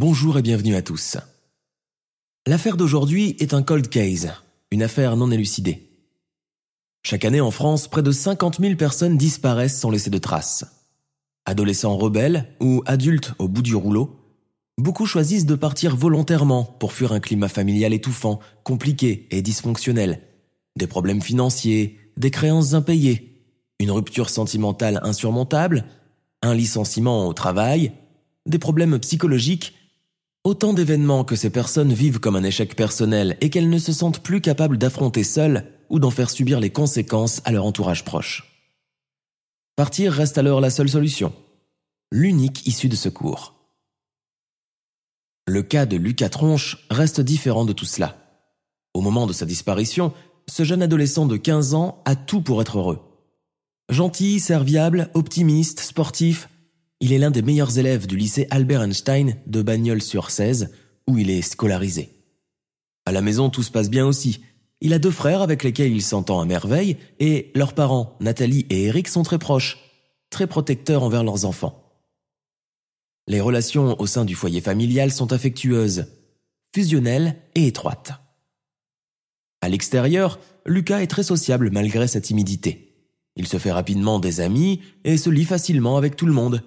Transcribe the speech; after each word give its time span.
Bonjour 0.00 0.38
et 0.38 0.42
bienvenue 0.42 0.76
à 0.76 0.82
tous. 0.82 1.16
L'affaire 2.46 2.76
d'aujourd'hui 2.76 3.34
est 3.40 3.52
un 3.52 3.64
cold 3.64 3.88
case, 3.88 4.32
une 4.70 4.84
affaire 4.84 5.16
non 5.16 5.32
élucidée. 5.32 5.90
Chaque 7.02 7.24
année 7.24 7.40
en 7.40 7.50
France, 7.50 7.88
près 7.88 8.04
de 8.04 8.12
50 8.12 8.60
000 8.60 8.76
personnes 8.76 9.16
disparaissent 9.16 9.76
sans 9.76 9.90
laisser 9.90 10.10
de 10.10 10.18
traces. 10.18 10.64
Adolescents 11.46 11.96
rebelles 11.96 12.46
ou 12.60 12.84
adultes 12.86 13.32
au 13.40 13.48
bout 13.48 13.62
du 13.62 13.74
rouleau, 13.74 14.20
beaucoup 14.78 15.04
choisissent 15.04 15.46
de 15.46 15.56
partir 15.56 15.96
volontairement 15.96 16.62
pour 16.62 16.92
fuir 16.92 17.10
un 17.10 17.18
climat 17.18 17.48
familial 17.48 17.92
étouffant, 17.92 18.38
compliqué 18.62 19.26
et 19.32 19.42
dysfonctionnel, 19.42 20.22
des 20.76 20.86
problèmes 20.86 21.22
financiers, 21.22 21.98
des 22.16 22.30
créances 22.30 22.74
impayées, 22.74 23.42
une 23.80 23.90
rupture 23.90 24.30
sentimentale 24.30 25.00
insurmontable, 25.02 25.86
un 26.42 26.54
licenciement 26.54 27.26
au 27.26 27.32
travail, 27.32 27.90
des 28.46 28.60
problèmes 28.60 28.96
psychologiques 29.00 29.74
Autant 30.44 30.72
d'événements 30.72 31.24
que 31.24 31.36
ces 31.36 31.50
personnes 31.50 31.92
vivent 31.92 32.20
comme 32.20 32.36
un 32.36 32.44
échec 32.44 32.76
personnel 32.76 33.36
et 33.40 33.50
qu'elles 33.50 33.68
ne 33.68 33.78
se 33.78 33.92
sentent 33.92 34.22
plus 34.22 34.40
capables 34.40 34.78
d'affronter 34.78 35.24
seules 35.24 35.64
ou 35.90 35.98
d'en 35.98 36.10
faire 36.10 36.30
subir 36.30 36.60
les 36.60 36.70
conséquences 36.70 37.42
à 37.44 37.52
leur 37.52 37.64
entourage 37.64 38.04
proche. 38.04 38.44
Partir 39.76 40.12
reste 40.12 40.38
alors 40.38 40.60
la 40.60 40.70
seule 40.70 40.88
solution, 40.88 41.32
l'unique 42.10 42.66
issue 42.66 42.88
de 42.88 42.96
secours. 42.96 43.54
Le 45.46 45.62
cas 45.62 45.86
de 45.86 45.96
Lucas 45.96 46.28
Tronche 46.28 46.86
reste 46.90 47.20
différent 47.20 47.64
de 47.64 47.72
tout 47.72 47.84
cela. 47.84 48.16
Au 48.94 49.00
moment 49.00 49.26
de 49.26 49.32
sa 49.32 49.46
disparition, 49.46 50.12
ce 50.48 50.64
jeune 50.64 50.82
adolescent 50.82 51.26
de 51.26 51.36
15 51.36 51.74
ans 51.74 52.02
a 52.04 52.16
tout 52.16 52.42
pour 52.42 52.60
être 52.60 52.78
heureux. 52.78 53.00
Gentil, 53.88 54.40
serviable, 54.40 55.10
optimiste, 55.14 55.80
sportif, 55.80 56.48
il 57.00 57.12
est 57.12 57.18
l'un 57.18 57.30
des 57.30 57.42
meilleurs 57.42 57.78
élèves 57.78 58.06
du 58.06 58.16
lycée 58.16 58.46
Albert 58.50 58.82
Einstein 58.82 59.36
de 59.46 59.62
Bagnols-sur-Cèze, 59.62 60.70
où 61.06 61.18
il 61.18 61.30
est 61.30 61.42
scolarisé. 61.42 62.10
À 63.06 63.12
la 63.12 63.22
maison, 63.22 63.50
tout 63.50 63.62
se 63.62 63.70
passe 63.70 63.88
bien 63.88 64.06
aussi. 64.06 64.40
Il 64.80 64.92
a 64.92 64.98
deux 64.98 65.10
frères 65.10 65.42
avec 65.42 65.62
lesquels 65.62 65.92
il 65.92 66.02
s'entend 66.02 66.40
à 66.40 66.44
merveille, 66.44 66.96
et 67.20 67.50
leurs 67.54 67.74
parents, 67.74 68.16
Nathalie 68.20 68.66
et 68.70 68.84
Eric, 68.84 69.08
sont 69.08 69.22
très 69.22 69.38
proches, 69.38 69.78
très 70.30 70.46
protecteurs 70.46 71.02
envers 71.02 71.24
leurs 71.24 71.44
enfants. 71.44 71.84
Les 73.26 73.40
relations 73.40 74.00
au 74.00 74.06
sein 74.06 74.24
du 74.24 74.34
foyer 74.34 74.60
familial 74.60 75.12
sont 75.12 75.32
affectueuses, 75.32 76.06
fusionnelles 76.74 77.36
et 77.54 77.66
étroites. 77.66 78.12
À 79.60 79.68
l'extérieur, 79.68 80.38
Lucas 80.66 81.00
est 81.00 81.08
très 81.08 81.22
sociable 81.22 81.70
malgré 81.70 82.06
sa 82.06 82.20
timidité. 82.20 82.88
Il 83.36 83.46
se 83.46 83.58
fait 83.58 83.72
rapidement 83.72 84.18
des 84.18 84.40
amis 84.40 84.80
et 85.04 85.16
se 85.16 85.30
lie 85.30 85.44
facilement 85.44 85.96
avec 85.96 86.16
tout 86.16 86.26
le 86.26 86.32
monde. 86.32 86.62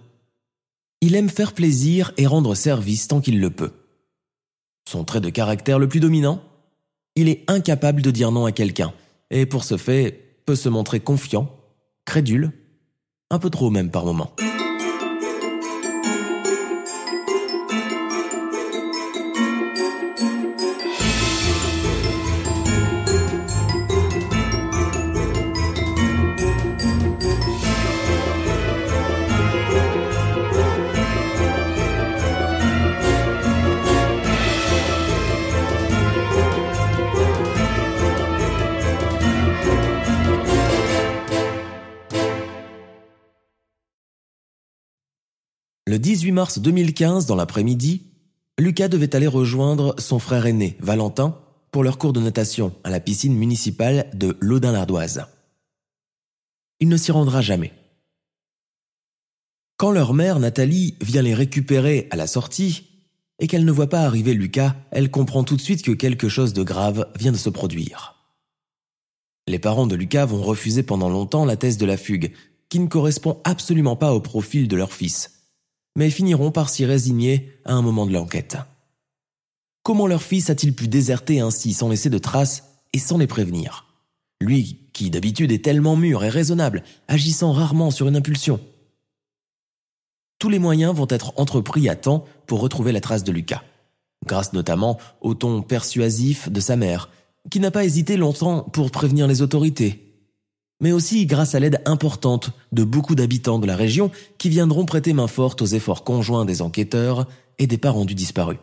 Il 1.01 1.15
aime 1.15 1.29
faire 1.29 1.53
plaisir 1.53 2.13
et 2.17 2.27
rendre 2.27 2.53
service 2.53 3.07
tant 3.07 3.21
qu'il 3.21 3.39
le 3.39 3.49
peut. 3.49 3.71
Son 4.87 5.03
trait 5.03 5.21
de 5.21 5.29
caractère 5.29 5.79
le 5.79 5.89
plus 5.89 5.99
dominant 5.99 6.43
Il 7.15 7.27
est 7.27 7.43
incapable 7.47 8.03
de 8.03 8.11
dire 8.11 8.31
non 8.31 8.45
à 8.45 8.51
quelqu'un, 8.51 8.93
et 9.31 9.47
pour 9.47 9.63
ce 9.63 9.77
fait, 9.77 10.43
peut 10.45 10.55
se 10.55 10.69
montrer 10.69 10.99
confiant, 10.99 11.49
crédule, 12.05 12.51
un 13.31 13.39
peu 13.39 13.49
trop 13.49 13.71
même 13.71 13.89
par 13.89 14.05
moments. 14.05 14.35
Le 45.91 45.99
18 45.99 46.31
mars 46.31 46.59
2015, 46.59 47.25
dans 47.25 47.35
l'après-midi, 47.35 48.03
Lucas 48.57 48.87
devait 48.87 49.13
aller 49.13 49.27
rejoindre 49.27 49.93
son 49.99 50.19
frère 50.19 50.45
aîné, 50.45 50.77
Valentin, 50.79 51.37
pour 51.69 51.83
leur 51.83 51.97
cours 51.97 52.13
de 52.13 52.21
natation 52.21 52.73
à 52.85 52.89
la 52.89 53.01
piscine 53.01 53.35
municipale 53.35 54.09
de 54.13 54.37
Laudin-l'Ardoise. 54.39 55.25
Il 56.79 56.87
ne 56.87 56.95
s'y 56.95 57.11
rendra 57.11 57.41
jamais. 57.41 57.73
Quand 59.75 59.91
leur 59.91 60.13
mère, 60.13 60.39
Nathalie, 60.39 60.95
vient 61.01 61.23
les 61.23 61.33
récupérer 61.33 62.07
à 62.09 62.15
la 62.15 62.25
sortie, 62.25 62.87
et 63.39 63.47
qu'elle 63.47 63.65
ne 63.65 63.71
voit 63.73 63.89
pas 63.89 64.03
arriver 64.03 64.33
Lucas, 64.33 64.77
elle 64.91 65.11
comprend 65.11 65.43
tout 65.43 65.57
de 65.57 65.61
suite 65.61 65.83
que 65.83 65.91
quelque 65.91 66.29
chose 66.29 66.53
de 66.53 66.63
grave 66.63 67.11
vient 67.19 67.33
de 67.33 67.37
se 67.37 67.49
produire. 67.49 68.15
Les 69.45 69.59
parents 69.59 69.87
de 69.87 69.95
Lucas 69.95 70.25
vont 70.25 70.41
refuser 70.41 70.83
pendant 70.83 71.09
longtemps 71.09 71.43
la 71.43 71.57
thèse 71.57 71.77
de 71.77 71.85
la 71.85 71.97
fugue, 71.97 72.31
qui 72.69 72.79
ne 72.79 72.87
correspond 72.87 73.41
absolument 73.43 73.97
pas 73.97 74.13
au 74.13 74.21
profil 74.21 74.69
de 74.69 74.77
leur 74.77 74.93
fils 74.93 75.40
mais 75.95 76.09
finiront 76.09 76.51
par 76.51 76.69
s'y 76.69 76.85
résigner 76.85 77.51
à 77.65 77.73
un 77.73 77.81
moment 77.81 78.05
de 78.05 78.13
l'enquête. 78.13 78.57
Comment 79.83 80.07
leur 80.07 80.21
fils 80.21 80.49
a-t-il 80.49 80.73
pu 80.73 80.87
déserter 80.87 81.39
ainsi 81.39 81.73
sans 81.73 81.89
laisser 81.89 82.09
de 82.09 82.17
traces 82.17 82.63
et 82.93 82.99
sans 82.99 83.17
les 83.17 83.27
prévenir? 83.27 83.87
Lui, 84.39 84.79
qui 84.93 85.09
d'habitude 85.09 85.51
est 85.51 85.63
tellement 85.63 85.95
mûr 85.95 86.23
et 86.23 86.29
raisonnable, 86.29 86.83
agissant 87.07 87.51
rarement 87.51 87.91
sur 87.91 88.07
une 88.07 88.15
impulsion. 88.15 88.59
Tous 90.39 90.49
les 90.49 90.59
moyens 90.59 90.95
vont 90.95 91.07
être 91.09 91.33
entrepris 91.37 91.87
à 91.89 91.95
temps 91.95 92.25
pour 92.47 92.61
retrouver 92.61 92.91
la 92.91 93.01
trace 93.01 93.23
de 93.23 93.31
Lucas, 93.31 93.63
grâce 94.25 94.53
notamment 94.53 94.97
au 95.21 95.35
ton 95.35 95.61
persuasif 95.61 96.49
de 96.49 96.59
sa 96.59 96.75
mère, 96.75 97.09
qui 97.49 97.59
n'a 97.59 97.71
pas 97.71 97.85
hésité 97.85 98.17
longtemps 98.17 98.61
pour 98.63 98.91
prévenir 98.91 99.27
les 99.27 99.41
autorités 99.41 100.10
mais 100.81 100.91
aussi 100.91 101.25
grâce 101.27 101.55
à 101.55 101.59
l'aide 101.59 101.81
importante 101.85 102.51
de 102.71 102.83
beaucoup 102.83 103.15
d'habitants 103.15 103.59
de 103.59 103.67
la 103.67 103.75
région 103.75 104.11
qui 104.37 104.49
viendront 104.49 104.85
prêter 104.85 105.13
main 105.13 105.27
forte 105.27 105.61
aux 105.61 105.67
efforts 105.67 106.03
conjoints 106.03 106.43
des 106.43 106.61
enquêteurs 106.61 107.27
et 107.59 107.67
des 107.67 107.77
parents 107.77 108.05
du 108.05 108.15
disparu. 108.15 108.57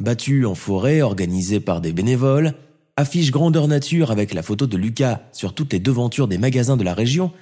Battus 0.00 0.46
en 0.46 0.54
forêt 0.54 1.00
organisés 1.00 1.60
par 1.60 1.80
des 1.80 1.92
bénévoles, 1.92 2.54
affiches 2.96 3.30
grandeur 3.30 3.66
nature 3.66 4.10
avec 4.10 4.34
la 4.34 4.42
photo 4.42 4.66
de 4.66 4.76
Lucas 4.76 5.22
sur 5.32 5.54
toutes 5.54 5.72
les 5.72 5.80
devantures 5.80 6.28
des 6.28 6.38
magasins 6.38 6.76
de 6.76 6.84
la 6.84 6.94
région, 6.94 7.32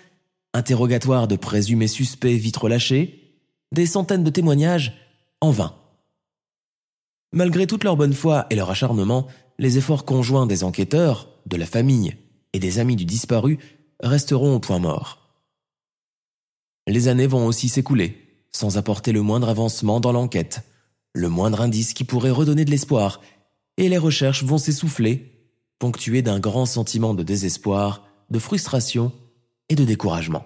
interrogatoires 0.55 1.29
de 1.29 1.37
présumés 1.37 1.89
suspects 1.89 2.39
vite 2.39 2.57
relâchés, 2.57 3.41
des 3.73 3.87
centaines 3.87 4.25
de 4.25 4.31
témoignages 4.31 4.93
en 5.41 5.51
vain. 5.51 5.75
Malgré 7.33 7.67
toute 7.67 7.85
leur 7.85 7.97
bonne 7.97 8.13
foi 8.13 8.47
et 8.51 8.55
leur 8.55 8.71
acharnement, 8.71 9.27
les 9.59 9.79
efforts 9.79 10.05
conjoints 10.05 10.47
des 10.47 10.63
enquêteurs, 10.63 11.29
de 11.47 11.57
la 11.57 11.67
famille 11.67 12.15
et 12.53 12.59
des 12.59 12.79
amis 12.79 12.97
du 12.97 13.05
disparu 13.05 13.59
resteront 14.03 14.55
au 14.55 14.61
point 14.61 14.79
mort. 14.79 15.19
Les 16.87 17.09
années 17.09 17.27
vont 17.27 17.47
aussi 17.47 17.69
s'écouler, 17.69 18.47
sans 18.51 18.77
apporter 18.77 19.13
le 19.13 19.23
moindre 19.23 19.49
avancement 19.49 20.01
dans 20.01 20.13
l'enquête, 20.13 20.63
le 21.15 21.29
moindre 21.29 21.61
indice 21.61 21.95
qui 21.95 22.05
pourrait 22.05 22.31
redonner 22.31 22.65
de 22.65 22.71
l'espoir, 22.71 23.21
et 23.77 23.89
les 23.89 23.99
recherches 23.99 24.45
vont 24.45 24.59
s'essouffler, 24.59 25.33
ponctuées 25.79 26.23
d'un 26.23 26.41
grand 26.41 26.67
sentiment 26.67 27.15
de 27.15 27.23
désespoir, 27.23 28.07
de 28.31 28.39
frustration 28.39 29.13
et 29.69 29.75
de 29.75 29.85
découragement. 29.85 30.45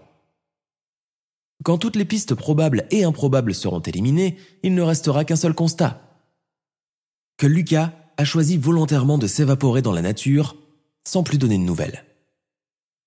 Quand 1.64 1.78
toutes 1.78 1.96
les 1.96 2.04
pistes 2.04 2.34
probables 2.34 2.86
et 2.90 3.04
improbables 3.04 3.54
seront 3.54 3.80
éliminées, 3.80 4.36
il 4.62 4.74
ne 4.74 4.82
restera 4.82 5.24
qu'un 5.24 5.36
seul 5.36 5.54
constat. 5.54 6.02
Que 7.38 7.46
Lucas 7.46 7.92
a 8.18 8.24
choisi 8.24 8.56
volontairement 8.56 9.18
de 9.18 9.26
s'évaporer 9.26 9.82
dans 9.82 9.92
la 9.92 10.02
nature 10.02 10.56
sans 11.06 11.22
plus 11.22 11.38
donner 11.38 11.56
de 11.56 11.62
nouvelles. 11.62 12.04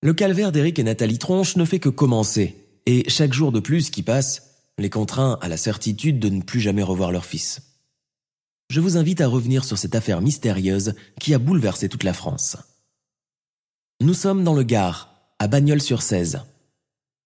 Le 0.02 0.14
calvaire 0.14 0.52
d'Éric 0.52 0.78
et 0.78 0.82
Nathalie 0.82 1.18
Tronche 1.18 1.56
ne 1.56 1.66
fait 1.66 1.78
que 1.78 1.90
commencer, 1.90 2.56
et 2.86 3.08
chaque 3.08 3.34
jour 3.34 3.52
de 3.52 3.60
plus 3.60 3.90
qui 3.90 4.02
passe 4.02 4.46
les 4.78 4.88
contraint 4.88 5.38
à 5.42 5.48
la 5.48 5.58
certitude 5.58 6.18
de 6.18 6.30
ne 6.30 6.40
plus 6.40 6.60
jamais 6.60 6.82
revoir 6.82 7.12
leur 7.12 7.26
fils. 7.26 7.60
Je 8.70 8.80
vous 8.80 8.96
invite 8.96 9.20
à 9.20 9.28
revenir 9.28 9.64
sur 9.64 9.76
cette 9.76 9.94
affaire 9.94 10.22
mystérieuse 10.22 10.94
qui 11.20 11.34
a 11.34 11.38
bouleversé 11.38 11.90
toute 11.90 12.04
la 12.04 12.14
France. 12.14 12.56
Nous 14.00 14.14
sommes 14.14 14.44
dans 14.44 14.54
le 14.54 14.62
Gard, 14.62 15.14
à 15.38 15.48
Bagnols-sur-Cèze. 15.48 16.40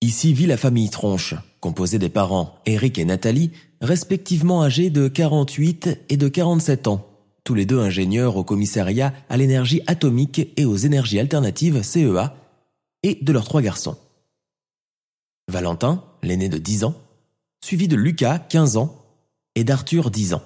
Ici 0.00 0.34
vit 0.34 0.46
la 0.46 0.56
famille 0.56 0.90
Tronche, 0.90 1.34
composée 1.60 2.00
des 2.00 2.08
parents 2.08 2.58
Éric 2.66 2.98
et 2.98 3.04
Nathalie, 3.04 3.52
respectivement 3.80 4.64
âgés 4.64 4.90
de 4.90 5.06
48 5.06 6.06
et 6.08 6.16
de 6.16 6.28
47 6.28 6.88
ans, 6.88 7.13
tous 7.44 7.54
les 7.54 7.66
deux 7.66 7.78
ingénieurs 7.78 8.36
au 8.36 8.44
commissariat 8.44 9.12
à 9.28 9.36
l'énergie 9.36 9.82
atomique 9.86 10.50
et 10.56 10.64
aux 10.64 10.76
énergies 10.76 11.20
alternatives 11.20 11.82
CEA, 11.82 12.34
et 13.02 13.18
de 13.20 13.32
leurs 13.32 13.44
trois 13.44 13.60
garçons. 13.60 13.98
Valentin, 15.48 16.02
l'aîné 16.22 16.48
de 16.48 16.56
10 16.56 16.84
ans, 16.84 16.94
suivi 17.62 17.86
de 17.86 17.96
Lucas, 17.96 18.38
15 18.38 18.78
ans, 18.78 19.04
et 19.54 19.64
d'Arthur, 19.64 20.10
10 20.10 20.34
ans. 20.34 20.42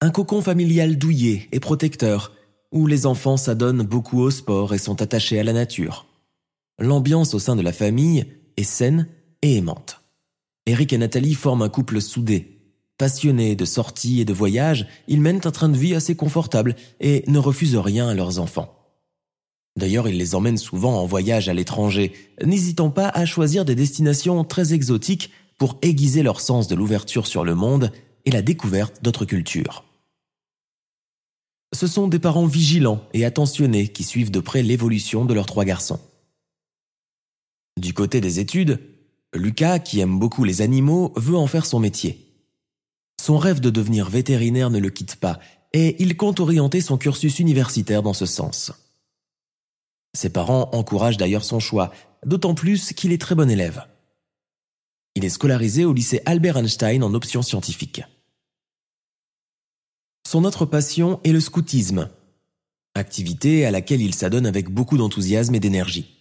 Un 0.00 0.10
cocon 0.10 0.40
familial 0.40 0.96
douillet 0.96 1.48
et 1.52 1.60
protecteur, 1.60 2.32
où 2.72 2.86
les 2.86 3.06
enfants 3.06 3.36
s'adonnent 3.36 3.82
beaucoup 3.82 4.20
au 4.20 4.30
sport 4.30 4.74
et 4.74 4.78
sont 4.78 5.02
attachés 5.02 5.38
à 5.38 5.44
la 5.44 5.52
nature. 5.52 6.06
L'ambiance 6.78 7.34
au 7.34 7.38
sein 7.38 7.54
de 7.54 7.62
la 7.62 7.72
famille 7.72 8.26
est 8.56 8.64
saine 8.64 9.08
et 9.42 9.56
aimante. 9.56 10.02
Eric 10.66 10.92
et 10.92 10.98
Nathalie 10.98 11.34
forment 11.34 11.62
un 11.62 11.68
couple 11.68 12.00
soudé. 12.00 12.55
Passionnés 12.98 13.56
de 13.56 13.66
sorties 13.66 14.20
et 14.20 14.24
de 14.24 14.32
voyages, 14.32 14.86
ils 15.06 15.20
mènent 15.20 15.42
un 15.44 15.50
train 15.50 15.68
de 15.68 15.76
vie 15.76 15.94
assez 15.94 16.16
confortable 16.16 16.76
et 17.00 17.24
ne 17.26 17.38
refusent 17.38 17.76
rien 17.76 18.08
à 18.08 18.14
leurs 18.14 18.38
enfants. 18.38 18.72
D'ailleurs, 19.76 20.08
ils 20.08 20.16
les 20.16 20.34
emmènent 20.34 20.56
souvent 20.56 20.98
en 20.98 21.06
voyage 21.06 21.50
à 21.50 21.54
l'étranger, 21.54 22.14
n'hésitant 22.42 22.90
pas 22.90 23.10
à 23.10 23.26
choisir 23.26 23.66
des 23.66 23.74
destinations 23.74 24.42
très 24.44 24.72
exotiques 24.72 25.30
pour 25.58 25.78
aiguiser 25.82 26.22
leur 26.22 26.40
sens 26.40 26.68
de 26.68 26.74
l'ouverture 26.74 27.26
sur 27.26 27.44
le 27.44 27.54
monde 27.54 27.92
et 28.24 28.30
la 28.30 28.40
découverte 28.40 29.02
d'autres 29.02 29.26
cultures. 29.26 29.84
Ce 31.74 31.86
sont 31.86 32.08
des 32.08 32.18
parents 32.18 32.46
vigilants 32.46 33.02
et 33.12 33.26
attentionnés 33.26 33.88
qui 33.88 34.04
suivent 34.04 34.30
de 34.30 34.40
près 34.40 34.62
l'évolution 34.62 35.26
de 35.26 35.34
leurs 35.34 35.46
trois 35.46 35.66
garçons. 35.66 36.00
Du 37.78 37.92
côté 37.92 38.22
des 38.22 38.40
études, 38.40 38.80
Lucas, 39.34 39.80
qui 39.80 40.00
aime 40.00 40.18
beaucoup 40.18 40.44
les 40.44 40.62
animaux, 40.62 41.12
veut 41.16 41.36
en 41.36 41.46
faire 41.46 41.66
son 41.66 41.80
métier. 41.80 42.25
Son 43.20 43.38
rêve 43.38 43.60
de 43.60 43.70
devenir 43.70 44.08
vétérinaire 44.08 44.70
ne 44.70 44.78
le 44.78 44.90
quitte 44.90 45.16
pas, 45.16 45.40
et 45.72 46.02
il 46.02 46.16
compte 46.16 46.40
orienter 46.40 46.80
son 46.80 46.96
cursus 46.96 47.38
universitaire 47.38 48.02
dans 48.02 48.12
ce 48.12 48.26
sens. 48.26 48.72
Ses 50.14 50.30
parents 50.30 50.70
encouragent 50.72 51.16
d'ailleurs 51.16 51.44
son 51.44 51.60
choix, 51.60 51.92
d'autant 52.24 52.54
plus 52.54 52.92
qu'il 52.92 53.12
est 53.12 53.20
très 53.20 53.34
bon 53.34 53.50
élève. 53.50 53.84
Il 55.14 55.24
est 55.24 55.30
scolarisé 55.30 55.84
au 55.84 55.92
lycée 55.92 56.22
Albert 56.26 56.58
Einstein 56.58 57.02
en 57.02 57.14
option 57.14 57.42
scientifique. 57.42 58.02
Son 60.26 60.44
autre 60.44 60.66
passion 60.66 61.20
est 61.24 61.32
le 61.32 61.40
scoutisme, 61.40 62.10
activité 62.94 63.64
à 63.64 63.70
laquelle 63.70 64.02
il 64.02 64.14
s'adonne 64.14 64.46
avec 64.46 64.70
beaucoup 64.70 64.96
d'enthousiasme 64.96 65.54
et 65.54 65.60
d'énergie. 65.60 66.16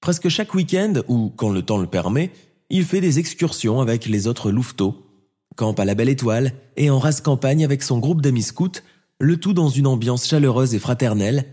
Presque 0.00 0.28
chaque 0.28 0.54
week-end, 0.54 0.94
ou 1.08 1.30
quand 1.30 1.50
le 1.50 1.62
temps 1.62 1.78
le 1.78 1.86
permet, 1.86 2.32
il 2.70 2.84
fait 2.84 3.00
des 3.00 3.18
excursions 3.18 3.80
avec 3.80 4.06
les 4.06 4.26
autres 4.26 4.50
louveteaux, 4.50 5.09
campe 5.56 5.80
à 5.80 5.84
la 5.84 5.94
Belle 5.94 6.08
Étoile 6.08 6.52
et 6.76 6.90
en 6.90 6.98
race 6.98 7.20
campagne 7.20 7.64
avec 7.64 7.82
son 7.82 7.98
groupe 7.98 8.22
d'amis 8.22 8.42
scouts, 8.42 8.80
le 9.18 9.36
tout 9.38 9.52
dans 9.52 9.68
une 9.68 9.86
ambiance 9.86 10.26
chaleureuse 10.26 10.74
et 10.74 10.78
fraternelle, 10.78 11.46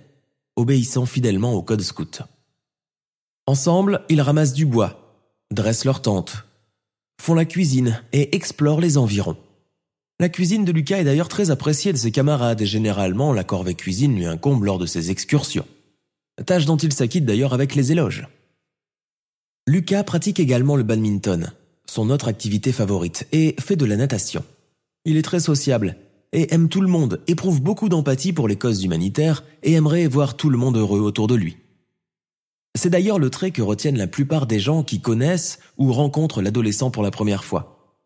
obéissant 0.56 1.06
fidèlement 1.06 1.54
au 1.54 1.62
code 1.62 1.82
scout. 1.82 2.22
Ensemble, 3.46 4.02
ils 4.10 4.22
ramassent 4.22 4.54
du 4.54 4.66
bois, 4.66 5.18
dressent 5.52 5.86
leur 5.86 6.02
tente, 6.02 6.46
font 7.22 7.34
la 7.34 7.46
cuisine 7.46 8.02
et 8.14 8.36
explorent 8.36 8.82
les 8.82 8.98
environs. 8.98 9.38
La 10.20 10.30
cuisine 10.30 10.66
de 10.66 10.72
Lucas 10.72 10.98
est 10.98 11.04
d'ailleurs 11.04 11.28
très 11.28 11.52
appréciée 11.52 11.94
de 11.94 11.98
ses 11.98 12.12
camarades 12.12 12.62
et 12.62 12.66
généralement 12.66 13.34
la 13.34 13.44
corvée 13.44 13.76
cuisine 13.76 14.16
lui 14.16 14.26
incombe 14.26 14.64
lors 14.64 14.80
de 14.80 14.86
ses 14.86 15.12
excursions. 15.12 15.68
Tâche 16.46 16.66
dont 16.66 16.78
il 16.78 16.92
s'acquitte 16.92 17.26
d'ailleurs 17.26 17.54
avec 17.54 17.76
les 17.76 17.92
éloges. 17.92 18.28
Lucas 19.68 20.04
pratique 20.04 20.40
également 20.40 20.76
le 20.76 20.84
badminton, 20.84 21.52
son 21.90 22.10
autre 22.10 22.28
activité 22.28 22.72
favorite, 22.72 23.28
et 23.32 23.56
fait 23.60 23.76
de 23.76 23.86
la 23.86 23.96
natation. 23.96 24.44
Il 25.06 25.18
est 25.18 25.22
très 25.22 25.40
sociable 25.40 25.98
et 26.34 26.54
aime 26.54 26.70
tout 26.70 26.82
le 26.82 26.88
monde, 26.88 27.22
éprouve 27.28 27.62
beaucoup 27.62 27.90
d'empathie 27.90 28.34
pour 28.34 28.48
les 28.48 28.58
causes 28.58 28.84
humanitaires 28.84 29.44
et 29.64 29.74
aimerait 29.74 30.08
voir 30.08 30.36
tout 30.36 30.50
le 30.50 30.58
monde 30.58 30.78
heureux 30.78 31.00
autour 31.00 31.28
de 31.28 31.36
lui. 31.36 31.58
C'est 32.76 32.90
d'ailleurs 32.90 33.18
le 33.18 33.30
trait 33.30 33.52
que 33.52 33.62
retiennent 33.62 33.98
la 33.98 34.08
plupart 34.08 34.46
des 34.46 34.60
gens 34.60 34.84
qui 34.84 35.02
connaissent 35.02 35.60
ou 35.78 35.92
rencontrent 35.94 36.42
l'adolescent 36.42 36.92
pour 36.92 37.02
la 37.02 37.12
première 37.12 37.44
fois. 37.44 37.98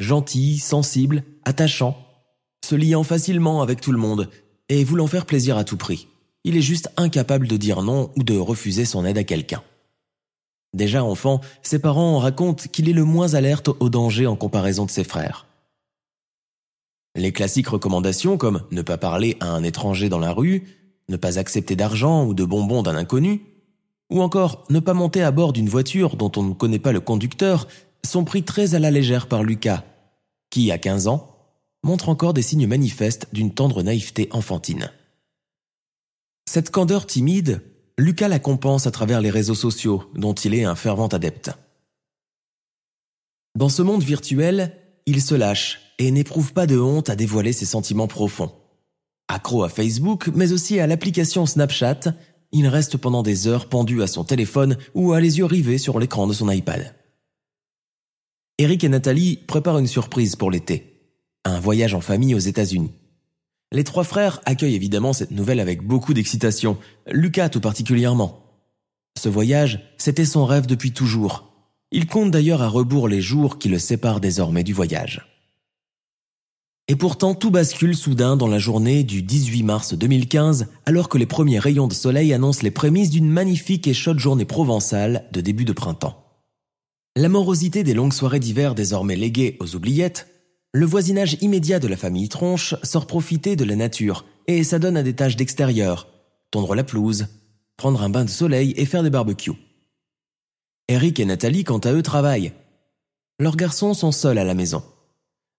Gentil, 0.00 0.58
sensible, 0.58 1.22
attachant, 1.44 1.96
se 2.64 2.74
liant 2.74 3.04
facilement 3.04 3.62
avec 3.62 3.80
tout 3.80 3.92
le 3.92 3.98
monde 3.98 4.30
et 4.68 4.82
voulant 4.82 5.06
faire 5.06 5.26
plaisir 5.26 5.56
à 5.56 5.64
tout 5.64 5.76
prix. 5.76 6.08
Il 6.44 6.56
est 6.56 6.62
juste 6.62 6.90
incapable 6.96 7.46
de 7.46 7.56
dire 7.56 7.82
non 7.82 8.10
ou 8.16 8.24
de 8.24 8.36
refuser 8.36 8.84
son 8.84 9.04
aide 9.04 9.18
à 9.18 9.24
quelqu'un. 9.24 9.62
Déjà 10.76 11.02
enfant, 11.02 11.40
ses 11.62 11.78
parents 11.78 12.18
racontent 12.18 12.64
qu'il 12.70 12.90
est 12.90 12.92
le 12.92 13.04
moins 13.04 13.32
alerte 13.32 13.70
au 13.80 13.88
danger 13.88 14.26
en 14.26 14.36
comparaison 14.36 14.84
de 14.84 14.90
ses 14.90 15.04
frères. 15.04 15.46
Les 17.16 17.32
classiques 17.32 17.68
recommandations 17.68 18.36
comme 18.36 18.62
ne 18.70 18.82
pas 18.82 18.98
parler 18.98 19.38
à 19.40 19.46
un 19.46 19.62
étranger 19.62 20.10
dans 20.10 20.18
la 20.18 20.32
rue, 20.32 20.68
ne 21.08 21.16
pas 21.16 21.38
accepter 21.38 21.76
d'argent 21.76 22.26
ou 22.26 22.34
de 22.34 22.44
bonbons 22.44 22.82
d'un 22.82 22.94
inconnu, 22.94 23.40
ou 24.10 24.20
encore 24.20 24.64
ne 24.68 24.78
pas 24.78 24.92
monter 24.92 25.22
à 25.22 25.30
bord 25.30 25.54
d'une 25.54 25.70
voiture 25.70 26.14
dont 26.14 26.30
on 26.36 26.42
ne 26.42 26.52
connaît 26.52 26.78
pas 26.78 26.92
le 26.92 27.00
conducteur, 27.00 27.68
sont 28.04 28.24
pris 28.24 28.42
très 28.42 28.74
à 28.74 28.78
la 28.78 28.90
légère 28.90 29.28
par 29.28 29.44
Lucas, 29.44 29.82
qui, 30.50 30.70
à 30.70 30.76
15 30.76 31.08
ans, 31.08 31.38
montre 31.82 32.10
encore 32.10 32.34
des 32.34 32.42
signes 32.42 32.66
manifestes 32.66 33.28
d'une 33.32 33.54
tendre 33.54 33.82
naïveté 33.82 34.28
enfantine. 34.30 34.92
Cette 36.44 36.70
candeur 36.70 37.06
timide, 37.06 37.62
Lucas 37.98 38.28
la 38.28 38.38
compense 38.38 38.86
à 38.86 38.90
travers 38.90 39.22
les 39.22 39.30
réseaux 39.30 39.54
sociaux, 39.54 40.04
dont 40.14 40.34
il 40.34 40.54
est 40.54 40.64
un 40.64 40.74
fervent 40.74 41.06
adepte. 41.08 41.50
Dans 43.56 43.70
ce 43.70 43.80
monde 43.80 44.02
virtuel, 44.02 44.76
il 45.06 45.22
se 45.22 45.34
lâche 45.34 45.80
et 45.98 46.10
n'éprouve 46.10 46.52
pas 46.52 46.66
de 46.66 46.78
honte 46.78 47.08
à 47.08 47.16
dévoiler 47.16 47.54
ses 47.54 47.64
sentiments 47.64 48.06
profonds. 48.06 48.52
Accro 49.28 49.64
à 49.64 49.70
Facebook, 49.70 50.28
mais 50.34 50.52
aussi 50.52 50.78
à 50.78 50.86
l'application 50.86 51.46
Snapchat, 51.46 52.00
il 52.52 52.68
reste 52.68 52.98
pendant 52.98 53.22
des 53.22 53.48
heures 53.48 53.70
pendu 53.70 54.02
à 54.02 54.06
son 54.06 54.24
téléphone 54.24 54.76
ou 54.94 55.14
à 55.14 55.20
les 55.20 55.38
yeux 55.38 55.46
rivés 55.46 55.78
sur 55.78 55.98
l'écran 55.98 56.26
de 56.26 56.34
son 56.34 56.50
iPad. 56.50 56.94
Eric 58.58 58.84
et 58.84 58.90
Nathalie 58.90 59.38
préparent 59.38 59.78
une 59.78 59.86
surprise 59.86 60.36
pour 60.36 60.50
l'été. 60.50 61.14
Un 61.44 61.60
voyage 61.60 61.94
en 61.94 62.02
famille 62.02 62.34
aux 62.34 62.40
États-Unis. 62.40 62.92
Les 63.76 63.84
trois 63.84 64.04
frères 64.04 64.40
accueillent 64.46 64.74
évidemment 64.74 65.12
cette 65.12 65.32
nouvelle 65.32 65.60
avec 65.60 65.86
beaucoup 65.86 66.14
d'excitation, 66.14 66.78
Lucas 67.12 67.50
tout 67.50 67.60
particulièrement. 67.60 68.40
Ce 69.18 69.28
voyage, 69.28 69.92
c'était 69.98 70.24
son 70.24 70.46
rêve 70.46 70.64
depuis 70.64 70.92
toujours. 70.92 71.52
Il 71.92 72.06
compte 72.06 72.30
d'ailleurs 72.30 72.62
à 72.62 72.68
rebours 72.68 73.06
les 73.06 73.20
jours 73.20 73.58
qui 73.58 73.68
le 73.68 73.78
séparent 73.78 74.22
désormais 74.22 74.64
du 74.64 74.72
voyage. 74.72 75.28
Et 76.88 76.96
pourtant, 76.96 77.34
tout 77.34 77.50
bascule 77.50 77.94
soudain 77.94 78.38
dans 78.38 78.48
la 78.48 78.58
journée 78.58 79.04
du 79.04 79.20
18 79.20 79.62
mars 79.62 79.92
2015, 79.92 80.68
alors 80.86 81.10
que 81.10 81.18
les 81.18 81.26
premiers 81.26 81.58
rayons 81.58 81.86
de 81.86 81.92
soleil 81.92 82.32
annoncent 82.32 82.62
les 82.62 82.70
prémices 82.70 83.10
d'une 83.10 83.28
magnifique 83.28 83.86
et 83.86 83.92
chaude 83.92 84.18
journée 84.18 84.46
provençale 84.46 85.28
de 85.32 85.42
début 85.42 85.66
de 85.66 85.74
printemps. 85.74 86.24
L'amorosité 87.14 87.84
des 87.84 87.92
longues 87.92 88.14
soirées 88.14 88.40
d'hiver 88.40 88.74
désormais 88.74 89.16
léguées 89.16 89.58
aux 89.60 89.76
oubliettes, 89.76 90.28
le 90.76 90.84
voisinage 90.84 91.38
immédiat 91.40 91.78
de 91.78 91.88
la 91.88 91.96
famille 91.96 92.28
Tronche 92.28 92.74
sort 92.82 93.06
profiter 93.06 93.56
de 93.56 93.64
la 93.64 93.76
nature 93.76 94.26
et 94.46 94.62
s'adonne 94.62 94.98
à 94.98 95.02
des 95.02 95.16
tâches 95.16 95.34
d'extérieur, 95.34 96.06
tondre 96.50 96.74
la 96.74 96.84
pelouse, 96.84 97.28
prendre 97.78 98.02
un 98.02 98.10
bain 98.10 98.26
de 98.26 98.30
soleil 98.30 98.74
et 98.76 98.84
faire 98.84 99.02
des 99.02 99.08
barbecues. 99.08 99.54
Eric 100.88 101.18
et 101.18 101.24
Nathalie, 101.24 101.64
quant 101.64 101.78
à 101.78 101.92
eux, 101.92 102.02
travaillent. 102.02 102.52
Leurs 103.38 103.56
garçons 103.56 103.94
sont 103.94 104.12
seuls 104.12 104.36
à 104.36 104.44
la 104.44 104.52
maison. 104.52 104.82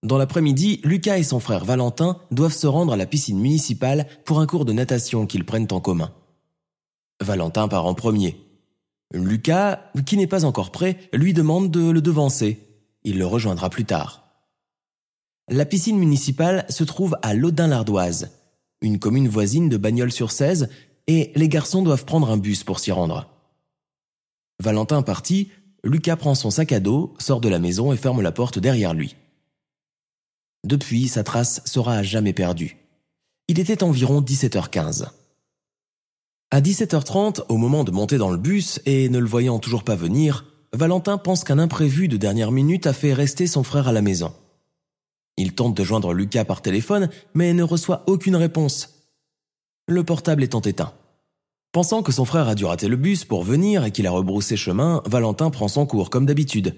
Dans 0.03 0.19
l'après-midi, 0.19 0.81
Lucas 0.83 1.17
et 1.17 1.23
son 1.23 1.39
frère 1.39 1.65
Valentin 1.65 2.19
doivent 2.29 2.53
se 2.53 2.67
rendre 2.67 2.93
à 2.93 2.97
la 2.97 3.07
piscine 3.07 3.39
municipale 3.39 4.05
pour 4.23 4.39
un 4.39 4.45
cours 4.45 4.65
de 4.65 4.73
natation 4.73 5.25
qu'ils 5.25 5.45
prennent 5.45 5.67
en 5.71 5.81
commun. 5.81 6.13
Valentin 7.23 7.67
part 7.67 7.87
en 7.87 7.95
premier. 7.95 8.39
Lucas, 9.11 9.79
qui 10.05 10.15
n'est 10.15 10.27
pas 10.27 10.45
encore 10.45 10.71
prêt, 10.71 11.09
lui 11.11 11.33
demande 11.33 11.71
de 11.71 11.89
le 11.89 12.01
devancer. 12.01 12.59
Il 13.03 13.17
le 13.17 13.25
rejoindra 13.25 13.71
plus 13.71 13.85
tard. 13.85 14.26
La 15.49 15.65
piscine 15.65 15.97
municipale 15.97 16.65
se 16.67 16.83
trouve 16.83 17.17
à 17.21 17.33
Laudin-l'Ardoise, 17.33 18.31
une 18.81 18.99
commune 18.99 19.29
voisine 19.29 19.69
de 19.69 19.77
Bagnols-sur-Cèze, 19.77 20.67
et 21.07 21.31
les 21.35 21.47
garçons 21.47 21.83
doivent 21.83 22.03
prendre 22.03 22.29
un 22.29 22.35
bus 22.35 22.65
pour 22.65 22.81
s'y 22.81 22.91
rendre. 22.91 23.29
Valentin 24.61 25.01
parti, 25.03 25.49
Lucas 25.85 26.17
prend 26.17 26.35
son 26.35 26.51
sac 26.51 26.73
à 26.73 26.81
dos, 26.81 27.13
sort 27.17 27.39
de 27.39 27.47
la 27.47 27.59
maison 27.59 27.93
et 27.93 27.97
ferme 27.97 28.21
la 28.21 28.33
porte 28.33 28.59
derrière 28.59 28.93
lui. 28.93 29.15
Depuis, 30.65 31.07
sa 31.07 31.23
trace 31.23 31.61
sera 31.63 31.93
à 31.93 32.03
jamais 32.03 32.33
perdue. 32.33 32.75
Il 33.47 33.57
était 33.57 33.83
environ 33.83 34.19
17h15. 34.19 35.07
À 36.51 36.59
17h30, 36.59 37.45
au 37.47 37.55
moment 37.55 37.85
de 37.85 37.91
monter 37.91 38.17
dans 38.17 38.31
le 38.31 38.37
bus 38.37 38.81
et 38.85 39.07
ne 39.07 39.19
le 39.19 39.27
voyant 39.27 39.59
toujours 39.59 39.85
pas 39.85 39.95
venir, 39.95 40.43
Valentin 40.73 41.17
pense 41.17 41.45
qu'un 41.45 41.59
imprévu 41.59 42.09
de 42.09 42.17
dernière 42.17 42.51
minute 42.51 42.85
a 42.85 42.91
fait 42.91 43.13
rester 43.13 43.47
son 43.47 43.63
frère 43.63 43.87
à 43.87 43.93
la 43.93 44.01
maison. 44.01 44.33
Il 45.37 45.53
tente 45.53 45.77
de 45.77 45.83
joindre 45.83 46.13
Lucas 46.13 46.45
par 46.45 46.61
téléphone, 46.61 47.09
mais 47.33 47.53
ne 47.53 47.63
reçoit 47.63 48.03
aucune 48.07 48.35
réponse. 48.35 49.07
Le 49.87 50.03
portable 50.03 50.43
étant 50.43 50.61
éteint. 50.61 50.93
Pensant 51.71 52.01
que 52.01 52.11
son 52.11 52.25
frère 52.25 52.47
a 52.47 52.55
dû 52.55 52.65
rater 52.65 52.87
le 52.87 52.95
bus 52.95 53.23
pour 53.23 53.43
venir 53.43 53.85
et 53.85 53.91
qu'il 53.91 54.07
a 54.07 54.11
rebroussé 54.11 54.57
chemin, 54.57 55.03
Valentin 55.05 55.49
prend 55.51 55.67
son 55.67 55.85
cours 55.85 56.09
comme 56.09 56.25
d'habitude. 56.25 56.75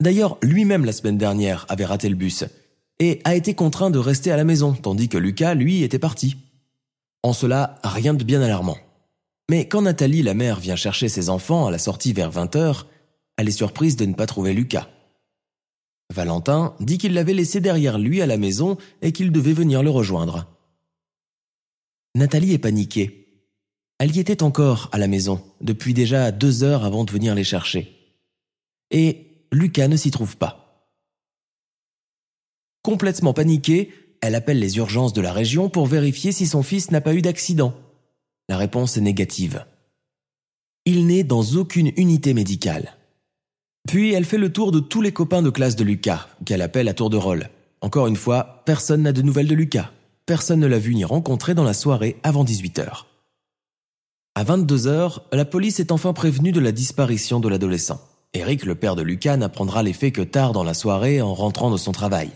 D'ailleurs, 0.00 0.38
lui-même 0.42 0.86
la 0.86 0.92
semaine 0.92 1.18
dernière 1.18 1.66
avait 1.68 1.84
raté 1.84 2.08
le 2.08 2.14
bus 2.14 2.44
et 3.00 3.20
a 3.24 3.34
été 3.34 3.54
contraint 3.54 3.90
de 3.90 3.98
rester 3.98 4.30
à 4.30 4.36
la 4.36 4.44
maison, 4.44 4.72
tandis 4.72 5.08
que 5.08 5.18
Lucas, 5.18 5.54
lui, 5.54 5.82
était 5.82 5.98
parti. 5.98 6.36
En 7.22 7.32
cela, 7.32 7.78
rien 7.82 8.14
de 8.14 8.24
bien 8.24 8.40
alarmant. 8.40 8.78
Mais 9.50 9.68
quand 9.68 9.82
Nathalie, 9.82 10.22
la 10.22 10.34
mère, 10.34 10.60
vient 10.60 10.76
chercher 10.76 11.08
ses 11.08 11.28
enfants 11.28 11.66
à 11.66 11.70
la 11.70 11.78
sortie 11.78 12.12
vers 12.12 12.30
20h, 12.30 12.84
elle 13.36 13.48
est 13.48 13.52
surprise 13.52 13.96
de 13.96 14.06
ne 14.06 14.14
pas 14.14 14.26
trouver 14.26 14.54
Lucas. 14.54 14.88
Valentin 16.10 16.74
dit 16.80 16.98
qu'il 16.98 17.14
l'avait 17.14 17.34
laissé 17.34 17.60
derrière 17.60 17.98
lui 17.98 18.20
à 18.20 18.26
la 18.26 18.36
maison 18.36 18.76
et 19.00 19.12
qu'il 19.12 19.30
devait 19.30 19.52
venir 19.52 19.82
le 19.82 19.90
rejoindre. 19.90 20.46
Nathalie 22.16 22.52
est 22.52 22.58
paniquée. 22.58 23.28
Elle 23.98 24.16
y 24.16 24.20
était 24.20 24.42
encore 24.42 24.88
à 24.92 24.98
la 24.98 25.06
maison, 25.06 25.42
depuis 25.60 25.94
déjà 25.94 26.32
deux 26.32 26.64
heures 26.64 26.84
avant 26.84 27.04
de 27.04 27.12
venir 27.12 27.34
les 27.34 27.44
chercher. 27.44 27.96
Et 28.90 29.46
Lucas 29.52 29.88
ne 29.88 29.96
s'y 29.96 30.10
trouve 30.10 30.36
pas. 30.36 30.88
Complètement 32.82 33.34
paniquée, 33.34 33.92
elle 34.20 34.34
appelle 34.34 34.58
les 34.58 34.78
urgences 34.78 35.12
de 35.12 35.20
la 35.20 35.32
région 35.32 35.68
pour 35.68 35.86
vérifier 35.86 36.32
si 36.32 36.46
son 36.46 36.62
fils 36.62 36.90
n'a 36.90 37.00
pas 37.00 37.14
eu 37.14 37.22
d'accident. 37.22 37.74
La 38.48 38.56
réponse 38.56 38.96
est 38.96 39.02
négative. 39.02 39.64
Il 40.86 41.06
n'est 41.06 41.24
dans 41.24 41.44
aucune 41.54 41.92
unité 41.96 42.34
médicale. 42.34 42.96
Puis 43.90 44.12
elle 44.12 44.24
fait 44.24 44.38
le 44.38 44.52
tour 44.52 44.70
de 44.70 44.78
tous 44.78 45.02
les 45.02 45.10
copains 45.10 45.42
de 45.42 45.50
classe 45.50 45.74
de 45.74 45.82
Lucas, 45.82 46.28
qu'elle 46.44 46.62
appelle 46.62 46.86
à 46.86 46.94
tour 46.94 47.10
de 47.10 47.16
rôle. 47.16 47.48
Encore 47.80 48.06
une 48.06 48.14
fois, 48.14 48.62
personne 48.64 49.02
n'a 49.02 49.10
de 49.10 49.20
nouvelles 49.20 49.48
de 49.48 49.54
Lucas. 49.56 49.90
Personne 50.26 50.60
ne 50.60 50.68
l'a 50.68 50.78
vu 50.78 50.94
ni 50.94 51.04
rencontré 51.04 51.54
dans 51.54 51.64
la 51.64 51.72
soirée 51.72 52.16
avant 52.22 52.44
18h. 52.44 53.06
À 54.36 54.44
22h, 54.44 55.22
la 55.32 55.44
police 55.44 55.80
est 55.80 55.90
enfin 55.90 56.12
prévenue 56.12 56.52
de 56.52 56.60
la 56.60 56.70
disparition 56.70 57.40
de 57.40 57.48
l'adolescent. 57.48 58.00
Eric, 58.32 58.64
le 58.64 58.76
père 58.76 58.94
de 58.94 59.02
Lucas, 59.02 59.36
n'apprendra 59.36 59.82
les 59.82 59.92
faits 59.92 60.14
que 60.14 60.22
tard 60.22 60.52
dans 60.52 60.62
la 60.62 60.74
soirée 60.74 61.20
en 61.20 61.34
rentrant 61.34 61.72
de 61.72 61.76
son 61.76 61.90
travail. 61.90 62.30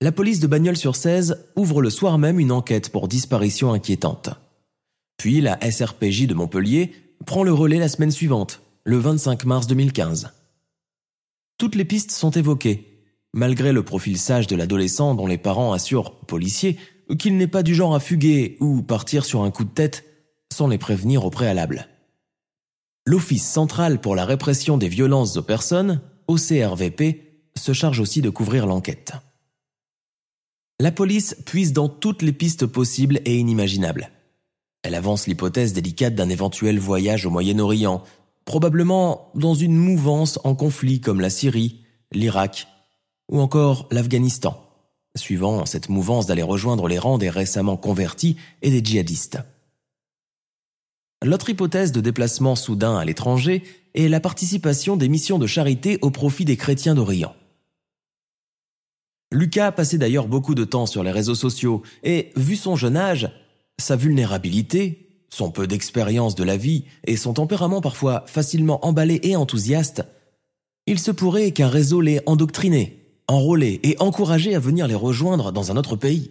La 0.00 0.12
police 0.12 0.38
de 0.38 0.46
Bagnols-sur-Cèze 0.46 1.44
ouvre 1.56 1.82
le 1.82 1.90
soir 1.90 2.18
même 2.18 2.38
une 2.38 2.52
enquête 2.52 2.90
pour 2.90 3.08
disparition 3.08 3.72
inquiétante. 3.72 4.30
Puis 5.16 5.40
la 5.40 5.58
SRPJ 5.68 6.28
de 6.28 6.34
Montpellier 6.34 6.92
prend 7.24 7.42
le 7.42 7.52
relais 7.52 7.80
la 7.80 7.88
semaine 7.88 8.12
suivante, 8.12 8.60
le 8.86 8.98
25 8.98 9.46
mars 9.46 9.66
2015. 9.66 10.30
Toutes 11.58 11.74
les 11.74 11.84
pistes 11.84 12.12
sont 12.12 12.30
évoquées, 12.30 13.02
malgré 13.34 13.72
le 13.72 13.82
profil 13.82 14.16
sage 14.16 14.46
de 14.46 14.54
l'adolescent 14.54 15.16
dont 15.16 15.26
les 15.26 15.38
parents 15.38 15.72
assurent, 15.72 16.20
policiers, 16.20 16.78
qu'il 17.18 17.36
n'est 17.36 17.48
pas 17.48 17.64
du 17.64 17.74
genre 17.74 17.96
à 17.96 18.00
fuguer 18.00 18.56
ou 18.60 18.82
partir 18.82 19.24
sur 19.24 19.42
un 19.42 19.50
coup 19.50 19.64
de 19.64 19.70
tête 19.70 20.04
sans 20.52 20.68
les 20.68 20.78
prévenir 20.78 21.24
au 21.24 21.30
préalable. 21.30 21.88
L'Office 23.04 23.44
central 23.44 24.00
pour 24.00 24.14
la 24.14 24.24
répression 24.24 24.78
des 24.78 24.88
violences 24.88 25.36
aux 25.36 25.42
personnes, 25.42 26.00
OCRVP, 26.28 27.50
se 27.58 27.72
charge 27.72 27.98
aussi 27.98 28.22
de 28.22 28.30
couvrir 28.30 28.66
l'enquête. 28.66 29.14
La 30.78 30.92
police 30.92 31.34
puise 31.44 31.72
dans 31.72 31.88
toutes 31.88 32.22
les 32.22 32.32
pistes 32.32 32.66
possibles 32.66 33.20
et 33.24 33.36
inimaginables. 33.36 34.12
Elle 34.86 34.94
avance 34.94 35.26
l'hypothèse 35.26 35.72
délicate 35.72 36.14
d'un 36.14 36.28
éventuel 36.28 36.78
voyage 36.78 37.26
au 37.26 37.30
Moyen-Orient, 37.30 38.04
probablement 38.46 39.30
dans 39.34 39.54
une 39.54 39.76
mouvance 39.76 40.38
en 40.44 40.54
conflit 40.54 41.00
comme 41.00 41.20
la 41.20 41.28
Syrie, 41.28 41.84
l'Irak 42.12 42.68
ou 43.28 43.40
encore 43.40 43.88
l'Afghanistan, 43.90 44.64
suivant 45.16 45.66
cette 45.66 45.90
mouvance 45.90 46.26
d'aller 46.26 46.42
rejoindre 46.42 46.88
les 46.88 46.98
rangs 46.98 47.18
des 47.18 47.28
récemment 47.28 47.76
convertis 47.76 48.36
et 48.62 48.70
des 48.70 48.82
djihadistes. 48.82 49.40
L'autre 51.24 51.50
hypothèse 51.50 51.92
de 51.92 52.00
déplacement 52.00 52.54
soudain 52.54 52.96
à 52.96 53.04
l'étranger 53.04 53.64
est 53.94 54.08
la 54.08 54.20
participation 54.20 54.96
des 54.96 55.08
missions 55.08 55.38
de 55.38 55.46
charité 55.46 55.98
au 56.02 56.10
profit 56.10 56.44
des 56.44 56.56
chrétiens 56.56 56.94
d'Orient. 56.94 57.34
Lucas 59.32 59.72
passait 59.72 59.98
d'ailleurs 59.98 60.28
beaucoup 60.28 60.54
de 60.54 60.64
temps 60.64 60.86
sur 60.86 61.02
les 61.02 61.10
réseaux 61.10 61.34
sociaux 61.34 61.82
et, 62.04 62.30
vu 62.36 62.54
son 62.54 62.76
jeune 62.76 62.96
âge, 62.96 63.28
sa 63.78 63.96
vulnérabilité, 63.96 65.05
son 65.36 65.50
peu 65.50 65.66
d'expérience 65.66 66.34
de 66.34 66.44
la 66.44 66.56
vie 66.56 66.84
et 67.04 67.16
son 67.16 67.34
tempérament 67.34 67.82
parfois 67.82 68.24
facilement 68.26 68.84
emballé 68.86 69.20
et 69.22 69.36
enthousiaste, 69.36 70.02
il 70.86 70.98
se 70.98 71.10
pourrait 71.10 71.50
qu'un 71.50 71.68
réseau 71.68 72.00
l'ait 72.00 72.22
endoctriné, 72.26 73.02
enrôlé 73.28 73.80
et 73.82 73.96
encouragé 73.98 74.54
à 74.54 74.60
venir 74.60 74.88
les 74.88 74.94
rejoindre 74.94 75.52
dans 75.52 75.70
un 75.70 75.76
autre 75.76 75.94
pays. 75.96 76.30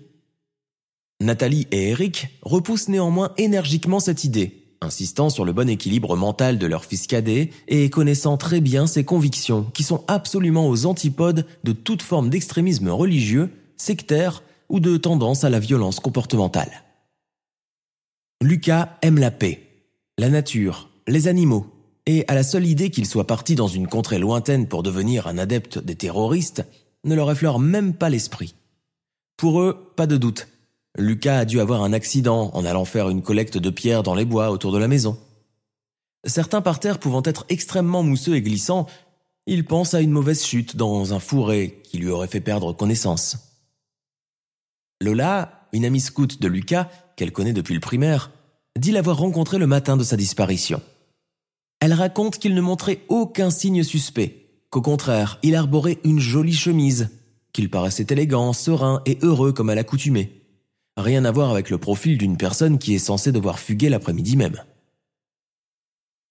Nathalie 1.21 1.67
et 1.71 1.89
Eric 1.89 2.29
repoussent 2.41 2.89
néanmoins 2.89 3.31
énergiquement 3.37 3.99
cette 3.99 4.23
idée, 4.23 4.63
insistant 4.81 5.29
sur 5.29 5.45
le 5.45 5.53
bon 5.53 5.69
équilibre 5.69 6.17
mental 6.17 6.57
de 6.57 6.65
leur 6.65 6.83
fils 6.83 7.05
cadet 7.05 7.51
et 7.67 7.91
connaissant 7.91 8.37
très 8.37 8.59
bien 8.59 8.87
ses 8.87 9.03
convictions 9.03 9.67
qui 9.73 9.83
sont 9.83 10.03
absolument 10.07 10.67
aux 10.67 10.87
antipodes 10.87 11.45
de 11.63 11.71
toute 11.73 12.01
forme 12.01 12.29
d'extrémisme 12.29 12.89
religieux, 12.89 13.51
sectaire 13.77 14.41
ou 14.67 14.79
de 14.79 14.97
tendance 14.97 15.43
à 15.43 15.51
la 15.51 15.59
violence 15.59 15.99
comportementale. 15.99 16.84
Lucas 18.45 18.99
aime 19.01 19.17
la 19.17 19.31
paix, 19.31 19.59
la 20.19 20.29
nature, 20.29 20.91
les 21.07 21.27
animaux, 21.27 21.65
et 22.05 22.25
à 22.27 22.35
la 22.35 22.43
seule 22.43 22.67
idée 22.67 22.91
qu'il 22.91 23.07
soit 23.07 23.25
parti 23.25 23.55
dans 23.55 23.67
une 23.67 23.87
contrée 23.87 24.19
lointaine 24.19 24.67
pour 24.67 24.83
devenir 24.83 25.25
un 25.25 25.39
adepte 25.39 25.79
des 25.79 25.95
terroristes, 25.95 26.63
ne 27.05 27.15
leur 27.15 27.31
effleure 27.31 27.57
même 27.57 27.95
pas 27.95 28.07
l'esprit. 28.07 28.53
Pour 29.35 29.61
eux, 29.61 29.91
pas 29.95 30.05
de 30.05 30.15
doute. 30.15 30.47
Lucas 30.95 31.39
a 31.39 31.45
dû 31.45 31.59
avoir 31.59 31.81
un 31.81 31.91
accident 31.91 32.51
en 32.53 32.65
allant 32.65 32.85
faire 32.85 33.09
une 33.09 33.23
collecte 33.23 33.57
de 33.57 33.71
pierres 33.71 34.03
dans 34.03 34.13
les 34.13 34.25
bois 34.25 34.51
autour 34.51 34.71
de 34.71 34.77
la 34.77 34.87
maison. 34.87 35.17
Certains 36.23 36.61
parterres 36.61 36.99
pouvant 36.99 37.23
être 37.25 37.47
extrêmement 37.49 38.03
mousseux 38.03 38.35
et 38.35 38.43
glissants, 38.43 38.85
il 39.47 39.65
pense 39.65 39.95
à 39.95 40.01
une 40.01 40.11
mauvaise 40.11 40.45
chute 40.45 40.75
dans 40.75 41.15
un 41.15 41.19
fourré 41.19 41.81
qui 41.83 41.97
lui 41.97 42.09
aurait 42.09 42.27
fait 42.27 42.41
perdre 42.41 42.73
connaissance. 42.73 43.39
Lola, 45.01 45.67
une 45.73 45.83
amie 45.83 45.99
scout 45.99 46.39
de 46.39 46.47
Lucas, 46.47 46.89
qu'elle 47.15 47.31
connaît 47.31 47.51
depuis 47.51 47.73
le 47.73 47.79
primaire, 47.79 48.29
dit 48.77 48.91
l'avoir 48.91 49.17
rencontré 49.17 49.57
le 49.57 49.67
matin 49.67 49.97
de 49.97 50.03
sa 50.03 50.17
disparition. 50.17 50.81
Elle 51.79 51.93
raconte 51.93 52.39
qu'il 52.39 52.55
ne 52.55 52.61
montrait 52.61 53.01
aucun 53.09 53.49
signe 53.49 53.83
suspect, 53.83 54.47
qu'au 54.69 54.81
contraire, 54.81 55.39
il 55.43 55.55
arborait 55.55 55.99
une 56.03 56.19
jolie 56.19 56.53
chemise, 56.53 57.09
qu'il 57.53 57.69
paraissait 57.69 58.07
élégant, 58.09 58.53
serein 58.53 59.01
et 59.05 59.17
heureux 59.21 59.53
comme 59.53 59.69
à 59.69 59.75
l'accoutumée. 59.75 60.41
Rien 60.97 61.25
à 61.25 61.31
voir 61.31 61.51
avec 61.51 61.69
le 61.69 61.77
profil 61.77 62.17
d'une 62.17 62.37
personne 62.37 62.79
qui 62.79 62.95
est 62.95 62.99
censée 62.99 63.31
devoir 63.31 63.59
fuguer 63.59 63.89
l'après-midi 63.89 64.37
même. 64.37 64.61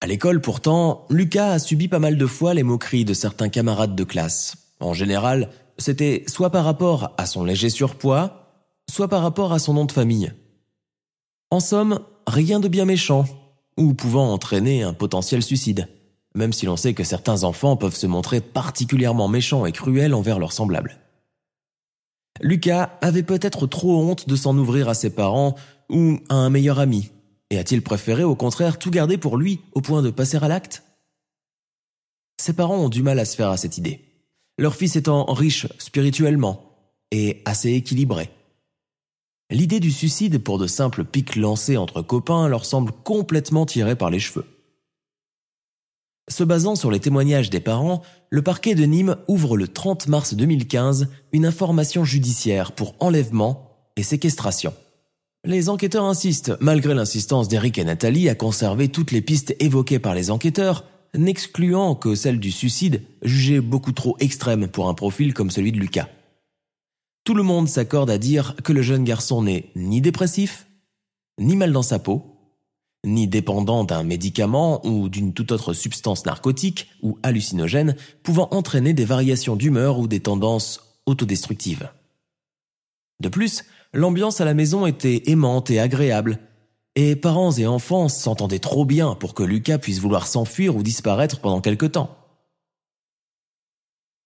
À 0.01 0.07
l'école, 0.07 0.41
pourtant, 0.41 1.05
Lucas 1.09 1.51
a 1.51 1.59
subi 1.59 1.87
pas 1.87 1.99
mal 1.99 2.17
de 2.17 2.25
fois 2.27 2.53
les 2.53 2.63
moqueries 2.63 3.05
de 3.05 3.13
certains 3.13 3.49
camarades 3.49 3.95
de 3.95 4.03
classe. 4.03 4.57
En 4.79 4.93
général, 4.93 5.49
c'était 5.77 6.23
soit 6.27 6.51
par 6.51 6.65
rapport 6.65 7.13
à 7.17 7.25
son 7.25 7.43
léger 7.43 7.69
surpoids, 7.69 8.51
soit 8.89 9.07
par 9.07 9.21
rapport 9.21 9.53
à 9.53 9.59
son 9.59 9.73
nom 9.73 9.85
de 9.85 9.91
famille. 9.91 10.31
En 11.55 11.61
somme, 11.61 12.01
rien 12.27 12.59
de 12.59 12.67
bien 12.67 12.83
méchant, 12.83 13.23
ou 13.77 13.93
pouvant 13.93 14.33
entraîner 14.33 14.83
un 14.83 14.91
potentiel 14.91 15.41
suicide, 15.41 15.87
même 16.35 16.51
si 16.51 16.65
l'on 16.65 16.75
sait 16.75 16.93
que 16.93 17.05
certains 17.05 17.45
enfants 17.45 17.77
peuvent 17.77 17.95
se 17.95 18.07
montrer 18.07 18.41
particulièrement 18.41 19.29
méchants 19.29 19.65
et 19.65 19.71
cruels 19.71 20.13
envers 20.13 20.37
leurs 20.37 20.51
semblables. 20.51 20.99
Lucas 22.41 22.97
avait 22.99 23.23
peut-être 23.23 23.67
trop 23.67 24.01
honte 24.01 24.27
de 24.27 24.35
s'en 24.35 24.57
ouvrir 24.57 24.89
à 24.89 24.95
ses 24.95 25.11
parents 25.11 25.55
ou 25.89 26.19
à 26.27 26.35
un 26.35 26.49
meilleur 26.49 26.77
ami, 26.77 27.11
et 27.49 27.57
a-t-il 27.57 27.81
préféré 27.81 28.25
au 28.25 28.35
contraire 28.35 28.77
tout 28.77 28.91
garder 28.91 29.17
pour 29.17 29.37
lui 29.37 29.61
au 29.71 29.79
point 29.79 30.01
de 30.01 30.09
passer 30.09 30.35
à 30.35 30.49
l'acte? 30.49 30.83
Ses 32.35 32.51
parents 32.51 32.79
ont 32.79 32.89
du 32.89 33.01
mal 33.01 33.17
à 33.17 33.23
se 33.23 33.37
faire 33.37 33.49
à 33.49 33.55
cette 33.55 33.77
idée, 33.77 34.01
leur 34.57 34.75
fils 34.75 34.97
étant 34.97 35.23
riche 35.33 35.67
spirituellement 35.79 36.61
et 37.11 37.41
assez 37.45 37.71
équilibré. 37.71 38.29
L'idée 39.51 39.79
du 39.79 39.91
suicide 39.91 40.39
pour 40.39 40.57
de 40.57 40.65
simples 40.65 41.03
pics 41.03 41.35
lancés 41.35 41.77
entre 41.77 42.01
copains 42.01 42.47
leur 42.47 42.65
semble 42.65 42.91
complètement 43.03 43.67
tirée 43.67 43.95
par 43.95 44.09
les 44.09 44.19
cheveux. 44.19 44.45
Se 46.27 46.43
basant 46.43 46.75
sur 46.75 46.89
les 46.89 46.99
témoignages 46.99 47.51
des 47.51 47.59
parents, 47.59 48.01
le 48.31 48.41
parquet 48.41 48.73
de 48.73 48.83
Nîmes 48.85 49.17
ouvre 49.27 49.55
le 49.55 49.67
30 49.67 50.07
mars 50.07 50.33
2015 50.33 51.09
une 51.31 51.45
information 51.45 52.03
judiciaire 52.03 52.71
pour 52.71 52.95
enlèvement 52.99 53.69
et 53.95 54.01
séquestration. 54.01 54.73
Les 55.45 55.69
enquêteurs 55.69 56.05
insistent, 56.05 56.53
malgré 56.59 56.95
l'insistance 56.95 57.47
d'Eric 57.47 57.77
et 57.77 57.83
Nathalie, 57.83 58.29
à 58.29 58.33
conserver 58.33 58.89
toutes 58.89 59.11
les 59.11 59.21
pistes 59.21 59.55
évoquées 59.59 59.99
par 59.99 60.15
les 60.15 60.31
enquêteurs, 60.31 60.85
n'excluant 61.15 61.93
que 61.93 62.15
celle 62.15 62.39
du 62.39 62.51
suicide, 62.51 63.03
jugée 63.21 63.61
beaucoup 63.61 63.91
trop 63.91 64.17
extrême 64.19 64.67
pour 64.67 64.89
un 64.89 64.95
profil 64.95 65.35
comme 65.35 65.51
celui 65.51 65.71
de 65.71 65.77
Lucas. 65.77 66.09
Tout 67.25 67.33
le 67.33 67.41
monde 67.41 67.67
s'accorde 67.67 68.11
à 68.11 68.19
dire 68.19 68.55
que 68.63 68.71
le 68.71 68.83
jeune 68.83 69.03
garçon 69.03 69.41
n'est 69.41 69.71
ni 69.75 69.99
dépressif, 69.99 70.67
ni 71.39 71.55
mal 71.55 71.71
dans 71.71 71.81
sa 71.81 71.97
peau, 71.97 72.37
ni 73.03 73.27
dépendant 73.27 73.83
d'un 73.83 74.03
médicament 74.03 74.85
ou 74.85 75.09
d'une 75.09 75.33
toute 75.33 75.51
autre 75.51 75.73
substance 75.73 76.27
narcotique 76.27 76.87
ou 77.01 77.17
hallucinogène 77.23 77.95
pouvant 78.21 78.47
entraîner 78.51 78.93
des 78.93 79.05
variations 79.05 79.55
d'humeur 79.55 79.97
ou 79.97 80.07
des 80.07 80.19
tendances 80.19 80.99
autodestructives. 81.07 81.89
De 83.19 83.29
plus, 83.29 83.65
l'ambiance 83.91 84.39
à 84.39 84.45
la 84.45 84.53
maison 84.53 84.85
était 84.85 85.23
aimante 85.25 85.71
et 85.71 85.79
agréable, 85.79 86.37
et 86.95 87.15
parents 87.15 87.53
et 87.53 87.65
enfants 87.65 88.07
s'entendaient 88.07 88.59
trop 88.59 88.85
bien 88.85 89.15
pour 89.15 89.33
que 89.33 89.43
Lucas 89.43 89.79
puisse 89.79 89.99
vouloir 89.99 90.27
s'enfuir 90.27 90.75
ou 90.75 90.83
disparaître 90.83 91.39
pendant 91.39 91.61
quelque 91.61 91.87
temps. 91.87 92.15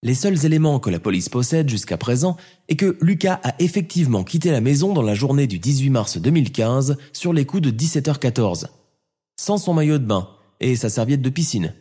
Les 0.02 0.14
seuls 0.14 0.46
éléments 0.46 0.80
que 0.80 0.88
la 0.88 0.98
police 0.98 1.28
possède 1.28 1.68
jusqu'à 1.68 1.98
présent 1.98 2.38
est 2.68 2.76
que 2.76 2.96
Lucas 3.02 3.38
a 3.44 3.54
effectivement 3.58 4.24
quitté 4.24 4.50
la 4.50 4.62
maison 4.62 4.94
dans 4.94 5.02
la 5.02 5.14
journée 5.14 5.46
du 5.46 5.58
18 5.58 5.90
mars 5.90 6.16
2015 6.16 6.96
sur 7.12 7.34
les 7.34 7.44
coups 7.44 7.64
de 7.64 7.70
17h14, 7.70 8.68
sans 9.36 9.58
son 9.58 9.74
maillot 9.74 9.98
de 9.98 10.06
bain 10.06 10.30
et 10.60 10.74
sa 10.74 10.88
serviette 10.88 11.20
de 11.20 11.28
piscine, 11.28 11.74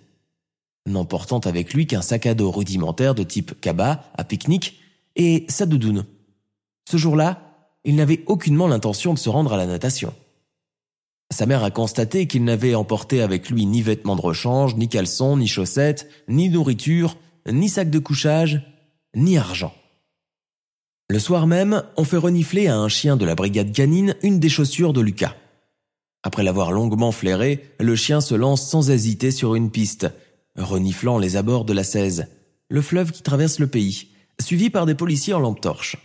n'emportant 0.85 1.39
avec 1.39 1.73
lui 1.73 1.87
qu'un 1.87 2.01
sac 2.01 2.25
à 2.25 2.33
dos 2.33 2.51
rudimentaire 2.51 3.15
de 3.15 3.23
type 3.23 3.59
cabas 3.61 4.03
à 4.17 4.25
pique-nique 4.25 4.79
et 5.15 5.45
sa 5.47 5.65
doudoune. 5.65 6.05
Ce 6.89 6.97
jour-là, 6.97 7.69
il 7.85 7.95
n'avait 7.95 8.23
aucunement 8.25 8.67
l'intention 8.67 9.13
de 9.13 9.19
se 9.19 9.29
rendre 9.29 9.53
à 9.53 9.57
la 9.57 9.65
natation. 9.65 10.13
Sa 11.31 11.45
mère 11.45 11.63
a 11.63 11.71
constaté 11.71 12.27
qu'il 12.27 12.43
n'avait 12.43 12.75
emporté 12.75 13.21
avec 13.21 13.49
lui 13.49 13.65
ni 13.65 13.81
vêtements 13.81 14.17
de 14.17 14.21
rechange, 14.21 14.75
ni 14.75 14.89
caleçons, 14.89 15.37
ni 15.37 15.47
chaussettes, 15.47 16.09
ni 16.27 16.49
nourriture, 16.49 17.15
ni 17.51 17.69
sac 17.69 17.89
de 17.89 17.99
couchage, 17.99 18.61
ni 19.15 19.37
argent. 19.37 19.73
Le 21.09 21.19
soir 21.19 21.47
même, 21.47 21.83
on 21.97 22.03
fait 22.03 22.17
renifler 22.17 22.67
à 22.67 22.77
un 22.77 22.87
chien 22.87 23.17
de 23.17 23.25
la 23.25 23.35
brigade 23.35 23.71
canine 23.71 24.15
une 24.21 24.39
des 24.39 24.49
chaussures 24.49 24.93
de 24.93 25.01
Lucas. 25.01 25.35
Après 26.21 26.43
l'avoir 26.43 26.71
longuement 26.71 27.11
flairé, 27.11 27.73
le 27.79 27.95
chien 27.95 28.21
se 28.21 28.35
lance 28.35 28.67
sans 28.67 28.91
hésiter 28.91 29.31
sur 29.31 29.55
une 29.55 29.71
piste, 29.71 30.07
reniflant 30.55 31.17
les 31.17 31.35
abords 31.35 31.65
de 31.65 31.73
la 31.73 31.83
16, 31.83 32.27
le 32.69 32.81
fleuve 32.81 33.11
qui 33.11 33.23
traverse 33.23 33.59
le 33.59 33.67
pays, 33.67 34.09
suivi 34.39 34.69
par 34.69 34.85
des 34.85 34.95
policiers 34.95 35.33
en 35.33 35.39
lampe 35.39 35.61
torche. 35.61 35.97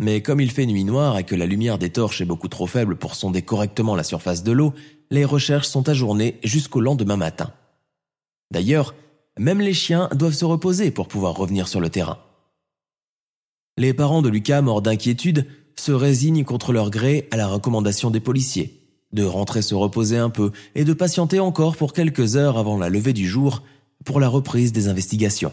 Mais 0.00 0.22
comme 0.22 0.40
il 0.40 0.50
fait 0.50 0.66
nuit 0.66 0.84
noire 0.84 1.18
et 1.18 1.24
que 1.24 1.36
la 1.36 1.46
lumière 1.46 1.78
des 1.78 1.90
torches 1.90 2.20
est 2.20 2.26
beaucoup 2.26 2.48
trop 2.48 2.66
faible 2.66 2.96
pour 2.96 3.14
sonder 3.14 3.42
correctement 3.42 3.94
la 3.94 4.02
surface 4.02 4.42
de 4.42 4.50
l'eau, 4.50 4.74
les 5.10 5.24
recherches 5.24 5.68
sont 5.68 5.88
ajournées 5.88 6.40
jusqu'au 6.42 6.80
lendemain 6.80 7.16
matin. 7.16 7.52
D'ailleurs, 8.50 8.94
même 9.38 9.60
les 9.60 9.74
chiens 9.74 10.08
doivent 10.14 10.34
se 10.34 10.44
reposer 10.44 10.90
pour 10.90 11.08
pouvoir 11.08 11.34
revenir 11.34 11.68
sur 11.68 11.80
le 11.80 11.90
terrain. 11.90 12.18
Les 13.78 13.94
parents 13.94 14.22
de 14.22 14.28
Lucas, 14.28 14.62
morts 14.62 14.82
d'inquiétude, 14.82 15.46
se 15.78 15.92
résignent 15.92 16.44
contre 16.44 16.72
leur 16.72 16.90
gré 16.90 17.28
à 17.30 17.36
la 17.36 17.46
recommandation 17.46 18.10
des 18.10 18.20
policiers 18.20 18.82
de 19.12 19.24
rentrer 19.24 19.62
se 19.62 19.74
reposer 19.74 20.16
un 20.16 20.30
peu 20.30 20.50
et 20.74 20.84
de 20.84 20.92
patienter 20.92 21.38
encore 21.38 21.76
pour 21.76 21.92
quelques 21.92 22.36
heures 22.36 22.58
avant 22.58 22.78
la 22.78 22.88
levée 22.88 23.12
du 23.12 23.28
jour 23.28 23.62
pour 24.04 24.20
la 24.20 24.28
reprise 24.28 24.72
des 24.72 24.88
investigations. 24.88 25.52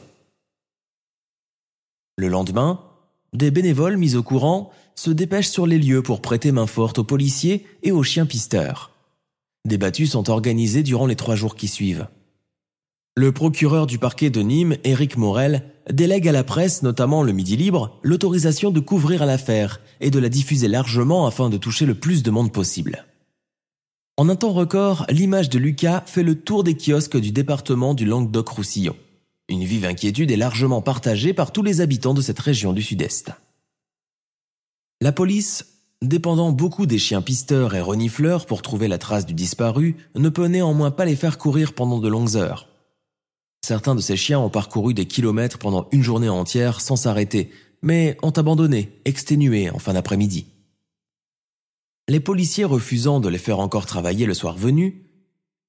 Le 2.17 2.27
lendemain, 2.27 2.81
des 3.33 3.51
bénévoles 3.51 3.97
mis 3.97 4.15
au 4.15 4.23
courant 4.23 4.71
se 4.95 5.11
dépêchent 5.11 5.49
sur 5.49 5.67
les 5.67 5.77
lieux 5.77 6.01
pour 6.01 6.21
prêter 6.21 6.51
main 6.51 6.67
forte 6.67 6.99
aux 6.99 7.03
policiers 7.03 7.65
et 7.83 7.91
aux 7.91 8.03
chiens 8.03 8.25
pisteurs. 8.25 8.91
Des 9.65 9.77
battues 9.77 10.07
sont 10.07 10.29
organisées 10.29 10.83
durant 10.83 11.05
les 11.05 11.15
trois 11.15 11.35
jours 11.35 11.55
qui 11.55 11.67
suivent. 11.67 12.07
Le 13.15 13.31
procureur 13.31 13.87
du 13.87 13.97
parquet 13.97 14.29
de 14.29 14.41
Nîmes, 14.41 14.77
Éric 14.83 15.17
Morel, 15.17 15.63
délègue 15.91 16.27
à 16.27 16.31
la 16.31 16.43
presse, 16.43 16.83
notamment 16.83 17.23
le 17.23 17.33
Midi 17.33 17.57
Libre, 17.57 17.99
l'autorisation 18.03 18.71
de 18.71 18.79
couvrir 18.79 19.25
l'affaire 19.25 19.81
et 19.99 20.11
de 20.11 20.19
la 20.19 20.29
diffuser 20.29 20.67
largement 20.67 21.25
afin 21.27 21.49
de 21.49 21.57
toucher 21.57 21.85
le 21.85 21.95
plus 21.95 22.23
de 22.23 22.31
monde 22.31 22.53
possible. 22.53 23.05
En 24.15 24.29
un 24.29 24.35
temps 24.35 24.53
record, 24.53 25.05
l'image 25.09 25.49
de 25.49 25.57
Lucas 25.59 26.03
fait 26.05 26.23
le 26.23 26.35
tour 26.35 26.63
des 26.63 26.75
kiosques 26.75 27.17
du 27.17 27.31
département 27.31 27.93
du 27.93 28.05
Languedoc-Roussillon. 28.05 28.95
Une 29.49 29.63
vive 29.63 29.85
inquiétude 29.85 30.31
est 30.31 30.37
largement 30.37 30.81
partagée 30.81 31.33
par 31.33 31.51
tous 31.51 31.63
les 31.63 31.81
habitants 31.81 32.13
de 32.13 32.21
cette 32.21 32.39
région 32.39 32.71
du 32.71 32.81
Sud-Est. 32.81 33.31
La 35.01 35.11
police, 35.11 35.65
dépendant 36.01 36.51
beaucoup 36.51 36.85
des 36.85 36.99
chiens 36.99 37.21
pisteurs 37.21 37.73
et 37.75 37.81
renifleurs 37.81 38.45
pour 38.45 38.61
trouver 38.61 38.87
la 38.87 38.97
trace 38.97 39.25
du 39.25 39.33
disparu, 39.33 39.97
ne 40.15 40.29
peut 40.29 40.45
néanmoins 40.45 40.91
pas 40.91 41.05
les 41.05 41.15
faire 41.15 41.37
courir 41.37 41.73
pendant 41.73 41.99
de 41.99 42.07
longues 42.07 42.35
heures. 42.35 42.68
Certains 43.61 43.95
de 43.95 44.01
ces 44.01 44.15
chiens 44.15 44.39
ont 44.39 44.49
parcouru 44.49 44.93
des 44.93 45.05
kilomètres 45.05 45.59
pendant 45.59 45.87
une 45.91 46.03
journée 46.03 46.29
entière 46.29 46.81
sans 46.81 46.95
s'arrêter, 46.95 47.51
mais 47.81 48.17
ont 48.23 48.31
abandonné, 48.31 48.99
exténués 49.05 49.69
en 49.69 49.79
fin 49.79 49.93
d'après-midi. 49.93 50.47
Les 52.07 52.19
policiers 52.19 52.65
refusant 52.65 53.19
de 53.19 53.29
les 53.29 53.37
faire 53.37 53.59
encore 53.59 53.85
travailler 53.85 54.25
le 54.25 54.33
soir 54.33 54.57
venu, 54.57 55.05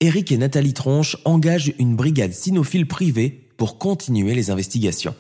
Eric 0.01 0.33
et 0.33 0.39
Nathalie 0.39 0.73
Tronche 0.73 1.19
engagent 1.27 1.75
une 1.79 1.95
brigade 1.95 2.33
cynophile 2.33 2.89
privée 2.89 3.51
pour 3.59 3.77
continuer 3.77 4.35
les 4.35 4.51
investigations. 4.51 5.15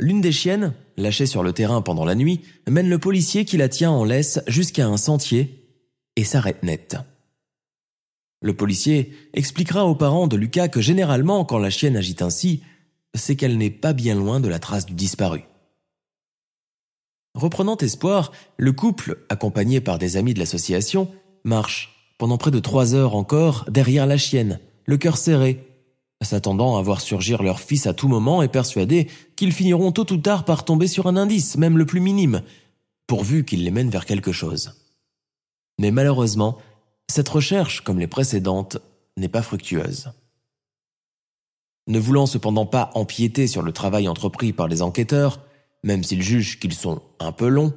L'une 0.00 0.20
des 0.20 0.32
chiennes, 0.32 0.74
lâchée 0.96 1.26
sur 1.26 1.44
le 1.44 1.52
terrain 1.52 1.80
pendant 1.80 2.04
la 2.04 2.16
nuit, 2.16 2.40
mène 2.68 2.88
le 2.88 2.98
policier 2.98 3.44
qui 3.44 3.56
la 3.56 3.68
tient 3.68 3.92
en 3.92 4.02
laisse 4.02 4.40
jusqu'à 4.48 4.88
un 4.88 4.96
sentier 4.96 5.70
et 6.16 6.24
s'arrête 6.24 6.64
net. 6.64 6.96
Le 8.44 8.52
policier 8.52 9.10
expliquera 9.32 9.86
aux 9.86 9.94
parents 9.94 10.26
de 10.26 10.36
Lucas 10.36 10.68
que 10.68 10.82
généralement, 10.82 11.46
quand 11.46 11.56
la 11.56 11.70
chienne 11.70 11.96
agite 11.96 12.20
ainsi, 12.20 12.60
c'est 13.14 13.36
qu'elle 13.36 13.56
n'est 13.56 13.70
pas 13.70 13.94
bien 13.94 14.14
loin 14.14 14.38
de 14.38 14.50
la 14.50 14.58
trace 14.58 14.84
du 14.84 14.92
disparu. 14.92 15.44
Reprenant 17.34 17.78
espoir, 17.78 18.32
le 18.58 18.72
couple, 18.72 19.24
accompagné 19.30 19.80
par 19.80 19.98
des 19.98 20.18
amis 20.18 20.34
de 20.34 20.40
l'association, 20.40 21.10
marche, 21.44 22.12
pendant 22.18 22.36
près 22.36 22.50
de 22.50 22.58
trois 22.58 22.94
heures 22.94 23.16
encore, 23.16 23.64
derrière 23.70 24.06
la 24.06 24.18
chienne, 24.18 24.60
le 24.84 24.98
cœur 24.98 25.16
serré, 25.16 25.66
s'attendant 26.20 26.76
à 26.76 26.82
voir 26.82 27.00
surgir 27.00 27.42
leur 27.42 27.60
fils 27.60 27.86
à 27.86 27.94
tout 27.94 28.08
moment 28.08 28.42
et 28.42 28.48
persuadés 28.48 29.08
qu'ils 29.36 29.52
finiront 29.52 29.90
tôt 29.90 30.12
ou 30.12 30.18
tard 30.18 30.44
par 30.44 30.66
tomber 30.66 30.86
sur 30.86 31.06
un 31.06 31.16
indice, 31.16 31.56
même 31.56 31.78
le 31.78 31.86
plus 31.86 32.00
minime, 32.00 32.42
pourvu 33.06 33.46
qu'il 33.46 33.64
les 33.64 33.70
mène 33.70 33.88
vers 33.88 34.04
quelque 34.04 34.32
chose. 34.32 34.74
Mais 35.78 35.90
malheureusement, 35.90 36.58
cette 37.10 37.28
recherche, 37.28 37.82
comme 37.82 37.98
les 37.98 38.06
précédentes, 38.06 38.78
n'est 39.16 39.28
pas 39.28 39.42
fructueuse. 39.42 40.12
Ne 41.86 41.98
voulant 41.98 42.26
cependant 42.26 42.66
pas 42.66 42.90
empiéter 42.94 43.46
sur 43.46 43.62
le 43.62 43.72
travail 43.72 44.08
entrepris 44.08 44.52
par 44.52 44.68
les 44.68 44.82
enquêteurs, 44.82 45.40
même 45.82 46.02
s'ils 46.02 46.22
jugent 46.22 46.58
qu'ils 46.58 46.74
sont 46.74 47.02
un 47.20 47.32
peu 47.32 47.48
longs, 47.48 47.74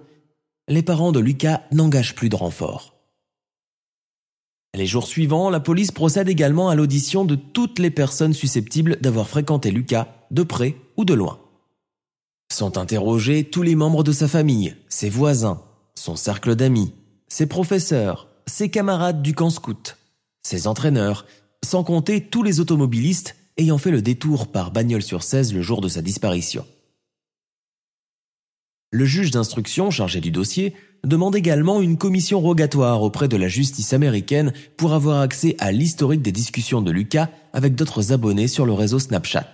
les 0.69 0.81
parents 0.81 1.11
de 1.11 1.19
Lucas 1.19 1.63
n'engagent 1.71 2.15
plus 2.15 2.29
de 2.29 2.35
renfort. 2.35 2.93
Les 4.73 4.85
jours 4.85 5.07
suivants, 5.07 5.49
la 5.49 5.59
police 5.59 5.91
procède 5.91 6.29
également 6.29 6.69
à 6.69 6.75
l'audition 6.75 7.25
de 7.25 7.35
toutes 7.35 7.79
les 7.79 7.91
personnes 7.91 8.33
susceptibles 8.33 8.97
d'avoir 9.01 9.27
fréquenté 9.27 9.71
Lucas 9.71 10.07
de 10.31 10.43
près 10.43 10.75
ou 10.97 11.05
de 11.05 11.13
loin. 11.13 11.39
Sont 12.51 12.77
interrogés 12.77 13.43
tous 13.43 13.61
les 13.61 13.75
membres 13.75 14.03
de 14.03 14.11
sa 14.11 14.27
famille, 14.27 14.75
ses 14.87 15.09
voisins, 15.09 15.63
son 15.95 16.15
cercle 16.15 16.55
d'amis, 16.55 16.93
ses 17.27 17.47
professeurs, 17.47 18.27
ses 18.47 18.69
camarades 18.69 19.21
du 19.21 19.35
camp 19.35 19.49
scout, 19.49 19.97
ses 20.41 20.67
entraîneurs, 20.67 21.25
sans 21.63 21.83
compter 21.83 22.21
tous 22.21 22.43
les 22.43 22.59
automobilistes 22.59 23.35
ayant 23.57 23.77
fait 23.77 23.91
le 23.91 24.01
détour 24.01 24.47
par 24.47 24.71
bagnole 24.71 25.03
sur 25.03 25.23
16 25.23 25.53
le 25.53 25.61
jour 25.61 25.81
de 25.81 25.89
sa 25.89 26.01
disparition. 26.01 26.65
Le 28.91 29.05
juge 29.05 29.31
d'instruction 29.31 29.91
chargé 29.91 30.21
du 30.21 30.31
dossier 30.31 30.73
demande 31.03 31.35
également 31.35 31.81
une 31.81 31.97
commission 31.97 32.39
rogatoire 32.39 33.01
auprès 33.03 33.27
de 33.27 33.35
la 33.35 33.47
justice 33.47 33.93
américaine 33.93 34.53
pour 34.77 34.93
avoir 34.93 35.19
accès 35.19 35.55
à 35.59 35.71
l'historique 35.71 36.21
des 36.21 36.31
discussions 36.31 36.81
de 36.81 36.91
Lucas 36.91 37.29
avec 37.53 37.75
d'autres 37.75 38.13
abonnés 38.13 38.47
sur 38.47 38.65
le 38.65 38.73
réseau 38.73 38.99
Snapchat. 38.99 39.51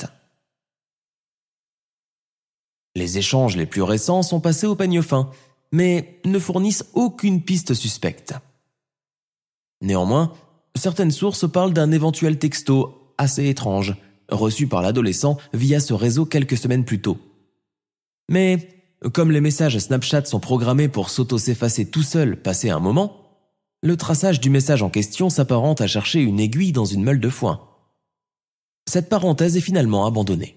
Les 2.96 3.18
échanges 3.18 3.58
les 3.58 3.66
plus 3.66 3.82
récents 3.82 4.22
sont 4.22 4.40
passés 4.40 4.68
au 4.68 4.76
peigne 4.76 5.02
fin, 5.02 5.32
mais 5.72 6.20
ne 6.26 6.38
fournissent 6.38 6.86
aucune 6.94 7.42
piste 7.42 7.74
suspecte. 7.74 8.36
Néanmoins, 9.84 10.32
certaines 10.76 11.12
sources 11.12 11.48
parlent 11.48 11.74
d'un 11.74 11.92
éventuel 11.92 12.40
texto 12.40 13.14
assez 13.18 13.48
étrange, 13.50 13.96
reçu 14.30 14.66
par 14.66 14.82
l'adolescent 14.82 15.38
via 15.54 15.80
ce 15.80 15.94
réseau 15.94 16.26
quelques 16.26 16.58
semaines 16.58 16.86
plus 16.86 17.02
tôt. 17.02 17.18
Mais, 18.30 18.70
comme 19.14 19.30
les 19.30 19.42
messages 19.42 19.78
Snapchat 19.78 20.26
sont 20.26 20.40
programmés 20.40 20.88
pour 20.88 21.10
s'auto-s'effacer 21.10 21.86
tout 21.86 22.02
seul 22.02 22.42
passé 22.42 22.70
un 22.70 22.80
moment, 22.80 23.20
le 23.82 23.98
traçage 23.98 24.40
du 24.40 24.50
message 24.50 24.82
en 24.82 24.90
question 24.90 25.30
s'apparente 25.30 25.82
à 25.82 25.88
chercher 25.88 26.22
une 26.22 26.40
aiguille 26.40 26.72
dans 26.72 26.86
une 26.86 27.04
meule 27.04 27.20
de 27.20 27.30
foin. 27.30 27.68
Cette 28.90 29.10
parenthèse 29.10 29.58
est 29.58 29.62
finalement 29.62 30.06
abandonnée. 30.06 30.56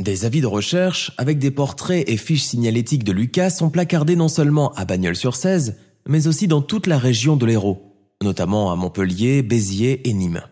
Des 0.00 0.24
avis 0.24 0.40
de 0.40 0.46
recherche 0.46 1.12
avec 1.18 1.40
des 1.40 1.50
portraits 1.50 2.08
et 2.08 2.16
fiches 2.16 2.44
signalétiques 2.44 3.04
de 3.04 3.12
Lucas 3.12 3.50
sont 3.50 3.70
placardés 3.70 4.16
non 4.16 4.28
seulement 4.28 4.72
à 4.74 4.84
Bagnols-sur-Cèze, 4.84 5.76
mais 6.06 6.26
aussi 6.26 6.48
dans 6.48 6.62
toute 6.62 6.86
la 6.86 6.98
région 6.98 7.36
de 7.36 7.46
l'Hérault, 7.46 7.82
notamment 8.22 8.72
à 8.72 8.76
Montpellier, 8.76 9.42
Béziers 9.42 10.08
et 10.08 10.12
Nîmes. 10.12 10.42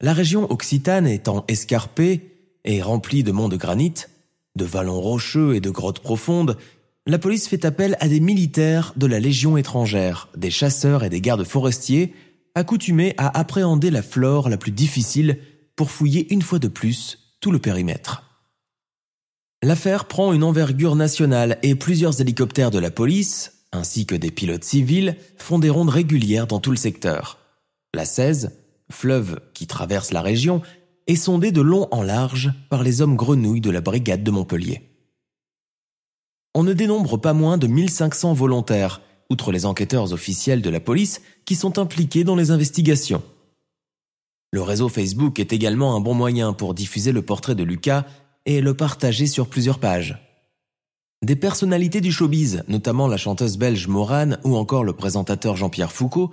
La 0.00 0.12
région 0.12 0.50
occitane 0.50 1.06
étant 1.06 1.44
escarpée 1.48 2.34
et 2.64 2.82
remplie 2.82 3.22
de 3.22 3.32
monts 3.32 3.48
de 3.48 3.56
granit, 3.56 3.94
de 4.56 4.64
vallons 4.64 5.00
rocheux 5.00 5.54
et 5.54 5.60
de 5.60 5.70
grottes 5.70 6.00
profondes, 6.00 6.56
la 7.06 7.18
police 7.18 7.48
fait 7.48 7.64
appel 7.64 7.96
à 8.00 8.08
des 8.08 8.20
militaires 8.20 8.94
de 8.96 9.06
la 9.06 9.20
Légion 9.20 9.56
étrangère, 9.56 10.28
des 10.36 10.50
chasseurs 10.50 11.04
et 11.04 11.10
des 11.10 11.20
gardes 11.20 11.44
forestiers, 11.44 12.14
accoutumés 12.54 13.14
à 13.18 13.38
appréhender 13.38 13.90
la 13.90 14.02
flore 14.02 14.48
la 14.48 14.56
plus 14.56 14.72
difficile 14.72 15.38
pour 15.76 15.90
fouiller 15.90 16.32
une 16.32 16.42
fois 16.42 16.58
de 16.58 16.68
plus 16.68 17.36
tout 17.40 17.50
le 17.50 17.58
périmètre. 17.58 18.23
L'affaire 19.64 20.04
prend 20.04 20.34
une 20.34 20.44
envergure 20.44 20.94
nationale 20.94 21.58
et 21.62 21.74
plusieurs 21.74 22.20
hélicoptères 22.20 22.70
de 22.70 22.78
la 22.78 22.90
police, 22.90 23.62
ainsi 23.72 24.04
que 24.04 24.14
des 24.14 24.30
pilotes 24.30 24.62
civils, 24.62 25.16
font 25.38 25.58
des 25.58 25.70
rondes 25.70 25.88
régulières 25.88 26.46
dans 26.46 26.60
tout 26.60 26.70
le 26.70 26.76
secteur. 26.76 27.38
La 27.94 28.04
16, 28.04 28.52
fleuve 28.92 29.40
qui 29.54 29.66
traverse 29.66 30.12
la 30.12 30.20
région, 30.20 30.60
est 31.06 31.16
sondée 31.16 31.50
de 31.50 31.62
long 31.62 31.88
en 31.92 32.02
large 32.02 32.52
par 32.68 32.82
les 32.82 33.00
hommes 33.00 33.16
grenouilles 33.16 33.62
de 33.62 33.70
la 33.70 33.80
brigade 33.80 34.22
de 34.22 34.30
Montpellier. 34.30 34.82
On 36.54 36.62
ne 36.62 36.74
dénombre 36.74 37.16
pas 37.18 37.32
moins 37.32 37.56
de 37.56 37.66
1500 37.66 38.34
volontaires, 38.34 39.00
outre 39.30 39.50
les 39.50 39.64
enquêteurs 39.64 40.12
officiels 40.12 40.60
de 40.60 40.68
la 40.68 40.80
police 40.80 41.22
qui 41.46 41.54
sont 41.54 41.78
impliqués 41.78 42.24
dans 42.24 42.36
les 42.36 42.50
investigations. 42.50 43.22
Le 44.52 44.60
réseau 44.60 44.90
Facebook 44.90 45.40
est 45.40 45.54
également 45.54 45.96
un 45.96 46.00
bon 46.00 46.12
moyen 46.12 46.52
pour 46.52 46.74
diffuser 46.74 47.12
le 47.12 47.22
portrait 47.22 47.54
de 47.54 47.64
Lucas 47.64 48.04
et 48.46 48.60
le 48.60 48.74
partager 48.74 49.26
sur 49.26 49.48
plusieurs 49.48 49.78
pages. 49.78 50.18
Des 51.22 51.36
personnalités 51.36 52.00
du 52.00 52.12
showbiz, 52.12 52.64
notamment 52.68 53.08
la 53.08 53.16
chanteuse 53.16 53.56
belge 53.56 53.88
Morane 53.88 54.38
ou 54.44 54.56
encore 54.56 54.84
le 54.84 54.92
présentateur 54.92 55.56
Jean-Pierre 55.56 55.92
Foucault, 55.92 56.30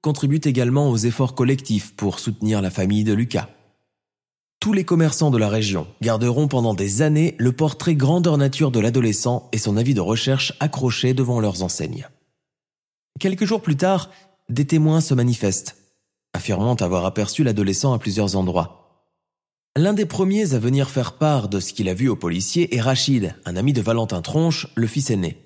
contribuent 0.00 0.40
également 0.42 0.90
aux 0.90 0.96
efforts 0.96 1.34
collectifs 1.34 1.94
pour 1.94 2.18
soutenir 2.18 2.60
la 2.60 2.70
famille 2.70 3.04
de 3.04 3.12
Lucas. 3.12 3.48
Tous 4.58 4.72
les 4.72 4.84
commerçants 4.84 5.30
de 5.30 5.38
la 5.38 5.48
région 5.48 5.86
garderont 6.02 6.48
pendant 6.48 6.74
des 6.74 7.02
années 7.02 7.36
le 7.38 7.52
portrait 7.52 7.94
grandeur 7.94 8.36
nature 8.36 8.70
de 8.70 8.80
l'adolescent 8.80 9.48
et 9.52 9.58
son 9.58 9.76
avis 9.76 9.94
de 9.94 10.00
recherche 10.00 10.54
accroché 10.60 11.14
devant 11.14 11.40
leurs 11.40 11.62
enseignes. 11.62 12.08
Quelques 13.20 13.44
jours 13.44 13.62
plus 13.62 13.76
tard, 13.76 14.10
des 14.48 14.64
témoins 14.64 15.00
se 15.00 15.14
manifestent, 15.14 15.76
affirmant 16.32 16.74
avoir 16.74 17.06
aperçu 17.06 17.44
l'adolescent 17.44 17.92
à 17.92 17.98
plusieurs 17.98 18.36
endroits. 18.36 18.81
L'un 19.74 19.94
des 19.94 20.04
premiers 20.04 20.52
à 20.52 20.58
venir 20.58 20.90
faire 20.90 21.16
part 21.16 21.48
de 21.48 21.58
ce 21.58 21.72
qu'il 21.72 21.88
a 21.88 21.94
vu 21.94 22.10
au 22.10 22.16
policier 22.16 22.76
est 22.76 22.80
Rachid, 22.82 23.34
un 23.46 23.56
ami 23.56 23.72
de 23.72 23.80
Valentin 23.80 24.20
Tronche, 24.20 24.66
le 24.74 24.86
fils 24.86 25.08
aîné. 25.08 25.38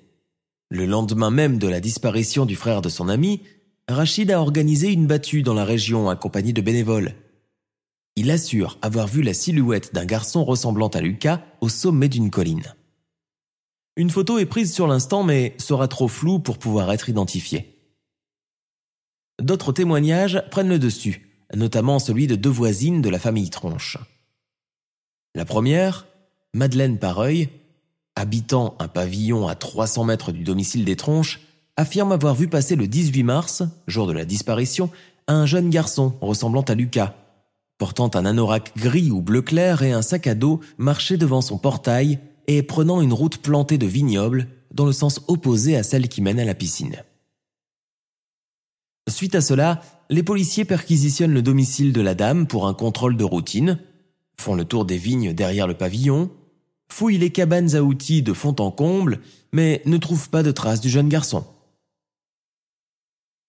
Le 0.69 0.85
lendemain 0.85 1.31
même 1.31 1.57
de 1.57 1.67
la 1.69 1.79
disparition 1.79 2.45
du 2.45 2.57
frère 2.57 2.81
de 2.81 2.89
son 2.89 3.07
ami, 3.07 3.41
Rachid 3.87 4.29
a 4.29 4.41
organisé 4.41 4.91
une 4.91 5.07
battue 5.07 5.43
dans 5.43 5.53
la 5.53 5.63
région 5.63 6.09
accompagné 6.09 6.51
de 6.51 6.59
bénévoles. 6.59 7.15
Il 8.17 8.29
assure 8.29 8.77
avoir 8.81 9.07
vu 9.07 9.21
la 9.21 9.33
silhouette 9.33 9.93
d'un 9.93 10.03
garçon 10.03 10.43
ressemblant 10.43 10.89
à 10.89 10.99
Lucas 10.99 11.41
au 11.61 11.69
sommet 11.69 12.09
d'une 12.09 12.29
colline. 12.29 12.75
Une 13.95 14.09
photo 14.09 14.39
est 14.39 14.45
prise 14.45 14.73
sur 14.73 14.87
l'instant 14.87 15.23
mais 15.23 15.55
sera 15.57 15.87
trop 15.87 16.09
floue 16.09 16.39
pour 16.39 16.57
pouvoir 16.57 16.91
être 16.91 17.07
identifiée. 17.07 17.79
D'autres 19.41 19.71
témoignages 19.71 20.43
prennent 20.51 20.67
le 20.67 20.79
dessus, 20.79 21.29
notamment 21.55 21.99
celui 21.99 22.27
de 22.27 22.35
deux 22.35 22.49
voisines 22.49 23.01
de 23.01 23.09
la 23.09 23.19
famille 23.19 23.49
Tronche. 23.49 23.97
La 25.37 25.45
première, 25.45 26.07
Madeleine 26.55 26.97
Pareuil, 26.97 27.49
habitant 28.15 28.75
un 28.79 28.87
pavillon 28.87 29.47
à 29.47 29.53
300 29.53 30.05
mètres 30.05 30.31
du 30.31 30.43
domicile 30.43 30.83
des 30.83 30.95
Tronches, 30.95 31.41
affirme 31.75 32.11
avoir 32.11 32.33
vu 32.33 32.47
passer 32.47 32.75
le 32.75 32.87
18 32.87 33.21
mars, 33.21 33.61
jour 33.85 34.07
de 34.07 34.13
la 34.13 34.25
disparition, 34.25 34.89
un 35.27 35.45
jeune 35.45 35.69
garçon 35.69 36.15
ressemblant 36.21 36.63
à 36.63 36.73
Lucas, 36.73 37.13
portant 37.77 38.09
un 38.15 38.25
anorak 38.25 38.71
gris 38.77 39.11
ou 39.11 39.21
bleu 39.21 39.43
clair 39.43 39.83
et 39.83 39.91
un 39.91 40.01
sac 40.01 40.25
à 40.25 40.33
dos, 40.33 40.59
marcher 40.79 41.17
devant 41.17 41.41
son 41.41 41.59
portail 41.59 42.17
et 42.47 42.63
prenant 42.63 42.99
une 42.99 43.13
route 43.13 43.37
plantée 43.37 43.77
de 43.77 43.85
vignobles 43.85 44.47
dans 44.73 44.87
le 44.87 44.91
sens 44.91 45.21
opposé 45.27 45.77
à 45.77 45.83
celle 45.83 46.09
qui 46.09 46.23
mène 46.23 46.39
à 46.39 46.45
la 46.45 46.55
piscine. 46.55 47.03
Suite 49.07 49.35
à 49.35 49.41
cela, 49.41 49.83
les 50.09 50.23
policiers 50.23 50.65
perquisitionnent 50.65 51.35
le 51.35 51.43
domicile 51.43 51.93
de 51.93 52.01
la 52.01 52.15
dame 52.15 52.47
pour 52.47 52.67
un 52.67 52.73
contrôle 52.73 53.17
de 53.17 53.23
routine, 53.23 53.77
font 54.39 54.55
le 54.55 54.65
tour 54.65 54.85
des 54.85 54.97
vignes 54.97 55.33
derrière 55.33 55.67
le 55.67 55.73
pavillon, 55.73 56.29
fouillent 56.91 57.17
les 57.17 57.31
cabanes 57.31 57.75
à 57.75 57.83
outils 57.83 58.21
de 58.21 58.33
fond 58.33 58.55
en 58.59 58.71
comble, 58.71 59.19
mais 59.51 59.81
ne 59.85 59.97
trouvent 59.97 60.29
pas 60.29 60.43
de 60.43 60.51
traces 60.51 60.81
du 60.81 60.89
jeune 60.89 61.09
garçon. 61.09 61.45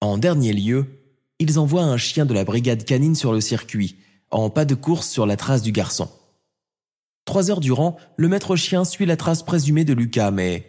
En 0.00 0.18
dernier 0.18 0.52
lieu, 0.52 0.86
ils 1.38 1.58
envoient 1.58 1.82
un 1.82 1.96
chien 1.96 2.26
de 2.26 2.34
la 2.34 2.44
brigade 2.44 2.84
canine 2.84 3.14
sur 3.14 3.32
le 3.32 3.40
circuit, 3.40 3.96
en 4.30 4.50
pas 4.50 4.64
de 4.64 4.74
course 4.74 5.08
sur 5.08 5.26
la 5.26 5.36
trace 5.36 5.62
du 5.62 5.72
garçon. 5.72 6.08
Trois 7.24 7.50
heures 7.50 7.60
durant, 7.60 7.96
le 8.16 8.28
maître 8.28 8.56
chien 8.56 8.84
suit 8.84 9.06
la 9.06 9.16
trace 9.16 9.42
présumée 9.42 9.84
de 9.84 9.92
Lucas, 9.92 10.30
mais 10.30 10.66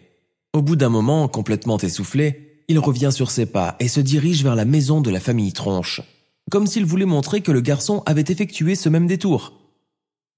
au 0.52 0.62
bout 0.62 0.76
d'un 0.76 0.88
moment, 0.88 1.28
complètement 1.28 1.78
essoufflé, 1.78 2.64
il 2.68 2.78
revient 2.78 3.10
sur 3.12 3.30
ses 3.30 3.46
pas 3.46 3.76
et 3.80 3.88
se 3.88 4.00
dirige 4.00 4.42
vers 4.42 4.54
la 4.54 4.64
maison 4.64 5.00
de 5.00 5.10
la 5.10 5.20
famille 5.20 5.52
Tronche, 5.52 6.02
comme 6.50 6.66
s'il 6.66 6.84
voulait 6.84 7.04
montrer 7.04 7.40
que 7.40 7.52
le 7.52 7.60
garçon 7.60 8.02
avait 8.06 8.24
effectué 8.28 8.74
ce 8.74 8.88
même 8.88 9.06
détour. 9.06 9.59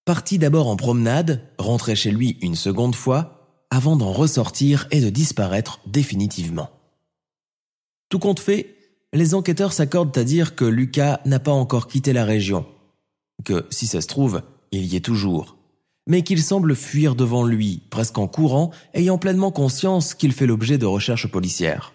Parti 0.05 0.41
d'abord 0.41 0.67
en 0.67 0.75
promenade, 0.75 1.43
rentré 1.59 1.95
chez 1.95 2.11
lui 2.11 2.37
une 2.41 2.57
seconde 2.57 2.97
fois, 2.97 3.55
avant 3.71 3.95
d'en 3.95 4.11
ressortir 4.11 4.89
et 4.91 5.01
de 5.01 5.11
disparaître 5.11 5.81
définitivement. 5.87 6.71
Tout 8.09 8.19
compte 8.19 8.41
fait, 8.41 8.75
les 9.13 9.37
enquêteurs 9.37 9.73
s'accordent 9.73 10.19
à 10.19 10.25
dire 10.25 10.57
que 10.57 10.65
Lucas 10.65 11.21
n'a 11.25 11.39
pas 11.39 11.53
encore 11.53 11.87
quitté 11.87 12.13
la 12.13 12.25
région, 12.25 12.67
que, 13.45 13.65
si 13.71 13.87
ça 13.87 14.01
se 14.01 14.09
trouve, 14.09 14.43
il 14.73 14.87
y 14.87 14.97
est 14.97 15.05
toujours, 15.05 15.57
mais 16.09 16.23
qu'il 16.23 16.43
semble 16.43 16.75
fuir 16.75 17.15
devant 17.15 17.45
lui, 17.45 17.83
presque 17.89 18.19
en 18.19 18.27
courant, 18.27 18.73
ayant 18.95 19.19
pleinement 19.19 19.53
conscience 19.53 20.15
qu'il 20.15 20.33
fait 20.33 20.47
l'objet 20.47 20.79
de 20.79 20.87
recherches 20.87 21.31
policières. 21.31 21.93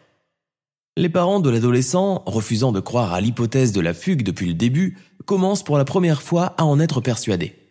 Les 0.95 1.09
parents 1.09 1.41
de 1.41 1.49
l'adolescent, 1.49 2.23
refusant 2.25 2.71
de 2.71 2.79
croire 2.79 3.13
à 3.13 3.19
l'hypothèse 3.19 3.73
de 3.73 3.81
la 3.81 3.93
fugue 3.93 4.23
depuis 4.23 4.47
le 4.47 4.53
début, 4.53 4.97
commencent 5.25 5.63
pour 5.63 5.77
la 5.77 5.85
première 5.85 6.21
fois 6.21 6.55
à 6.57 6.63
en 6.63 6.79
être 6.79 7.01
persuadés. 7.01 7.66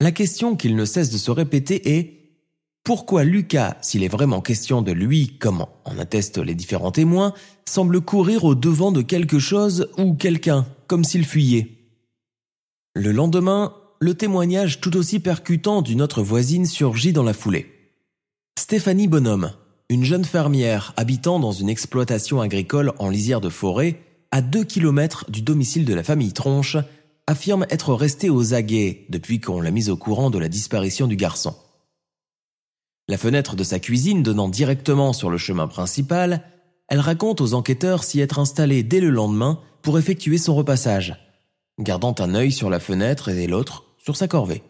La 0.00 0.12
question 0.12 0.56
qu'il 0.56 0.76
ne 0.76 0.84
cesse 0.84 1.10
de 1.10 1.16
se 1.16 1.30
répéter 1.30 1.96
est 1.96 2.16
pourquoi 2.84 3.24
Lucas, 3.24 3.78
s'il 3.80 4.04
est 4.04 4.08
vraiment 4.08 4.40
question 4.40 4.80
de 4.80 4.92
lui, 4.92 5.38
comme 5.38 5.66
en 5.84 5.98
attestent 5.98 6.38
les 6.38 6.54
différents 6.54 6.92
témoins, 6.92 7.34
semble 7.68 8.00
courir 8.00 8.44
au 8.44 8.54
devant 8.54 8.92
de 8.92 9.02
quelque 9.02 9.38
chose 9.38 9.88
ou 9.98 10.14
quelqu'un, 10.14 10.66
comme 10.86 11.02
s'il 11.02 11.24
fuyait? 11.24 11.72
Le 12.94 13.10
lendemain, 13.10 13.74
le 13.98 14.14
témoignage 14.14 14.80
tout 14.80 14.96
aussi 14.96 15.18
percutant 15.18 15.82
d'une 15.82 16.02
autre 16.02 16.22
voisine 16.22 16.66
surgit 16.66 17.12
dans 17.12 17.24
la 17.24 17.32
foulée. 17.32 17.66
Stéphanie 18.58 19.08
Bonhomme, 19.08 19.50
une 19.88 20.04
jeune 20.04 20.24
fermière 20.24 20.92
habitant 20.96 21.40
dans 21.40 21.52
une 21.52 21.68
exploitation 21.68 22.40
agricole 22.40 22.92
en 22.98 23.08
lisière 23.08 23.40
de 23.40 23.48
forêt, 23.48 24.00
à 24.30 24.42
deux 24.42 24.64
kilomètres 24.64 25.30
du 25.30 25.42
domicile 25.42 25.84
de 25.84 25.94
la 25.94 26.04
famille 26.04 26.32
Tronche, 26.32 26.76
affirme 27.26 27.66
être 27.70 27.94
restée 27.94 28.30
aux 28.30 28.54
aguets 28.54 29.06
depuis 29.08 29.40
qu'on 29.40 29.60
l'a 29.60 29.70
mise 29.70 29.90
au 29.90 29.96
courant 29.96 30.30
de 30.30 30.38
la 30.38 30.48
disparition 30.48 31.06
du 31.06 31.16
garçon. 31.16 31.56
La 33.08 33.18
fenêtre 33.18 33.56
de 33.56 33.64
sa 33.64 33.78
cuisine 33.78 34.22
donnant 34.22 34.48
directement 34.48 35.12
sur 35.12 35.30
le 35.30 35.38
chemin 35.38 35.68
principal, 35.68 36.42
elle 36.88 37.00
raconte 37.00 37.40
aux 37.40 37.54
enquêteurs 37.54 38.04
s'y 38.04 38.20
être 38.20 38.38
installée 38.38 38.82
dès 38.82 39.00
le 39.00 39.10
lendemain 39.10 39.60
pour 39.82 39.98
effectuer 39.98 40.38
son 40.38 40.54
repassage, 40.54 41.16
gardant 41.78 42.14
un 42.18 42.34
œil 42.34 42.52
sur 42.52 42.70
la 42.70 42.80
fenêtre 42.80 43.28
et 43.28 43.46
l'autre 43.46 43.84
sur 43.98 44.16
sa 44.16 44.28
corvée. 44.28 44.62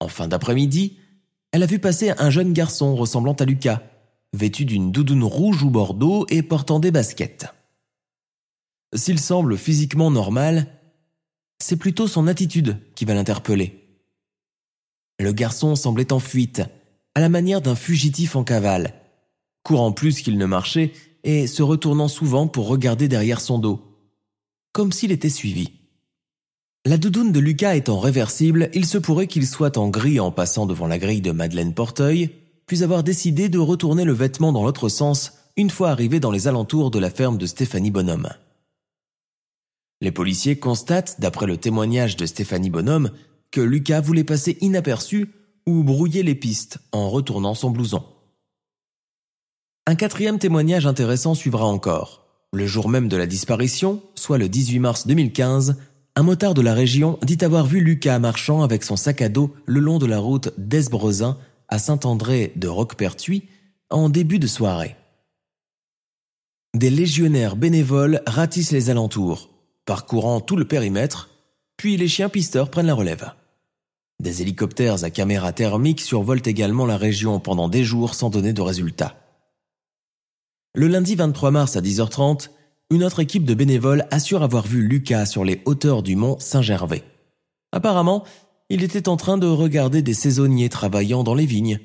En 0.00 0.08
fin 0.08 0.28
d'après-midi, 0.28 0.98
elle 1.52 1.62
a 1.62 1.66
vu 1.66 1.78
passer 1.78 2.12
un 2.18 2.30
jeune 2.30 2.52
garçon 2.52 2.94
ressemblant 2.94 3.32
à 3.34 3.44
Lucas, 3.44 3.82
vêtu 4.32 4.64
d'une 4.64 4.92
doudoune 4.92 5.24
rouge 5.24 5.62
ou 5.62 5.70
bordeaux 5.70 6.26
et 6.28 6.42
portant 6.42 6.78
des 6.78 6.90
baskets. 6.90 7.46
S'il 8.94 9.18
semble 9.18 9.56
physiquement 9.56 10.10
normal, 10.10 10.77
c'est 11.58 11.76
plutôt 11.76 12.06
son 12.06 12.26
attitude 12.26 12.78
qui 12.94 13.04
va 13.04 13.14
l'interpeller. 13.14 13.84
Le 15.18 15.32
garçon 15.32 15.74
semblait 15.74 16.12
en 16.12 16.20
fuite, 16.20 16.62
à 17.14 17.20
la 17.20 17.28
manière 17.28 17.60
d'un 17.60 17.74
fugitif 17.74 18.36
en 18.36 18.44
cavale, 18.44 18.94
courant 19.64 19.92
plus 19.92 20.20
qu'il 20.20 20.38
ne 20.38 20.46
marchait 20.46 20.92
et 21.24 21.46
se 21.46 21.62
retournant 21.62 22.08
souvent 22.08 22.46
pour 22.46 22.68
regarder 22.68 23.08
derrière 23.08 23.40
son 23.40 23.58
dos, 23.58 23.82
comme 24.72 24.92
s'il 24.92 25.10
était 25.10 25.28
suivi. 25.28 25.72
La 26.86 26.96
doudoune 26.96 27.32
de 27.32 27.40
Lucas 27.40 27.74
étant 27.74 27.98
réversible, 27.98 28.70
il 28.72 28.86
se 28.86 28.98
pourrait 28.98 29.26
qu'il 29.26 29.46
soit 29.46 29.76
en 29.76 29.88
gris 29.88 30.20
en 30.20 30.30
passant 30.30 30.64
devant 30.64 30.86
la 30.86 30.98
grille 30.98 31.20
de 31.20 31.32
Madeleine 31.32 31.74
Porteuil, 31.74 32.30
puis 32.66 32.84
avoir 32.84 33.02
décidé 33.02 33.48
de 33.48 33.58
retourner 33.58 34.04
le 34.04 34.12
vêtement 34.12 34.52
dans 34.52 34.62
l'autre 34.62 34.88
sens 34.88 35.32
une 35.56 35.70
fois 35.70 35.90
arrivé 35.90 36.20
dans 36.20 36.30
les 36.30 36.46
alentours 36.46 36.90
de 36.90 37.00
la 37.00 37.10
ferme 37.10 37.36
de 37.36 37.46
Stéphanie 37.46 37.90
Bonhomme. 37.90 38.28
Les 40.00 40.12
policiers 40.12 40.58
constatent, 40.58 41.20
d'après 41.20 41.46
le 41.46 41.56
témoignage 41.56 42.16
de 42.16 42.24
Stéphanie 42.24 42.70
Bonhomme, 42.70 43.10
que 43.50 43.60
Lucas 43.60 44.00
voulait 44.00 44.24
passer 44.24 44.56
inaperçu 44.60 45.28
ou 45.66 45.82
brouiller 45.82 46.22
les 46.22 46.34
pistes 46.34 46.78
en 46.92 47.10
retournant 47.10 47.54
son 47.54 47.70
blouson. 47.70 48.04
Un 49.86 49.94
quatrième 49.96 50.38
témoignage 50.38 50.86
intéressant 50.86 51.34
suivra 51.34 51.66
encore. 51.66 52.26
Le 52.52 52.66
jour 52.66 52.88
même 52.88 53.08
de 53.08 53.16
la 53.16 53.26
disparition, 53.26 54.02
soit 54.14 54.38
le 54.38 54.48
18 54.48 54.78
mars 54.78 55.06
2015, 55.06 55.76
un 56.14 56.22
motard 56.22 56.54
de 56.54 56.62
la 56.62 56.74
région 56.74 57.18
dit 57.22 57.38
avoir 57.42 57.66
vu 57.66 57.80
Lucas 57.80 58.18
marchant 58.18 58.62
avec 58.62 58.84
son 58.84 58.96
sac 58.96 59.20
à 59.20 59.28
dos 59.28 59.54
le 59.66 59.80
long 59.80 59.98
de 59.98 60.06
la 60.06 60.18
route 60.18 60.52
d'Esbrezin 60.58 61.38
à 61.68 61.78
Saint-André 61.78 62.52
de 62.56 62.68
Roquepertuis, 62.68 63.48
en 63.90 64.08
début 64.08 64.38
de 64.38 64.46
soirée. 64.46 64.96
Des 66.74 66.90
légionnaires 66.90 67.56
bénévoles 67.56 68.22
ratissent 68.26 68.72
les 68.72 68.90
alentours, 68.90 69.50
parcourant 69.88 70.42
tout 70.42 70.56
le 70.56 70.66
périmètre, 70.66 71.30
puis 71.78 71.96
les 71.96 72.08
chiens 72.08 72.28
pisteurs 72.28 72.70
prennent 72.70 72.88
la 72.88 72.94
relève. 72.94 73.32
Des 74.20 74.42
hélicoptères 74.42 75.02
à 75.02 75.08
caméra 75.08 75.54
thermique 75.54 76.02
survolent 76.02 76.42
également 76.44 76.84
la 76.84 76.98
région 76.98 77.40
pendant 77.40 77.70
des 77.70 77.84
jours 77.84 78.14
sans 78.14 78.28
donner 78.28 78.52
de 78.52 78.60
résultats. 78.60 79.16
Le 80.74 80.88
lundi 80.88 81.14
23 81.14 81.50
mars 81.52 81.76
à 81.76 81.80
10h30, 81.80 82.50
une 82.90 83.02
autre 83.02 83.20
équipe 83.20 83.46
de 83.46 83.54
bénévoles 83.54 84.06
assure 84.10 84.42
avoir 84.42 84.66
vu 84.66 84.86
Lucas 84.86 85.24
sur 85.24 85.42
les 85.42 85.62
hauteurs 85.64 86.02
du 86.02 86.16
mont 86.16 86.38
Saint-Gervais. 86.38 87.02
Apparemment, 87.72 88.24
il 88.68 88.82
était 88.84 89.08
en 89.08 89.16
train 89.16 89.38
de 89.38 89.46
regarder 89.46 90.02
des 90.02 90.12
saisonniers 90.12 90.68
travaillant 90.68 91.24
dans 91.24 91.34
les 91.34 91.46
vignes. 91.46 91.80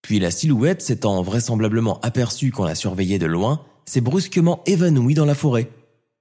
Puis 0.00 0.18
la 0.18 0.30
silhouette 0.30 0.80
s'étant 0.80 1.20
vraisemblablement 1.20 2.00
aperçue 2.00 2.52
qu'on 2.52 2.64
la 2.64 2.74
surveillait 2.74 3.18
de 3.18 3.26
loin, 3.26 3.66
s'est 3.84 4.00
brusquement 4.00 4.62
évanouie 4.64 5.12
dans 5.12 5.26
la 5.26 5.34
forêt, 5.34 5.68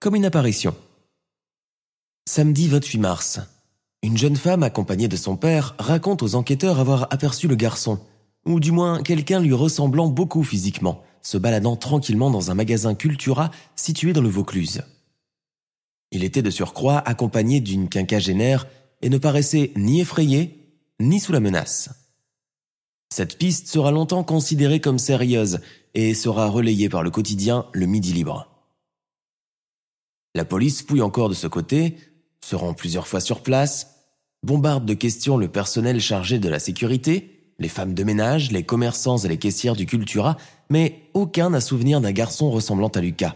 comme 0.02 0.16
une 0.16 0.26
apparition. 0.26 0.76
Samedi 2.30 2.68
28 2.68 2.98
mars, 2.98 3.40
une 4.04 4.18
jeune 4.18 4.36
femme 4.36 4.62
accompagnée 4.62 5.08
de 5.08 5.16
son 5.16 5.38
père 5.38 5.76
raconte 5.80 6.22
aux 6.24 6.36
enquêteurs 6.36 6.78
avoir 6.78 7.08
aperçu 7.10 7.48
le 7.48 7.56
garçon, 7.56 8.02
ou 8.46 8.60
du 8.60 8.74
moins 8.74 9.02
quelqu'un 9.02 9.40
lui 9.40 9.54
ressemblant 9.54 10.10
beaucoup 10.10 10.44
physiquement, 10.44 11.02
se 11.22 11.38
baladant 11.38 11.78
tranquillement 11.78 12.30
dans 12.30 12.52
un 12.52 12.54
magasin 12.54 12.96
Cultura 12.96 13.50
situé 13.78 14.12
dans 14.12 14.22
le 14.22 14.28
Vaucluse. 14.28 14.82
Il 16.12 16.26
était 16.26 16.42
de 16.42 16.50
surcroît 16.50 17.02
accompagné 17.06 17.62
d'une 17.62 17.88
quinquagénaire 17.88 18.68
et 19.02 19.08
ne 19.08 19.18
paraissait 19.18 19.72
ni 19.78 20.02
effrayé, 20.02 20.82
ni 21.00 21.22
sous 21.22 21.32
la 21.32 21.40
menace. 21.40 21.92
Cette 23.10 23.38
piste 23.38 23.70
sera 23.70 23.92
longtemps 23.92 24.26
considérée 24.26 24.82
comme 24.82 25.00
sérieuse 25.00 25.62
et 25.94 26.14
sera 26.14 26.50
relayée 26.50 26.90
par 26.90 27.04
le 27.04 27.10
quotidien 27.10 27.68
Le 27.72 27.86
Midi 27.86 28.12
Libre. 28.12 28.50
La 30.38 30.46
police 30.46 30.84
fouille 30.84 31.02
encore 31.02 31.30
de 31.30 31.34
ce 31.34 31.48
côté, 31.48 31.96
se 32.44 32.56
rend 32.56 32.74
plusieurs 32.74 33.08
fois 33.08 33.20
sur 33.20 33.42
place, 33.42 33.96
bombarde 34.44 34.86
de 34.86 34.94
questions 34.94 35.38
le 35.38 35.48
personnel 35.48 36.00
chargé 36.00 36.40
de 36.40 36.50
la 36.50 36.60
sécurité, 36.60 37.54
les 37.60 37.70
femmes 37.70 37.94
de 37.94 38.04
ménage, 38.04 38.52
les 38.52 38.64
commerçants 38.64 39.18
et 39.18 39.28
les 39.28 39.38
caissières 39.38 39.76
du 39.76 39.86
Cultura, 39.86 40.38
mais 40.70 41.02
aucun 41.14 41.50
n'a 41.50 41.62
souvenir 41.62 42.02
d'un 42.02 42.12
garçon 42.12 42.52
ressemblant 42.52 42.90
à 42.90 43.02
Lucas, 43.02 43.36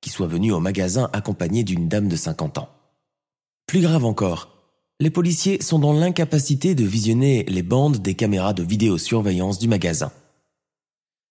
qui 0.00 0.10
soit 0.10 0.26
venu 0.26 0.52
au 0.52 0.60
magasin 0.60 1.08
accompagné 1.12 1.64
d'une 1.64 1.88
dame 1.88 2.08
de 2.08 2.16
50 2.16 2.58
ans. 2.58 2.68
Plus 3.66 3.80
grave 3.80 4.04
encore, 4.04 4.52
les 5.00 5.10
policiers 5.10 5.62
sont 5.62 5.78
dans 5.78 5.92
l'incapacité 5.92 6.74
de 6.74 6.84
visionner 6.84 7.44
les 7.48 7.62
bandes 7.62 7.98
des 7.98 8.14
caméras 8.14 8.52
de 8.52 8.62
vidéosurveillance 8.62 9.58
du 9.58 9.68
magasin. 9.68 10.12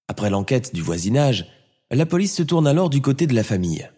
Après 0.07 0.29
l'enquête 0.29 0.73
du 0.73 0.81
voisinage, 0.81 1.47
la 1.91 2.05
police 2.05 2.35
se 2.35 2.43
tourne 2.43 2.67
alors 2.67 2.89
du 2.89 3.01
côté 3.01 3.27
de 3.27 3.33
la 3.33 3.43
famille. 3.43 3.89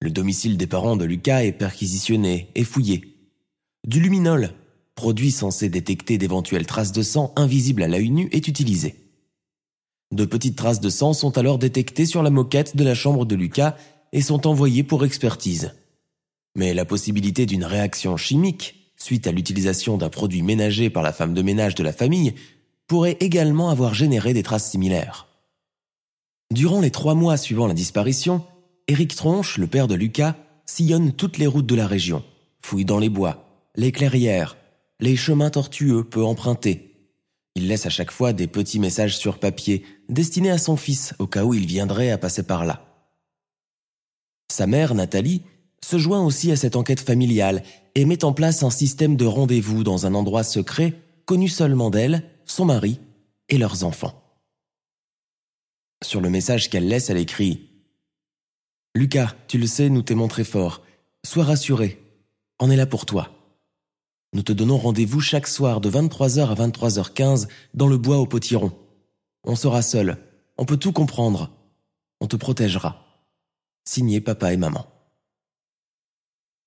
Le 0.00 0.10
domicile 0.10 0.56
des 0.56 0.66
parents 0.66 0.96
de 0.96 1.04
Lucas 1.04 1.44
est 1.44 1.52
perquisitionné 1.52 2.50
et 2.54 2.64
fouillé. 2.64 3.16
Du 3.86 4.00
luminol, 4.00 4.52
produit 4.94 5.30
censé 5.30 5.68
détecter 5.68 6.18
d'éventuelles 6.18 6.66
traces 6.66 6.92
de 6.92 7.02
sang 7.02 7.32
invisibles 7.36 7.82
à 7.82 7.88
l'œil 7.88 8.10
nu, 8.10 8.28
est 8.32 8.48
utilisé. 8.48 8.96
De 10.12 10.24
petites 10.24 10.56
traces 10.56 10.80
de 10.80 10.90
sang 10.90 11.12
sont 11.12 11.36
alors 11.38 11.58
détectées 11.58 12.06
sur 12.06 12.22
la 12.22 12.30
moquette 12.30 12.76
de 12.76 12.84
la 12.84 12.94
chambre 12.94 13.24
de 13.24 13.34
Lucas 13.34 13.76
et 14.12 14.20
sont 14.20 14.46
envoyées 14.46 14.82
pour 14.82 15.04
expertise. 15.04 15.72
Mais 16.54 16.74
la 16.74 16.84
possibilité 16.84 17.44
d'une 17.46 17.64
réaction 17.64 18.16
chimique, 18.16 18.92
suite 18.96 19.26
à 19.26 19.32
l'utilisation 19.32 19.98
d'un 19.98 20.08
produit 20.08 20.42
ménager 20.42 20.90
par 20.90 21.02
la 21.02 21.12
femme 21.12 21.34
de 21.34 21.42
ménage 21.42 21.74
de 21.74 21.82
la 21.82 21.92
famille, 21.92 22.34
pourrait 22.86 23.16
également 23.20 23.68
avoir 23.68 23.94
généré 23.94 24.32
des 24.32 24.42
traces 24.42 24.70
similaires. 24.70 25.26
Durant 26.52 26.80
les 26.80 26.90
trois 26.90 27.14
mois 27.14 27.36
suivant 27.36 27.66
la 27.66 27.74
disparition, 27.74 28.44
Éric 28.88 29.16
Tronche, 29.16 29.58
le 29.58 29.66
père 29.66 29.88
de 29.88 29.96
Lucas, 29.96 30.36
sillonne 30.64 31.12
toutes 31.12 31.38
les 31.38 31.48
routes 31.48 31.66
de 31.66 31.74
la 31.74 31.88
région, 31.88 32.22
fouille 32.60 32.84
dans 32.84 33.00
les 33.00 33.08
bois, 33.08 33.68
les 33.74 33.90
clairières, 33.90 34.56
les 35.00 35.16
chemins 35.16 35.50
tortueux 35.50 36.04
peu 36.04 36.24
empruntés. 36.24 37.10
Il 37.56 37.66
laisse 37.66 37.86
à 37.86 37.90
chaque 37.90 38.12
fois 38.12 38.32
des 38.32 38.46
petits 38.46 38.78
messages 38.78 39.16
sur 39.16 39.40
papier 39.40 39.84
destinés 40.08 40.50
à 40.50 40.58
son 40.58 40.76
fils 40.76 41.14
au 41.18 41.26
cas 41.26 41.44
où 41.44 41.52
il 41.52 41.66
viendrait 41.66 42.12
à 42.12 42.18
passer 42.18 42.44
par 42.44 42.64
là. 42.64 42.86
Sa 44.52 44.68
mère, 44.68 44.94
Nathalie, 44.94 45.42
se 45.82 45.98
joint 45.98 46.24
aussi 46.24 46.52
à 46.52 46.56
cette 46.56 46.76
enquête 46.76 47.00
familiale 47.00 47.64
et 47.96 48.04
met 48.04 48.24
en 48.24 48.32
place 48.32 48.62
un 48.62 48.70
système 48.70 49.16
de 49.16 49.26
rendez-vous 49.26 49.82
dans 49.82 50.06
un 50.06 50.14
endroit 50.14 50.44
secret 50.44 50.94
connu 51.24 51.48
seulement 51.48 51.90
d'elle, 51.90 52.22
son 52.44 52.64
mari 52.64 53.00
et 53.48 53.58
leurs 53.58 53.82
enfants. 53.82 54.22
Sur 56.04 56.20
le 56.20 56.30
message 56.30 56.70
qu'elle 56.70 56.86
laisse, 56.86 57.10
elle 57.10 57.18
écrit 57.18 57.75
Lucas, 58.96 59.34
tu 59.46 59.58
le 59.58 59.66
sais, 59.66 59.90
nous 59.90 60.00
t'aimons 60.00 60.26
très 60.26 60.42
fort. 60.42 60.80
Sois 61.22 61.44
rassuré. 61.44 62.02
On 62.58 62.70
est 62.70 62.76
là 62.76 62.86
pour 62.86 63.04
toi. 63.04 63.28
Nous 64.32 64.42
te 64.42 64.52
donnons 64.52 64.78
rendez-vous 64.78 65.20
chaque 65.20 65.48
soir 65.48 65.82
de 65.82 65.90
23h 65.90 66.48
à 66.48 66.54
23h15 66.54 67.46
dans 67.74 67.88
le 67.88 67.98
bois 67.98 68.16
au 68.16 68.24
potiron. 68.24 68.72
On 69.44 69.54
sera 69.54 69.82
seul. 69.82 70.16
On 70.56 70.64
peut 70.64 70.78
tout 70.78 70.92
comprendre. 70.92 71.50
On 72.22 72.26
te 72.26 72.36
protégera. 72.36 73.04
Signé 73.84 74.22
papa 74.22 74.54
et 74.54 74.56
maman. 74.56 74.86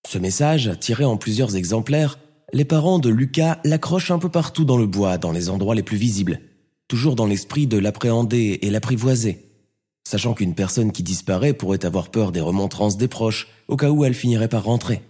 Ce 0.07 0.19
message, 0.19 0.69
tiré 0.79 1.05
en 1.05 1.17
plusieurs 1.17 1.55
exemplaires, 1.55 2.19
les 2.53 2.65
parents 2.65 2.99
de 2.99 3.09
Lucas 3.09 3.59
l'accrochent 3.63 4.11
un 4.11 4.19
peu 4.19 4.29
partout 4.29 4.65
dans 4.65 4.77
le 4.77 4.85
bois, 4.85 5.17
dans 5.17 5.31
les 5.31 5.49
endroits 5.49 5.73
les 5.73 5.81
plus 5.81 5.97
visibles, 5.97 6.41
toujours 6.87 7.15
dans 7.15 7.25
l'esprit 7.25 7.65
de 7.65 7.79
l'appréhender 7.79 8.59
et 8.61 8.69
l'apprivoiser, 8.69 9.48
sachant 10.09 10.33
qu'une 10.33 10.55
personne 10.55 10.91
qui 10.91 11.03
disparaît 11.03 11.53
pourrait 11.53 11.85
avoir 11.85 12.09
peur 12.09 12.31
des 12.31 12.41
remontrances 12.41 12.97
des 12.97 13.07
proches, 13.07 13.47
au 13.67 13.77
cas 13.77 13.91
où 13.91 14.03
elle 14.03 14.15
finirait 14.15 14.47
par 14.47 14.63
rentrer. 14.63 15.03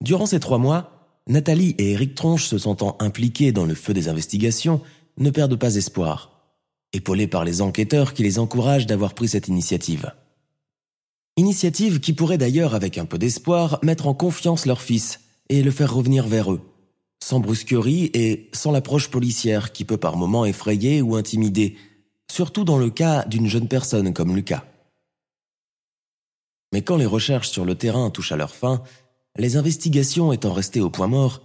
Durant 0.00 0.24
ces 0.24 0.40
trois 0.40 0.56
mois, 0.56 1.12
Nathalie 1.26 1.74
et 1.76 1.92
Eric 1.92 2.14
Tronche 2.14 2.46
se 2.46 2.56
sentant 2.56 2.96
impliqués 3.00 3.52
dans 3.52 3.66
le 3.66 3.74
feu 3.74 3.92
des 3.92 4.08
investigations, 4.08 4.80
ne 5.18 5.28
perdent 5.28 5.58
pas 5.58 5.74
espoir, 5.74 6.54
épaulés 6.94 7.26
par 7.26 7.44
les 7.44 7.60
enquêteurs 7.60 8.14
qui 8.14 8.22
les 8.22 8.38
encouragent 8.38 8.86
d'avoir 8.86 9.12
pris 9.12 9.28
cette 9.28 9.48
initiative. 9.48 10.10
Initiative 11.36 12.00
qui 12.00 12.14
pourrait 12.14 12.38
d'ailleurs, 12.38 12.74
avec 12.74 12.96
un 12.96 13.04
peu 13.04 13.18
d'espoir, 13.18 13.78
mettre 13.82 14.06
en 14.06 14.14
confiance 14.14 14.64
leur 14.64 14.80
fils 14.80 15.20
et 15.50 15.62
le 15.62 15.70
faire 15.70 15.92
revenir 15.92 16.26
vers 16.26 16.50
eux, 16.50 16.62
sans 17.22 17.40
brusquerie 17.40 18.10
et 18.14 18.48
sans 18.54 18.72
l'approche 18.72 19.10
policière 19.10 19.72
qui 19.72 19.84
peut 19.84 19.98
par 19.98 20.16
moments 20.16 20.46
effrayer 20.46 21.02
ou 21.02 21.14
intimider, 21.14 21.76
surtout 22.30 22.64
dans 22.64 22.78
le 22.78 22.90
cas 22.90 23.24
d'une 23.24 23.46
jeune 23.46 23.68
personne 23.68 24.12
comme 24.12 24.34
Lucas. 24.34 24.64
Mais 26.72 26.82
quand 26.82 26.96
les 26.96 27.06
recherches 27.06 27.48
sur 27.48 27.64
le 27.64 27.74
terrain 27.74 28.10
touchent 28.10 28.32
à 28.32 28.36
leur 28.36 28.54
fin, 28.54 28.82
les 29.36 29.56
investigations 29.56 30.32
étant 30.32 30.52
restées 30.52 30.80
au 30.80 30.90
point 30.90 31.06
mort, 31.06 31.42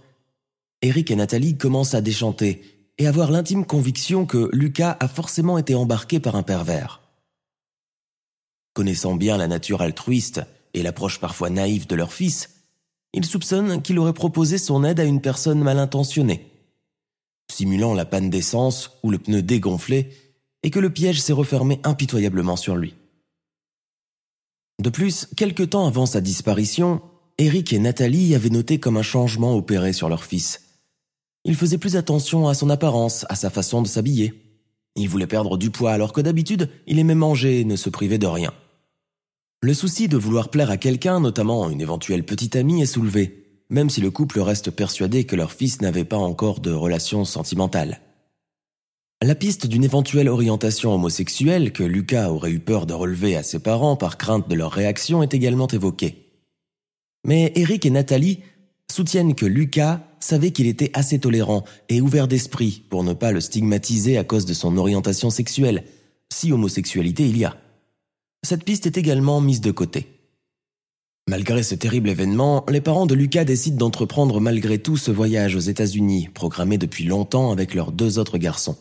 Eric 0.82 1.10
et 1.10 1.16
Nathalie 1.16 1.56
commencent 1.56 1.94
à 1.94 2.00
déchanter 2.00 2.62
et 2.98 3.06
avoir 3.06 3.30
l'intime 3.30 3.64
conviction 3.64 4.26
que 4.26 4.50
Lucas 4.52 4.96
a 5.00 5.08
forcément 5.08 5.58
été 5.58 5.74
embarqué 5.74 6.20
par 6.20 6.36
un 6.36 6.42
pervers. 6.42 7.00
Connaissant 8.74 9.14
bien 9.14 9.36
la 9.36 9.48
nature 9.48 9.82
altruiste 9.82 10.42
et 10.74 10.82
l'approche 10.82 11.20
parfois 11.20 11.50
naïve 11.50 11.86
de 11.86 11.94
leur 11.94 12.12
fils, 12.12 12.50
ils 13.12 13.24
soupçonnent 13.24 13.80
qu'il 13.80 13.98
aurait 13.98 14.12
proposé 14.12 14.58
son 14.58 14.84
aide 14.84 15.00
à 15.00 15.04
une 15.04 15.20
personne 15.20 15.62
mal 15.62 15.78
intentionnée, 15.78 16.50
simulant 17.50 17.94
la 17.94 18.04
panne 18.04 18.30
d'essence 18.30 18.98
ou 19.04 19.10
le 19.10 19.18
pneu 19.18 19.42
dégonflé, 19.42 20.10
et 20.64 20.70
que 20.70 20.80
le 20.80 20.90
piège 20.90 21.20
s'est 21.20 21.32
refermé 21.32 21.78
impitoyablement 21.84 22.56
sur 22.56 22.74
lui. 22.74 22.94
De 24.82 24.90
plus, 24.90 25.28
quelque 25.36 25.62
temps 25.62 25.86
avant 25.86 26.06
sa 26.06 26.20
disparition, 26.20 27.00
Eric 27.38 27.72
et 27.72 27.78
Nathalie 27.78 28.34
avaient 28.34 28.50
noté 28.50 28.80
comme 28.80 28.96
un 28.96 29.02
changement 29.02 29.54
opéré 29.54 29.92
sur 29.92 30.08
leur 30.08 30.24
fils. 30.24 30.62
Il 31.44 31.54
faisait 31.54 31.78
plus 31.78 31.96
attention 31.96 32.48
à 32.48 32.54
son 32.54 32.70
apparence, 32.70 33.26
à 33.28 33.36
sa 33.36 33.50
façon 33.50 33.82
de 33.82 33.86
s'habiller. 33.86 34.34
Il 34.96 35.08
voulait 35.08 35.26
perdre 35.26 35.58
du 35.58 35.70
poids 35.70 35.92
alors 35.92 36.12
que 36.12 36.22
d'habitude, 36.22 36.70
il 36.86 36.98
aimait 36.98 37.14
manger 37.14 37.60
et 37.60 37.64
ne 37.64 37.76
se 37.76 37.90
privait 37.90 38.18
de 38.18 38.26
rien. 38.26 38.52
Le 39.60 39.74
souci 39.74 40.08
de 40.08 40.16
vouloir 40.16 40.48
plaire 40.48 40.70
à 40.70 40.76
quelqu'un, 40.78 41.20
notamment 41.20 41.68
une 41.68 41.80
éventuelle 41.80 42.24
petite 42.24 42.56
amie, 42.56 42.82
est 42.82 42.86
soulevé, 42.86 43.64
même 43.68 43.90
si 43.90 44.00
le 44.00 44.10
couple 44.10 44.40
reste 44.40 44.70
persuadé 44.70 45.24
que 45.24 45.36
leur 45.36 45.52
fils 45.52 45.82
n'avait 45.82 46.04
pas 46.04 46.16
encore 46.16 46.60
de 46.60 46.72
relation 46.72 47.24
sentimentale. 47.24 48.00
La 49.22 49.34
piste 49.34 49.66
d'une 49.66 49.84
éventuelle 49.84 50.28
orientation 50.28 50.94
homosexuelle 50.94 51.72
que 51.72 51.82
Lucas 51.82 52.30
aurait 52.30 52.50
eu 52.50 52.60
peur 52.60 52.86
de 52.86 52.94
relever 52.94 53.36
à 53.36 53.42
ses 53.42 53.58
parents 53.58 53.96
par 53.96 54.18
crainte 54.18 54.48
de 54.48 54.54
leur 54.54 54.72
réaction 54.72 55.22
est 55.22 55.34
également 55.34 55.68
évoquée. 55.68 56.30
Mais 57.26 57.52
Eric 57.54 57.86
et 57.86 57.90
Nathalie 57.90 58.40
soutiennent 58.92 59.34
que 59.34 59.46
Lucas 59.46 60.02
savait 60.20 60.50
qu'il 60.50 60.66
était 60.66 60.90
assez 60.94 61.18
tolérant 61.18 61.64
et 61.88 62.00
ouvert 62.00 62.28
d'esprit 62.28 62.84
pour 62.90 63.02
ne 63.02 63.14
pas 63.14 63.32
le 63.32 63.40
stigmatiser 63.40 64.18
à 64.18 64.24
cause 64.24 64.44
de 64.44 64.54
son 64.54 64.76
orientation 64.76 65.30
sexuelle, 65.30 65.84
si 66.32 66.52
homosexualité 66.52 67.26
il 67.26 67.38
y 67.38 67.44
a 67.44 67.56
cette 68.44 68.64
piste 68.64 68.86
est 68.86 68.98
également 68.98 69.40
mise 69.40 69.62
de 69.62 69.70
côté. 69.70 70.06
Malgré 71.28 71.62
ce 71.62 71.74
terrible 71.74 72.10
événement, 72.10 72.64
les 72.68 72.82
parents 72.82 73.06
de 73.06 73.14
Lucas 73.14 73.44
décident 73.44 73.78
d'entreprendre 73.78 74.38
malgré 74.38 74.78
tout 74.78 74.98
ce 74.98 75.10
voyage 75.10 75.56
aux 75.56 75.60
États-Unis, 75.60 76.28
programmé 76.28 76.76
depuis 76.76 77.04
longtemps 77.04 77.50
avec 77.50 77.74
leurs 77.74 77.90
deux 77.90 78.18
autres 78.18 78.36
garçons. 78.36 78.76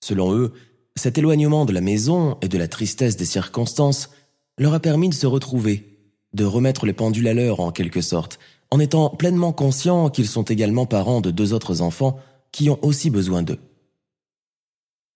Selon 0.00 0.34
eux, 0.34 0.52
cet 0.96 1.18
éloignement 1.18 1.64
de 1.64 1.72
la 1.72 1.80
maison 1.80 2.38
et 2.42 2.48
de 2.48 2.58
la 2.58 2.68
tristesse 2.68 3.16
des 3.16 3.24
circonstances 3.24 4.10
leur 4.58 4.74
a 4.74 4.80
permis 4.80 5.08
de 5.08 5.14
se 5.14 5.26
retrouver, 5.26 5.98
de 6.34 6.44
remettre 6.44 6.86
les 6.86 6.92
pendules 6.92 7.28
à 7.28 7.34
l'heure 7.34 7.60
en 7.60 7.72
quelque 7.72 8.00
sorte, 8.00 8.38
en 8.70 8.80
étant 8.80 9.10
pleinement 9.10 9.52
conscients 9.52 10.10
qu'ils 10.10 10.28
sont 10.28 10.42
également 10.42 10.86
parents 10.86 11.20
de 11.20 11.30
deux 11.30 11.52
autres 11.52 11.80
enfants 11.80 12.18
qui 12.52 12.70
ont 12.70 12.78
aussi 12.82 13.10
besoin 13.10 13.42
d'eux. 13.42 13.58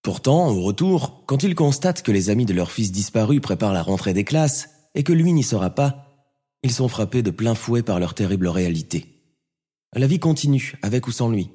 Pourtant, 0.03 0.49
au 0.49 0.61
retour, 0.61 1.23
quand 1.27 1.43
ils 1.43 1.55
constatent 1.55 2.03
que 2.03 2.13
les 2.13 2.31
amis 2.31 2.45
de 2.45 2.53
leur 2.53 2.71
fils 2.71 2.93
disparu 2.93 3.41
préparent 3.41 3.73
la 3.73 3.83
rentrée 3.83 4.13
des 4.13 4.25
classes 4.25 4.69
et 4.95 5.03
que 5.03 5.13
lui 5.13 5.33
n'y 5.33 5.43
sera 5.43 5.71
pas, 5.71 6.29
ils 6.63 6.73
sont 6.73 6.89
frappés 6.89 7.23
de 7.23 7.31
plein 7.31 7.55
fouet 7.55 7.83
par 7.83 7.99
leur 7.99 8.15
terrible 8.15 8.49
réalité. 8.49 9.07
La 9.95 10.07
vie 10.07 10.19
continue, 10.19 10.75
avec 10.83 11.07
ou 11.07 11.13
sans 11.13 11.29
lui. 11.29 11.51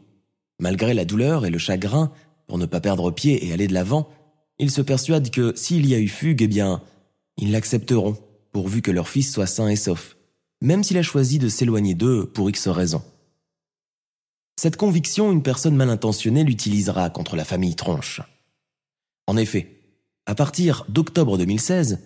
Malgré 0.59 0.93
la 0.93 1.05
douleur 1.05 1.45
et 1.45 1.49
le 1.49 1.57
chagrin, 1.57 2.11
pour 2.49 2.57
ne 2.57 2.65
pas 2.65 2.81
perdre 2.81 3.11
pied 3.11 3.45
et 3.45 3.53
aller 3.53 3.67
de 3.67 3.75
l'avant, 3.75 4.09
ils 4.57 4.71
se 4.71 4.81
persuadent 4.81 5.29
que 5.29 5.53
s'il 5.55 5.85
y 5.85 5.93
a 5.93 5.99
eu 5.99 6.07
fugue, 6.07 6.41
eh 6.41 6.47
bien, 6.47 6.81
ils 7.37 7.51
l'accepteront, 7.51 8.17
pourvu 8.51 8.81
que 8.81 8.89
leur 8.89 9.07
fils 9.07 9.31
soit 9.31 9.45
sain 9.45 9.69
et 9.69 9.75
sauf, 9.75 10.17
même 10.59 10.83
s'il 10.83 10.97
a 10.97 11.03
choisi 11.03 11.37
de 11.37 11.47
s'éloigner 11.47 11.93
d'eux 11.93 12.25
pour 12.25 12.49
X 12.49 12.67
raisons. 12.67 13.03
Cette 14.59 14.77
conviction, 14.77 15.31
une 15.31 15.43
personne 15.43 15.75
mal 15.75 15.91
intentionnée 15.91 16.43
l'utilisera 16.43 17.11
contre 17.11 17.35
la 17.35 17.45
famille 17.45 17.75
Tronche. 17.75 18.19
En 19.27 19.37
effet, 19.37 19.79
à 20.25 20.33
partir 20.33 20.85
d'octobre 20.89 21.37
2016, 21.37 21.99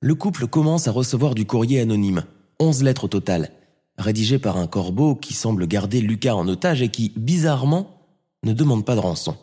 le 0.00 0.14
couple 0.14 0.46
commence 0.46 0.86
à 0.86 0.92
recevoir 0.92 1.34
du 1.34 1.44
courrier 1.44 1.80
anonyme, 1.80 2.22
11 2.60 2.84
lettres 2.84 3.04
au 3.04 3.08
total, 3.08 3.50
rédigées 3.96 4.38
par 4.38 4.58
un 4.58 4.68
corbeau 4.68 5.16
qui 5.16 5.34
semble 5.34 5.66
garder 5.66 6.00
Lucas 6.00 6.36
en 6.36 6.46
otage 6.46 6.82
et 6.82 6.88
qui, 6.88 7.12
bizarrement, 7.16 8.06
ne 8.44 8.52
demande 8.52 8.84
pas 8.84 8.94
de 8.94 9.00
rançon. 9.00 9.36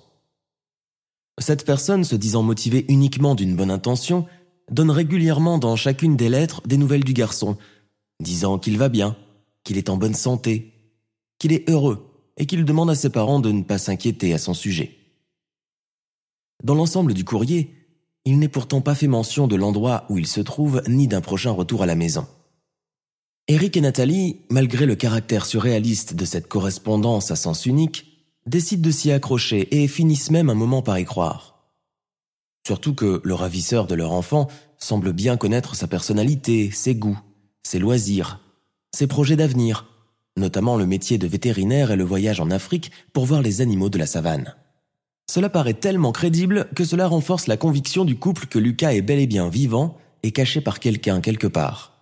Cette 1.39 1.65
personne, 1.65 2.03
se 2.03 2.15
disant 2.15 2.43
motivée 2.43 2.85
uniquement 2.87 3.35
d'une 3.35 3.55
bonne 3.55 3.71
intention, 3.71 4.25
donne 4.71 4.91
régulièrement 4.91 5.57
dans 5.57 5.75
chacune 5.75 6.15
des 6.15 6.29
lettres 6.29 6.61
des 6.65 6.77
nouvelles 6.77 7.03
du 7.03 7.13
garçon, 7.13 7.57
disant 8.19 8.57
qu'il 8.57 8.77
va 8.77 8.89
bien, 8.89 9.15
qu'il 9.63 9.77
est 9.77 9.89
en 9.89 9.97
bonne 9.97 10.13
santé, 10.13 10.73
qu'il 11.39 11.51
est 11.51 11.69
heureux 11.69 12.07
et 12.37 12.45
qu'il 12.45 12.65
demande 12.65 12.89
à 12.89 12.95
ses 12.95 13.09
parents 13.09 13.39
de 13.39 13.51
ne 13.51 13.63
pas 13.63 13.77
s'inquiéter 13.77 14.33
à 14.33 14.37
son 14.37 14.53
sujet. 14.53 14.97
Dans 16.63 16.75
l'ensemble 16.75 17.13
du 17.13 17.25
courrier, 17.25 17.73
il 18.23 18.39
n'est 18.39 18.47
pourtant 18.47 18.81
pas 18.81 18.95
fait 18.95 19.07
mention 19.07 19.47
de 19.47 19.55
l'endroit 19.55 20.05
où 20.09 20.17
il 20.17 20.27
se 20.27 20.41
trouve 20.41 20.81
ni 20.87 21.07
d'un 21.07 21.21
prochain 21.21 21.51
retour 21.51 21.83
à 21.83 21.85
la 21.85 21.95
maison. 21.95 22.25
Eric 23.47 23.77
et 23.77 23.81
Nathalie, 23.81 24.39
malgré 24.49 24.87
le 24.87 24.95
caractère 24.95 25.45
surréaliste 25.45 26.15
de 26.15 26.25
cette 26.25 26.47
correspondance 26.47 27.29
à 27.29 27.35
sens 27.35 27.67
unique, 27.67 28.14
décident 28.45 28.83
de 28.83 28.91
s'y 28.91 29.11
accrocher 29.11 29.81
et 29.81 29.87
finissent 29.87 30.31
même 30.31 30.49
un 30.49 30.55
moment 30.55 30.81
par 30.81 30.99
y 30.99 31.05
croire. 31.05 31.55
Surtout 32.65 32.95
que 32.95 33.21
le 33.23 33.33
ravisseur 33.33 33.87
de 33.87 33.95
leur 33.95 34.11
enfant 34.11 34.47
semble 34.77 35.13
bien 35.13 35.37
connaître 35.37 35.75
sa 35.75 35.87
personnalité, 35.87 36.71
ses 36.71 36.95
goûts, 36.95 37.19
ses 37.63 37.79
loisirs, 37.79 38.39
ses 38.95 39.07
projets 39.07 39.35
d'avenir, 39.35 39.85
notamment 40.37 40.75
le 40.75 40.85
métier 40.85 41.17
de 41.17 41.27
vétérinaire 41.27 41.91
et 41.91 41.95
le 41.95 42.03
voyage 42.03 42.39
en 42.39 42.51
Afrique 42.51 42.91
pour 43.13 43.25
voir 43.25 43.41
les 43.41 43.61
animaux 43.61 43.89
de 43.89 43.97
la 43.97 44.07
savane. 44.07 44.55
Cela 45.29 45.49
paraît 45.49 45.73
tellement 45.73 46.11
crédible 46.11 46.67
que 46.75 46.83
cela 46.83 47.07
renforce 47.07 47.47
la 47.47 47.57
conviction 47.57 48.05
du 48.05 48.17
couple 48.17 48.45
que 48.45 48.59
Lucas 48.59 48.93
est 48.93 49.01
bel 49.01 49.19
et 49.19 49.27
bien 49.27 49.49
vivant 49.49 49.97
et 50.23 50.31
caché 50.31 50.61
par 50.61 50.79
quelqu'un 50.79 51.21
quelque 51.21 51.47
part. 51.47 51.94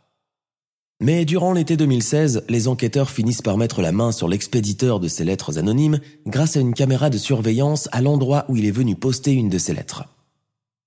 Mais 1.04 1.26
durant 1.26 1.52
l'été 1.52 1.76
2016, 1.76 2.46
les 2.48 2.70
enquêteurs 2.70 3.10
finissent 3.10 3.42
par 3.42 3.58
mettre 3.58 3.82
la 3.82 3.92
main 3.92 4.14
sur 4.14 4.30
l'expéditeur 4.30 5.02
de 5.02 5.10
ces 5.10 5.26
lettres 5.26 5.58
anonymes 5.58 6.00
grâce 6.26 6.56
à 6.56 6.62
une 6.62 6.74
caméra 6.74 7.10
de 7.10 7.18
surveillance 7.18 7.90
à 7.92 8.00
l'endroit 8.00 8.46
où 8.48 8.56
il 8.56 8.66
est 8.66 8.72
venu 8.72 8.96
poster 8.96 9.34
une 9.34 9.50
de 9.50 9.58
ces 9.58 9.74
lettres. 9.74 10.06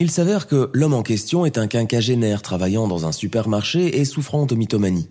Il 0.00 0.10
s'avère 0.10 0.46
que 0.46 0.70
l'homme 0.72 0.94
en 0.94 1.02
question 1.02 1.44
est 1.44 1.58
un 1.58 1.66
quinquagénaire 1.66 2.40
travaillant 2.40 2.88
dans 2.88 3.04
un 3.04 3.12
supermarché 3.12 4.00
et 4.00 4.06
souffrant 4.06 4.46
de 4.46 4.54
mythomanie. 4.54 5.10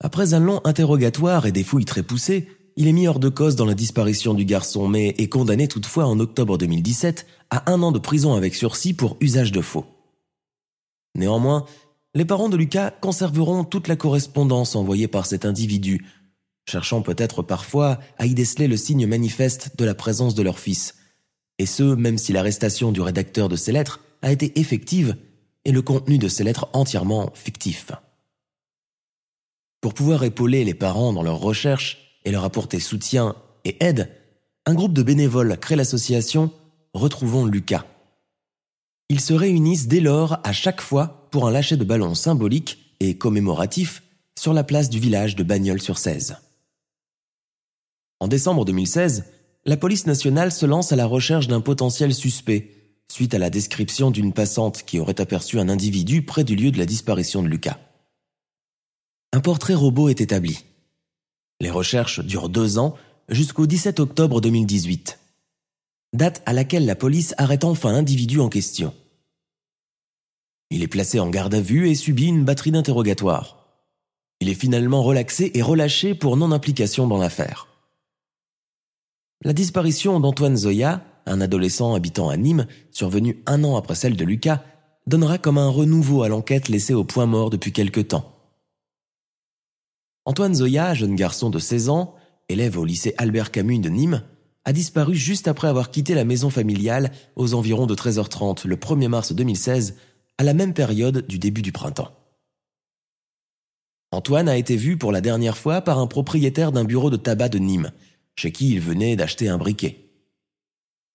Après 0.00 0.32
un 0.32 0.40
long 0.40 0.62
interrogatoire 0.64 1.44
et 1.44 1.52
des 1.52 1.62
fouilles 1.62 1.84
très 1.84 2.02
poussées, 2.02 2.48
il 2.76 2.88
est 2.88 2.92
mis 2.92 3.08
hors 3.08 3.18
de 3.18 3.28
cause 3.28 3.56
dans 3.56 3.66
la 3.66 3.74
disparition 3.74 4.32
du 4.32 4.46
garçon, 4.46 4.88
mais 4.88 5.08
est 5.18 5.28
condamné 5.28 5.68
toutefois 5.68 6.06
en 6.06 6.18
octobre 6.18 6.56
2017 6.56 7.26
à 7.50 7.70
un 7.70 7.82
an 7.82 7.92
de 7.92 7.98
prison 7.98 8.32
avec 8.32 8.54
sursis 8.54 8.94
pour 8.94 9.18
usage 9.20 9.52
de 9.52 9.60
faux. 9.60 9.84
Néanmoins, 11.14 11.66
les 12.18 12.24
parents 12.24 12.48
de 12.48 12.56
Lucas 12.56 12.90
conserveront 12.90 13.62
toute 13.62 13.86
la 13.86 13.94
correspondance 13.94 14.74
envoyée 14.74 15.06
par 15.06 15.24
cet 15.24 15.44
individu, 15.44 16.04
cherchant 16.68 17.00
peut-être 17.00 17.42
parfois 17.42 18.00
à 18.18 18.26
y 18.26 18.34
déceler 18.34 18.66
le 18.66 18.76
signe 18.76 19.06
manifeste 19.06 19.78
de 19.78 19.84
la 19.84 19.94
présence 19.94 20.34
de 20.34 20.42
leur 20.42 20.58
fils, 20.58 20.96
et 21.60 21.66
ce 21.66 21.84
même 21.84 22.18
si 22.18 22.32
l'arrestation 22.32 22.90
du 22.90 23.00
rédacteur 23.00 23.48
de 23.48 23.54
ces 23.54 23.70
lettres 23.70 24.00
a 24.22 24.32
été 24.32 24.58
effective 24.58 25.16
et 25.64 25.70
le 25.70 25.80
contenu 25.80 26.18
de 26.18 26.26
ces 26.26 26.42
lettres 26.42 26.68
entièrement 26.72 27.30
fictif. 27.34 27.92
Pour 29.80 29.94
pouvoir 29.94 30.24
épauler 30.24 30.64
les 30.64 30.74
parents 30.74 31.12
dans 31.12 31.22
leurs 31.22 31.38
recherches, 31.38 32.20
et 32.24 32.32
leur 32.32 32.42
apporter 32.42 32.80
soutien 32.80 33.36
et 33.64 33.76
aide, 33.78 34.10
un 34.66 34.74
groupe 34.74 34.92
de 34.92 35.04
bénévoles 35.04 35.56
crée 35.56 35.76
l'association 35.76 36.50
Retrouvons 36.94 37.46
Lucas. 37.46 37.86
Ils 39.08 39.20
se 39.20 39.34
réunissent 39.34 39.86
dès 39.86 40.00
lors 40.00 40.40
à 40.42 40.52
chaque 40.52 40.80
fois 40.80 41.17
pour 41.30 41.46
un 41.46 41.50
lâcher 41.50 41.76
de 41.76 41.84
ballon 41.84 42.14
symbolique 42.14 42.94
et 43.00 43.16
commémoratif 43.16 44.02
sur 44.38 44.52
la 44.52 44.64
place 44.64 44.90
du 44.90 44.98
village 44.98 45.36
de 45.36 45.42
Bagnols-sur-Cèze. 45.42 46.36
En 48.20 48.28
décembre 48.28 48.64
2016, 48.64 49.24
la 49.64 49.76
police 49.76 50.06
nationale 50.06 50.52
se 50.52 50.66
lance 50.66 50.92
à 50.92 50.96
la 50.96 51.06
recherche 51.06 51.48
d'un 51.48 51.60
potentiel 51.60 52.14
suspect 52.14 52.74
suite 53.10 53.34
à 53.34 53.38
la 53.38 53.50
description 53.50 54.10
d'une 54.10 54.32
passante 54.32 54.82
qui 54.84 54.98
aurait 54.98 55.20
aperçu 55.20 55.58
un 55.58 55.68
individu 55.68 56.22
près 56.22 56.44
du 56.44 56.56
lieu 56.56 56.70
de 56.70 56.78
la 56.78 56.86
disparition 56.86 57.42
de 57.42 57.48
Lucas. 57.48 57.78
Un 59.32 59.40
portrait 59.40 59.74
robot 59.74 60.08
est 60.08 60.20
établi. 60.20 60.64
Les 61.60 61.70
recherches 61.70 62.20
durent 62.20 62.48
deux 62.48 62.78
ans 62.78 62.94
jusqu'au 63.28 63.66
17 63.66 64.00
octobre 64.00 64.40
2018, 64.40 65.18
date 66.14 66.42
à 66.46 66.52
laquelle 66.52 66.86
la 66.86 66.94
police 66.94 67.34
arrête 67.36 67.64
enfin 67.64 67.92
l'individu 67.92 68.40
en 68.40 68.48
question. 68.48 68.94
Il 70.70 70.82
est 70.82 70.88
placé 70.88 71.18
en 71.18 71.30
garde 71.30 71.54
à 71.54 71.60
vue 71.60 71.88
et 71.88 71.94
subit 71.94 72.26
une 72.26 72.44
batterie 72.44 72.70
d'interrogatoires. 72.70 73.58
Il 74.40 74.48
est 74.48 74.54
finalement 74.54 75.02
relaxé 75.02 75.50
et 75.54 75.62
relâché 75.62 76.14
pour 76.14 76.36
non-implication 76.36 77.06
dans 77.06 77.18
l'affaire. 77.18 77.68
La 79.42 79.52
disparition 79.52 80.20
d'Antoine 80.20 80.56
Zoya, 80.56 81.04
un 81.26 81.40
adolescent 81.40 81.94
habitant 81.94 82.28
à 82.28 82.36
Nîmes, 82.36 82.66
survenu 82.90 83.42
un 83.46 83.64
an 83.64 83.76
après 83.76 83.94
celle 83.94 84.16
de 84.16 84.24
Lucas, 84.24 84.62
donnera 85.06 85.38
comme 85.38 85.58
un 85.58 85.68
renouveau 85.68 86.22
à 86.22 86.28
l'enquête 86.28 86.68
laissée 86.68 86.94
au 86.94 87.04
point 87.04 87.26
mort 87.26 87.50
depuis 87.50 87.72
quelque 87.72 88.00
temps. 88.00 88.34
Antoine 90.26 90.54
Zoya, 90.54 90.92
jeune 90.92 91.14
garçon 91.14 91.48
de 91.48 91.58
16 91.58 91.88
ans, 91.88 92.14
élève 92.48 92.78
au 92.78 92.84
lycée 92.84 93.14
Albert 93.16 93.50
Camus 93.50 93.78
de 93.78 93.88
Nîmes, 93.88 94.22
a 94.64 94.72
disparu 94.72 95.14
juste 95.14 95.48
après 95.48 95.68
avoir 95.68 95.90
quitté 95.90 96.14
la 96.14 96.24
maison 96.24 96.50
familiale 96.50 97.10
aux 97.36 97.54
environs 97.54 97.86
de 97.86 97.94
13h30 97.94 98.66
le 98.66 98.76
1er 98.76 99.08
mars 99.08 99.32
2016, 99.32 99.96
à 100.38 100.44
la 100.44 100.54
même 100.54 100.74
période 100.74 101.26
du 101.26 101.38
début 101.38 101.62
du 101.62 101.72
printemps. 101.72 102.12
Antoine 104.10 104.48
a 104.48 104.56
été 104.56 104.76
vu 104.76 104.96
pour 104.96 105.12
la 105.12 105.20
dernière 105.20 105.58
fois 105.58 105.82
par 105.82 105.98
un 105.98 106.06
propriétaire 106.06 106.72
d'un 106.72 106.84
bureau 106.84 107.10
de 107.10 107.16
tabac 107.16 107.50
de 107.50 107.58
Nîmes, 107.58 107.92
chez 108.36 108.52
qui 108.52 108.70
il 108.70 108.80
venait 108.80 109.16
d'acheter 109.16 109.48
un 109.48 109.58
briquet. 109.58 110.10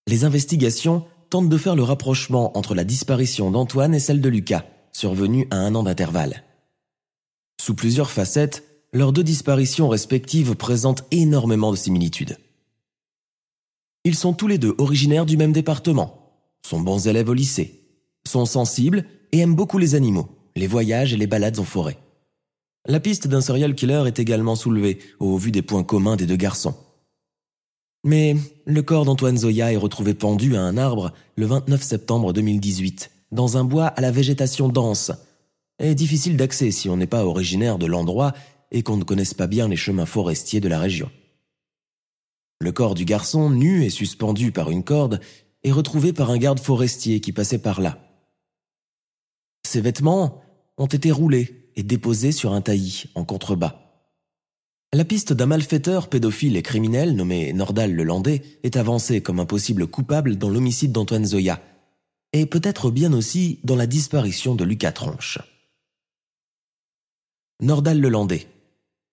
Les 0.07 0.25
investigations 0.25 1.05
tentent 1.29 1.49
de 1.49 1.57
faire 1.57 1.75
le 1.75 1.83
rapprochement 1.83 2.55
entre 2.57 2.75
la 2.75 2.83
disparition 2.83 3.49
d'Antoine 3.49 3.95
et 3.95 3.99
celle 3.99 4.21
de 4.21 4.29
Lucas, 4.29 4.65
survenue 4.91 5.47
à 5.49 5.55
un 5.55 5.73
an 5.73 5.83
d'intervalle. 5.83 6.43
Sous 7.59 7.73
plusieurs 7.73 8.11
facettes, 8.11 8.63
leurs 8.91 9.13
deux 9.13 9.23
disparitions 9.23 9.89
respectives 9.89 10.55
présentent 10.55 11.05
énormément 11.09 11.71
de 11.71 11.77
similitudes. 11.77 12.37
Ils 14.03 14.15
sont 14.15 14.33
tous 14.33 14.47
les 14.47 14.57
deux 14.57 14.75
originaires 14.77 15.25
du 15.25 15.37
même 15.37 15.53
département, 15.53 16.35
sont 16.67 16.81
bons 16.81 17.07
élèves 17.07 17.29
au 17.29 17.33
lycée, 17.33 17.87
sont 18.27 18.45
sensibles 18.45 19.05
et 19.33 19.39
aiment 19.39 19.55
beaucoup 19.55 19.79
les 19.79 19.95
animaux, 19.95 20.29
les 20.55 20.67
voyages 20.67 21.11
et 21.13 21.17
les 21.17 21.27
balades 21.27 21.59
en 21.59 21.63
forêt. 21.63 21.97
La 22.87 22.99
piste 22.99 23.27
d'un 23.27 23.41
serial 23.41 23.73
killer 23.73 24.03
est 24.05 24.19
également 24.19 24.55
soulevée 24.55 24.99
au 25.19 25.37
vu 25.37 25.51
des 25.51 25.63
points 25.63 25.83
communs 25.83 26.15
des 26.15 26.27
deux 26.27 26.35
garçons. 26.35 26.75
Mais 28.05 28.35
le 28.65 28.83
corps 28.83 29.05
d'Antoine 29.05 29.37
Zoya 29.37 29.73
est 29.73 29.77
retrouvé 29.77 30.13
pendu 30.13 30.55
à 30.55 30.61
un 30.61 30.77
arbre 30.77 31.13
le 31.35 31.47
29 31.47 31.81
septembre 31.81 32.31
2018, 32.31 33.09
dans 33.31 33.57
un 33.57 33.63
bois 33.63 33.87
à 33.87 34.01
la 34.01 34.11
végétation 34.11 34.69
dense, 34.69 35.11
et 35.79 35.95
difficile 35.95 36.37
d'accès 36.37 36.69
si 36.69 36.87
on 36.87 36.97
n'est 36.97 37.07
pas 37.07 37.25
originaire 37.25 37.79
de 37.79 37.87
l'endroit 37.87 38.33
et 38.71 38.83
qu'on 38.83 38.97
ne 38.97 39.03
connaisse 39.03 39.33
pas 39.33 39.47
bien 39.47 39.67
les 39.67 39.77
chemins 39.77 40.05
forestiers 40.05 40.59
de 40.59 40.67
la 40.67 40.79
région. 40.79 41.09
Le 42.59 42.71
corps 42.71 42.93
du 42.93 43.05
garçon, 43.05 43.49
nu 43.49 43.83
et 43.83 43.89
suspendu 43.89 44.51
par 44.51 44.69
une 44.69 44.83
corde, 44.83 45.21
est 45.63 45.71
retrouvé 45.71 46.13
par 46.13 46.29
un 46.29 46.37
garde 46.37 46.59
forestier 46.59 47.19
qui 47.19 47.31
passait 47.31 47.57
par 47.57 47.81
là. 47.81 48.12
Ses 49.67 49.81
vêtements 49.81 50.41
ont 50.77 50.87
été 50.87 51.11
roulés 51.11 51.69
et 51.75 51.83
déposés 51.83 52.31
sur 52.31 52.53
un 52.53 52.61
taillis 52.61 53.05
en 53.15 53.23
contrebas. 53.25 53.79
La 54.93 55.05
piste 55.05 55.33
d'un 55.33 55.47
malfaiteur 55.47 56.07
pédophile 56.07 56.55
et 56.55 56.61
criminel 56.61 57.15
nommé 57.15 57.51
Nordal 57.51 57.95
Lelandais 57.95 58.43
est 58.61 58.77
avancée 58.77 59.21
comme 59.21 59.39
un 59.39 59.45
possible 59.45 59.87
coupable 59.87 60.37
dans 60.37 60.49
l'homicide 60.49 60.91
d'Antoine 60.91 61.25
Zoya, 61.25 61.59
et 62.31 62.45
peut-être 62.45 62.91
bien 62.91 63.11
aussi 63.13 63.59
dans 63.63 63.75
la 63.75 63.87
disparition 63.87 64.53
de 64.53 64.63
Lucas 64.63 64.91
Tronche. 64.91 65.39
Nordal 67.59 67.99
Lelandais, 67.99 68.47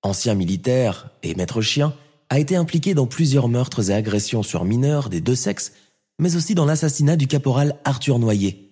ancien 0.02 0.34
militaire 0.34 1.10
et 1.22 1.34
maître 1.34 1.62
chien, 1.62 1.94
a 2.28 2.38
été 2.38 2.56
impliqué 2.56 2.94
dans 2.94 3.06
plusieurs 3.06 3.48
meurtres 3.48 3.90
et 3.90 3.94
agressions 3.94 4.42
sur 4.42 4.64
mineurs 4.64 5.08
des 5.08 5.20
deux 5.20 5.34
sexes, 5.34 5.72
mais 6.18 6.36
aussi 6.36 6.54
dans 6.54 6.66
l'assassinat 6.66 7.16
du 7.16 7.26
caporal 7.26 7.78
Arthur 7.84 8.18
Noyer. 8.18 8.69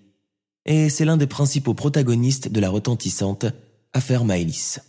Et 0.70 0.90
c'est 0.90 1.06
l'un 1.06 1.16
des 1.16 1.26
principaux 1.26 1.72
protagonistes 1.72 2.52
de 2.52 2.60
la 2.60 2.68
retentissante 2.68 3.46
affaire 3.94 4.26
Maëlys. 4.26 4.80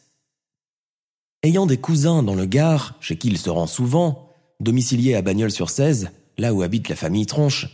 Ayant 1.42 1.66
des 1.66 1.78
cousins 1.78 2.22
dans 2.22 2.36
le 2.36 2.46
Gard, 2.46 2.96
chez 3.00 3.16
qui 3.16 3.30
il 3.30 3.38
se 3.38 3.50
rend 3.50 3.66
souvent, 3.66 4.30
domicilié 4.60 5.16
à 5.16 5.22
Bagnols-sur-Cèze, 5.22 6.10
là 6.38 6.54
où 6.54 6.64
habite 6.64 6.90
la 6.90 6.98
famille 6.98 7.26
Tronche, 7.26 7.68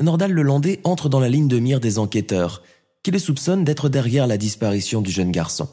Nordal 0.00 0.32
Lelandais 0.32 0.80
entre 0.84 1.10
dans 1.10 1.20
la 1.20 1.28
ligne 1.28 1.46
de 1.46 1.58
mire 1.58 1.78
des 1.78 1.98
enquêteurs, 1.98 2.62
qui 3.02 3.10
le 3.10 3.18
soupçonnent 3.18 3.64
d'être 3.64 3.90
derrière 3.90 4.26
la 4.26 4.38
disparition 4.38 5.02
du 5.02 5.10
jeune 5.10 5.30
garçon. 5.30 5.68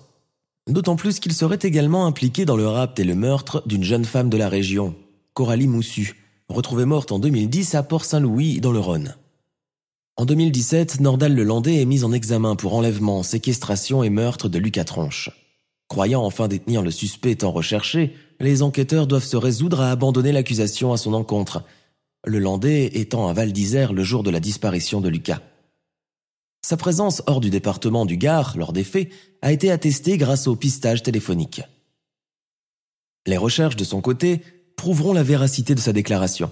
D'autant 0.68 0.98
plus 0.98 1.22
qu'il 1.22 1.32
serait 1.32 1.60
également 1.62 2.06
impliqué 2.06 2.44
dans 2.44 2.58
le 2.58 2.68
rapt 2.68 3.00
et 3.00 3.06
le 3.06 3.16
meurtre 3.16 3.64
d'une 3.66 3.86
jeune 3.86 4.06
femme 4.06 4.30
de 4.30 4.38
la 4.38 4.50
région, 4.50 4.96
Coralie 5.34 5.68
Moussu, 5.70 6.18
retrouvée 6.50 6.84
morte 6.84 7.14
en 7.14 7.20
2010 7.20 7.76
à 7.76 7.84
Port-Saint-Louis 7.84 8.60
dans 8.60 8.74
le 8.74 8.80
Rhône. 8.80 9.16
En 10.16 10.26
2017, 10.26 11.00
Nordal 11.00 11.34
Lelandais 11.34 11.82
est 11.82 11.86
mis 11.86 12.04
en 12.04 12.12
examen 12.12 12.56
pour 12.56 12.76
enlèvement, 12.76 13.24
séquestration 13.24 14.04
et 14.04 14.12
meurtre 14.12 14.48
de 14.48 14.60
Lucas 14.60 14.84
Tronche. 14.84 15.32
Croyant 15.88 16.24
enfin 16.24 16.48
détenir 16.48 16.84
le 16.84 16.92
suspect 16.92 17.36
tant 17.36 17.52
recherché, 17.52 18.14
les 18.40 18.62
enquêteurs 18.62 19.08
doivent 19.08 19.24
se 19.24 19.38
résoudre 19.38 19.82
à 19.82 19.90
abandonner 19.90 20.32
l'accusation 20.32 20.94
à 20.94 20.98
son 20.98 21.14
encontre, 21.14 21.64
le 22.26 22.38
Landais 22.38 22.92
étant 22.94 23.28
à 23.28 23.34
Val 23.34 23.52
d'Isère 23.52 23.92
le 23.92 24.04
jour 24.04 24.22
de 24.22 24.30
la 24.30 24.40
disparition 24.40 25.02
de 25.02 25.10
Lucas. 25.10 25.42
Sa 26.62 26.78
présence 26.78 27.24
hors 27.26 27.42
du 27.42 27.50
département 27.50 28.06
du 28.06 28.16
Gard 28.16 28.56
lors 28.56 28.72
des 28.72 28.84
faits 28.84 29.10
a 29.42 29.52
été 29.52 29.72
attestée 29.72 30.18
grâce 30.18 30.46
au 30.48 30.56
pistage 30.56 31.02
téléphonique. 31.02 31.64
Les 33.26 33.38
recherches 33.38 33.76
de 33.76 33.84
son 33.84 34.02
côté 34.02 34.42
prouveront 34.78 35.14
la 35.14 35.24
véracité 35.24 35.74
de 35.74 35.80
sa 35.80 35.92
déclaration. 35.92 36.52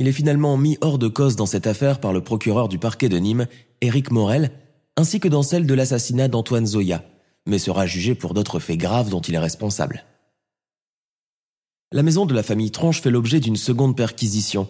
Il 0.00 0.08
est 0.08 0.12
finalement 0.12 0.56
mis 0.56 0.78
hors 0.80 0.96
de 0.96 1.08
cause 1.08 1.36
dans 1.36 1.44
cette 1.44 1.66
affaire 1.66 2.00
par 2.00 2.14
le 2.14 2.24
procureur 2.24 2.70
du 2.70 2.78
parquet 2.78 3.10
de 3.10 3.18
Nîmes, 3.18 3.46
Éric 3.82 4.10
Morel, 4.10 4.50
ainsi 4.96 5.20
que 5.20 5.28
dans 5.28 5.42
celle 5.42 5.66
de 5.66 5.74
l'assassinat 5.74 6.26
d'Antoine 6.26 6.64
Zoya, 6.64 7.04
mais 7.44 7.58
sera 7.58 7.84
jugé 7.84 8.14
pour 8.14 8.32
d'autres 8.32 8.60
faits 8.60 8.78
graves 8.78 9.10
dont 9.10 9.20
il 9.20 9.34
est 9.34 9.38
responsable. 9.38 10.06
La 11.92 12.02
maison 12.02 12.24
de 12.24 12.32
la 12.32 12.42
famille 12.42 12.70
Tronche 12.70 13.02
fait 13.02 13.10
l'objet 13.10 13.40
d'une 13.40 13.56
seconde 13.56 13.94
perquisition, 13.94 14.68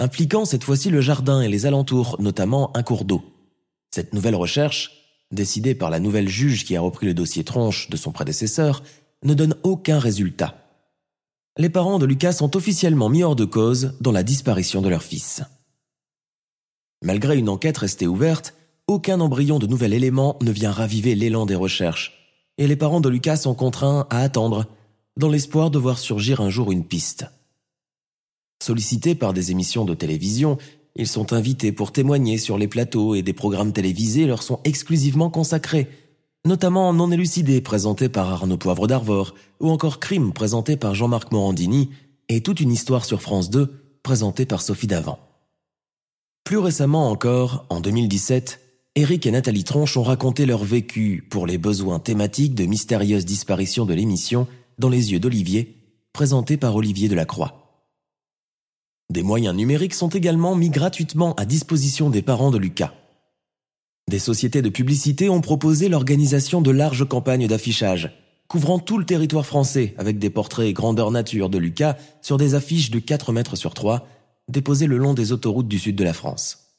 impliquant 0.00 0.44
cette 0.44 0.64
fois-ci 0.64 0.90
le 0.90 1.00
jardin 1.00 1.42
et 1.42 1.48
les 1.48 1.64
alentours, 1.64 2.16
notamment 2.18 2.76
un 2.76 2.82
cours 2.82 3.04
d'eau. 3.04 3.22
Cette 3.92 4.12
nouvelle 4.12 4.34
recherche, 4.34 4.90
décidée 5.30 5.76
par 5.76 5.90
la 5.90 6.00
nouvelle 6.00 6.28
juge 6.28 6.64
qui 6.64 6.74
a 6.74 6.80
repris 6.80 7.06
le 7.06 7.14
dossier 7.14 7.44
Tronche 7.44 7.88
de 7.88 7.96
son 7.96 8.10
prédécesseur, 8.10 8.82
ne 9.22 9.34
donne 9.34 9.54
aucun 9.62 10.00
résultat. 10.00 10.61
Les 11.58 11.68
parents 11.68 11.98
de 11.98 12.06
Lucas 12.06 12.32
sont 12.32 12.56
officiellement 12.56 13.10
mis 13.10 13.22
hors 13.22 13.36
de 13.36 13.44
cause 13.44 13.92
dans 14.00 14.12
la 14.12 14.22
disparition 14.22 14.80
de 14.80 14.88
leur 14.88 15.02
fils. 15.02 15.42
Malgré 17.02 17.36
une 17.36 17.50
enquête 17.50 17.76
restée 17.76 18.06
ouverte, 18.06 18.54
aucun 18.86 19.20
embryon 19.20 19.58
de 19.58 19.66
nouvel 19.66 19.92
élément 19.92 20.38
ne 20.40 20.50
vient 20.50 20.70
raviver 20.70 21.14
l'élan 21.14 21.44
des 21.44 21.54
recherches, 21.54 22.40
et 22.56 22.66
les 22.66 22.76
parents 22.76 23.02
de 23.02 23.10
Lucas 23.10 23.36
sont 23.36 23.54
contraints 23.54 24.06
à 24.08 24.20
attendre, 24.20 24.64
dans 25.18 25.28
l'espoir 25.28 25.70
de 25.70 25.78
voir 25.78 25.98
surgir 25.98 26.40
un 26.40 26.48
jour 26.48 26.72
une 26.72 26.86
piste. 26.86 27.26
Sollicités 28.62 29.14
par 29.14 29.34
des 29.34 29.50
émissions 29.50 29.84
de 29.84 29.92
télévision, 29.92 30.56
ils 30.96 31.08
sont 31.08 31.34
invités 31.34 31.70
pour 31.70 31.92
témoigner 31.92 32.38
sur 32.38 32.56
les 32.56 32.68
plateaux 32.68 33.14
et 33.14 33.22
des 33.22 33.34
programmes 33.34 33.74
télévisés 33.74 34.24
leur 34.24 34.42
sont 34.42 34.60
exclusivement 34.64 35.28
consacrés, 35.28 35.88
notamment 36.44 36.92
Non 36.92 37.10
élucidé 37.10 37.60
présenté 37.60 38.08
par 38.08 38.30
Arnaud 38.30 38.56
Poivre 38.56 38.86
d'Arvor, 38.86 39.34
ou 39.60 39.70
encore 39.70 40.00
Crime 40.00 40.32
présenté 40.32 40.76
par 40.76 40.94
Jean-Marc 40.94 41.32
Morandini, 41.32 41.90
et 42.28 42.42
toute 42.42 42.60
une 42.60 42.72
histoire 42.72 43.04
sur 43.04 43.22
France 43.22 43.50
2 43.50 43.98
présentée 44.02 44.46
par 44.46 44.62
Sophie 44.62 44.86
Davant. 44.86 45.18
Plus 46.44 46.58
récemment 46.58 47.10
encore, 47.10 47.66
en 47.68 47.80
2017, 47.80 48.60
Eric 48.94 49.26
et 49.26 49.30
Nathalie 49.30 49.64
Tronche 49.64 49.96
ont 49.96 50.02
raconté 50.02 50.44
leur 50.44 50.64
vécu 50.64 51.26
pour 51.30 51.46
les 51.46 51.56
besoins 51.56 51.98
thématiques 51.98 52.54
de 52.54 52.66
mystérieuses 52.66 53.24
disparitions 53.24 53.86
de 53.86 53.94
l'émission 53.94 54.46
Dans 54.78 54.88
les 54.88 55.12
yeux 55.12 55.20
d'Olivier, 55.20 55.76
présenté 56.12 56.56
par 56.56 56.74
Olivier 56.76 57.08
Delacroix. 57.08 57.62
Des 59.10 59.22
moyens 59.22 59.54
numériques 59.54 59.94
sont 59.94 60.08
également 60.08 60.54
mis 60.56 60.70
gratuitement 60.70 61.34
à 61.34 61.44
disposition 61.44 62.10
des 62.10 62.22
parents 62.22 62.50
de 62.50 62.58
Lucas. 62.58 62.92
Des 64.12 64.18
sociétés 64.18 64.60
de 64.60 64.68
publicité 64.68 65.30
ont 65.30 65.40
proposé 65.40 65.88
l'organisation 65.88 66.60
de 66.60 66.70
larges 66.70 67.08
campagnes 67.08 67.46
d'affichage, 67.46 68.12
couvrant 68.46 68.78
tout 68.78 68.98
le 68.98 69.06
territoire 69.06 69.46
français 69.46 69.94
avec 69.96 70.18
des 70.18 70.28
portraits 70.28 70.74
grandeur 70.74 71.10
nature 71.10 71.48
de 71.48 71.56
Lucas 71.56 71.96
sur 72.20 72.36
des 72.36 72.54
affiches 72.54 72.90
de 72.90 72.98
4 72.98 73.32
mètres 73.32 73.56
sur 73.56 73.72
3, 73.72 74.06
déposées 74.48 74.86
le 74.86 74.98
long 74.98 75.14
des 75.14 75.32
autoroutes 75.32 75.66
du 75.66 75.78
sud 75.78 75.96
de 75.96 76.04
la 76.04 76.12
France. 76.12 76.74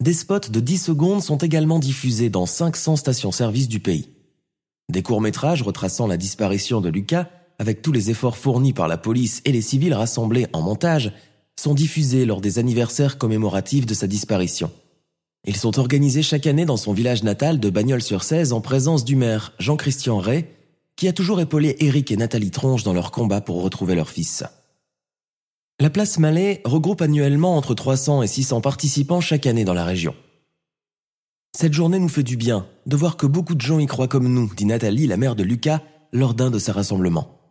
Des 0.00 0.14
spots 0.14 0.48
de 0.48 0.60
10 0.60 0.78
secondes 0.78 1.22
sont 1.22 1.36
également 1.36 1.78
diffusés 1.78 2.30
dans 2.30 2.46
500 2.46 2.96
stations-service 2.96 3.68
du 3.68 3.80
pays. 3.80 4.08
Des 4.90 5.02
courts-métrages 5.02 5.60
retraçant 5.60 6.06
la 6.06 6.16
disparition 6.16 6.80
de 6.80 6.88
Lucas, 6.88 7.28
avec 7.58 7.82
tous 7.82 7.92
les 7.92 8.08
efforts 8.08 8.38
fournis 8.38 8.72
par 8.72 8.88
la 8.88 8.96
police 8.96 9.42
et 9.44 9.52
les 9.52 9.60
civils 9.60 9.92
rassemblés 9.92 10.46
en 10.54 10.62
montage, 10.62 11.12
sont 11.60 11.74
diffusés 11.74 12.24
lors 12.24 12.40
des 12.40 12.58
anniversaires 12.58 13.18
commémoratifs 13.18 13.84
de 13.84 13.92
sa 13.92 14.06
disparition. 14.06 14.70
Ils 15.44 15.56
sont 15.56 15.80
organisés 15.80 16.22
chaque 16.22 16.46
année 16.46 16.64
dans 16.64 16.76
son 16.76 16.92
village 16.92 17.24
natal 17.24 17.58
de 17.58 17.68
Bagnols-sur-Cèze 17.68 18.52
en 18.52 18.60
présence 18.60 19.04
du 19.04 19.16
maire 19.16 19.52
Jean-Christian 19.58 20.18
Ray, 20.18 20.46
qui 20.94 21.08
a 21.08 21.12
toujours 21.12 21.40
épaulé 21.40 21.74
Éric 21.80 22.12
et 22.12 22.16
Nathalie 22.16 22.52
Tronche 22.52 22.84
dans 22.84 22.92
leur 22.92 23.10
combat 23.10 23.40
pour 23.40 23.60
retrouver 23.60 23.96
leur 23.96 24.08
fils. 24.08 24.44
La 25.80 25.90
place 25.90 26.20
Malais 26.20 26.62
regroupe 26.64 27.02
annuellement 27.02 27.56
entre 27.56 27.74
300 27.74 28.22
et 28.22 28.28
600 28.28 28.60
participants 28.60 29.20
chaque 29.20 29.46
année 29.46 29.64
dans 29.64 29.74
la 29.74 29.84
région. 29.84 30.14
Cette 31.58 31.72
journée 31.72 31.98
nous 31.98 32.08
fait 32.08 32.22
du 32.22 32.36
bien 32.36 32.68
de 32.86 32.96
voir 32.96 33.16
que 33.16 33.26
beaucoup 33.26 33.56
de 33.56 33.60
gens 33.60 33.80
y 33.80 33.86
croient 33.86 34.06
comme 34.06 34.32
nous, 34.32 34.52
dit 34.54 34.64
Nathalie, 34.64 35.08
la 35.08 35.16
mère 35.16 35.34
de 35.34 35.42
Lucas, 35.42 35.82
lors 36.12 36.34
d'un 36.34 36.52
de 36.52 36.60
ses 36.60 36.70
rassemblements. 36.70 37.41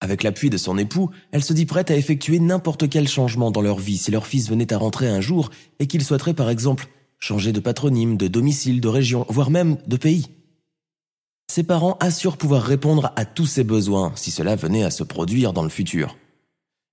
Avec 0.00 0.22
l'appui 0.22 0.48
de 0.48 0.56
son 0.56 0.78
époux, 0.78 1.10
elle 1.30 1.44
se 1.44 1.52
dit 1.52 1.66
prête 1.66 1.90
à 1.90 1.96
effectuer 1.96 2.38
n'importe 2.38 2.88
quel 2.88 3.06
changement 3.06 3.50
dans 3.50 3.60
leur 3.60 3.78
vie 3.78 3.98
si 3.98 4.10
leur 4.10 4.26
fils 4.26 4.48
venait 4.48 4.72
à 4.72 4.78
rentrer 4.78 5.08
un 5.08 5.20
jour 5.20 5.50
et 5.78 5.86
qu'il 5.86 6.02
souhaiterait 6.02 6.34
par 6.34 6.48
exemple 6.48 6.88
changer 7.18 7.52
de 7.52 7.60
patronyme, 7.60 8.16
de 8.16 8.26
domicile, 8.26 8.80
de 8.80 8.88
région, 8.88 9.26
voire 9.28 9.50
même 9.50 9.76
de 9.86 9.96
pays. 9.96 10.28
Ses 11.50 11.64
parents 11.64 11.98
assurent 12.00 12.38
pouvoir 12.38 12.62
répondre 12.62 13.12
à 13.16 13.26
tous 13.26 13.46
ses 13.46 13.64
besoins 13.64 14.12
si 14.14 14.30
cela 14.30 14.56
venait 14.56 14.84
à 14.84 14.90
se 14.90 15.02
produire 15.02 15.52
dans 15.52 15.64
le 15.64 15.68
futur. 15.68 16.16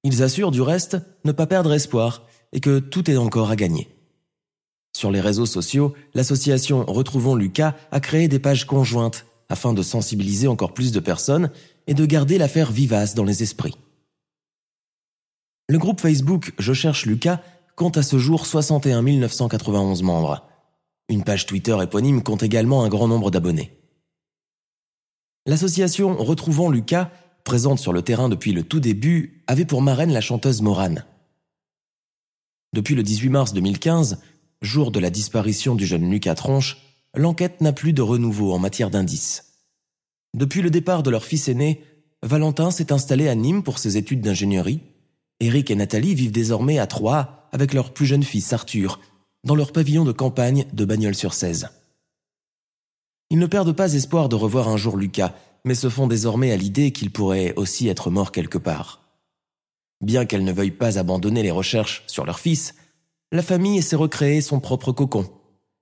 Ils 0.03 0.21
assurent 0.21 0.51
du 0.51 0.61
reste 0.61 0.97
ne 1.23 1.31
pas 1.31 1.47
perdre 1.47 1.73
espoir 1.73 2.23
et 2.51 2.59
que 2.59 2.79
tout 2.79 3.09
est 3.09 3.17
encore 3.17 3.51
à 3.51 3.55
gagner. 3.55 3.87
Sur 4.95 5.11
les 5.11 5.21
réseaux 5.21 5.45
sociaux, 5.45 5.93
l'association 6.13 6.83
Retrouvons 6.87 7.35
Lucas 7.35 7.75
a 7.91 7.99
créé 7.99 8.27
des 8.27 8.39
pages 8.39 8.65
conjointes 8.65 9.25
afin 9.49 9.73
de 9.73 9.81
sensibiliser 9.81 10.47
encore 10.47 10.73
plus 10.73 10.91
de 10.91 10.99
personnes 10.99 11.51
et 11.87 11.93
de 11.93 12.05
garder 12.05 12.37
l'affaire 12.37 12.71
vivace 12.71 13.15
dans 13.15 13.23
les 13.23 13.43
esprits. 13.43 13.77
Le 15.69 15.77
groupe 15.77 16.01
Facebook 16.01 16.53
Je 16.59 16.73
cherche 16.73 17.05
Lucas 17.05 17.41
compte 17.75 17.97
à 17.97 18.03
ce 18.03 18.17
jour 18.17 18.45
61 18.45 19.01
991 19.01 20.01
membres. 20.03 20.47
Une 21.09 21.23
page 21.23 21.45
Twitter 21.45 21.77
éponyme 21.81 22.23
compte 22.23 22.43
également 22.43 22.83
un 22.83 22.89
grand 22.89 23.07
nombre 23.07 23.31
d'abonnés. 23.31 23.71
L'association 25.45 26.17
Retrouvons 26.17 26.69
Lucas 26.69 27.11
présente 27.45 27.79
sur 27.79 27.93
le 27.93 28.01
terrain 28.01 28.27
depuis 28.27 28.51
le 28.51 28.63
tout 28.63 28.81
début, 28.81 29.43
avait 29.47 29.63
pour 29.63 29.81
marraine 29.81 30.11
la 30.11 30.19
chanteuse 30.19 30.61
Morane. 30.61 31.05
Depuis 32.73 32.93
le 32.93 33.03
18 33.03 33.29
mars 33.29 33.53
2015, 33.53 34.19
jour 34.61 34.91
de 34.91 34.99
la 34.99 35.09
disparition 35.09 35.75
du 35.75 35.85
jeune 35.85 36.09
Lucas 36.11 36.35
Tronche, 36.35 36.77
l'enquête 37.15 37.61
n'a 37.61 37.73
plus 37.73 37.93
de 37.93 38.01
renouveau 38.01 38.53
en 38.53 38.59
matière 38.59 38.89
d'indices. 38.89 39.47
Depuis 40.33 40.61
le 40.61 40.69
départ 40.69 41.03
de 41.03 41.09
leur 41.09 41.23
fils 41.23 41.47
aîné, 41.47 41.83
Valentin 42.23 42.71
s'est 42.71 42.91
installé 42.91 43.27
à 43.27 43.35
Nîmes 43.35 43.63
pour 43.63 43.79
ses 43.79 43.97
études 43.97 44.21
d'ingénierie. 44.21 44.81
Éric 45.39 45.71
et 45.71 45.75
Nathalie 45.75 46.15
vivent 46.15 46.31
désormais 46.31 46.79
à 46.79 46.87
Troyes 46.87 47.47
avec 47.51 47.73
leur 47.73 47.93
plus 47.93 48.05
jeune 48.05 48.23
fils 48.23 48.53
Arthur, 48.53 48.99
dans 49.43 49.55
leur 49.55 49.71
pavillon 49.71 50.03
de 50.03 50.11
campagne 50.11 50.65
de 50.73 50.85
Bagnols-sur-Cèze. 50.85 51.69
Ils 53.29 53.39
ne 53.39 53.45
perdent 53.45 53.75
pas 53.75 53.93
espoir 53.93 54.29
de 54.29 54.35
revoir 54.35 54.67
un 54.67 54.77
jour 54.77 54.97
Lucas, 54.97 55.33
mais 55.65 55.75
se 55.75 55.89
font 55.89 56.07
désormais 56.07 56.51
à 56.51 56.57
l'idée 56.57 56.91
qu'il 56.91 57.11
pourrait 57.11 57.53
aussi 57.55 57.87
être 57.87 58.09
mort 58.09 58.31
quelque 58.31 58.57
part. 58.57 59.01
Bien 60.01 60.25
qu'elle 60.25 60.43
ne 60.43 60.53
veuille 60.53 60.71
pas 60.71 60.99
abandonner 60.99 61.43
les 61.43 61.51
recherches 61.51 62.03
sur 62.07 62.25
leur 62.25 62.39
fils, 62.39 62.75
la 63.31 63.41
famille 63.41 63.81
s'est 63.81 63.95
recréé 63.95 64.41
son 64.41 64.59
propre 64.59 64.91
cocon 64.91 65.29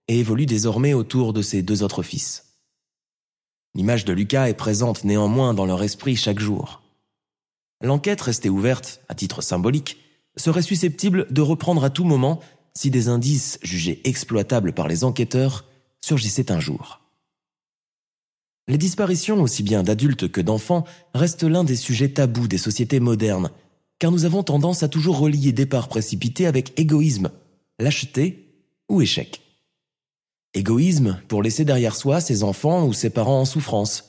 et 0.08 0.20
évolue 0.20 0.46
désormais 0.46 0.94
autour 0.94 1.34
de 1.34 1.42
ses 1.42 1.62
deux 1.62 1.84
autres 1.84 2.04
fils. 2.04 2.46
L'image 3.74 4.06
de 4.06 4.14
Lucas 4.14 4.48
est 4.48 4.54
présente 4.54 5.04
néanmoins 5.04 5.54
dans 5.54 5.66
leur 5.66 5.84
esprit 5.84 6.16
chaque 6.16 6.40
jour. 6.40 6.82
l'enquête 7.82 8.22
restée 8.22 8.50
ouverte 8.50 9.02
à 9.10 9.16
titre 9.16 9.42
symbolique 9.42 9.98
serait 10.38 10.62
susceptible 10.62 11.28
de 11.30 11.42
reprendre 11.42 11.84
à 11.84 11.90
tout 11.90 12.06
moment 12.06 12.40
si 12.74 12.90
des 12.90 13.10
indices 13.10 13.60
jugés 13.64 14.02
exploitables 14.06 14.74
par 14.74 14.88
les 14.88 15.04
enquêteurs 15.04 15.66
surgissaient 16.02 16.52
un 16.52 16.60
jour. 16.60 17.02
Les 18.68 18.78
disparitions 18.78 19.42
aussi 19.42 19.62
bien 19.62 19.84
d'adultes 19.84 20.32
que 20.32 20.42
d'enfants 20.42 20.86
restent 21.14 21.44
l'un 21.44 21.64
des 21.64 21.76
sujets 21.76 22.14
tabous 22.14 22.48
des 22.48 22.58
sociétés 22.58 23.00
modernes, 23.00 23.52
car 24.00 24.12
nous 24.12 24.26
avons 24.26 24.44
tendance 24.44 24.84
à 24.84 24.90
toujours 24.90 25.20
relier 25.20 25.52
départ 25.52 25.88
précipité 25.88 26.48
avec 26.48 26.78
égoïsme, 26.80 27.30
lâcheté 27.80 28.64
ou 28.90 29.02
échec. 29.02 29.45
Égoïsme 30.56 31.20
pour 31.28 31.44
laisser 31.44 31.66
derrière 31.66 31.96
soi 31.96 32.22
ses 32.22 32.44
enfants 32.44 32.86
ou 32.86 32.94
ses 32.94 33.10
parents 33.10 33.42
en 33.42 33.46
souffrance. 33.46 34.06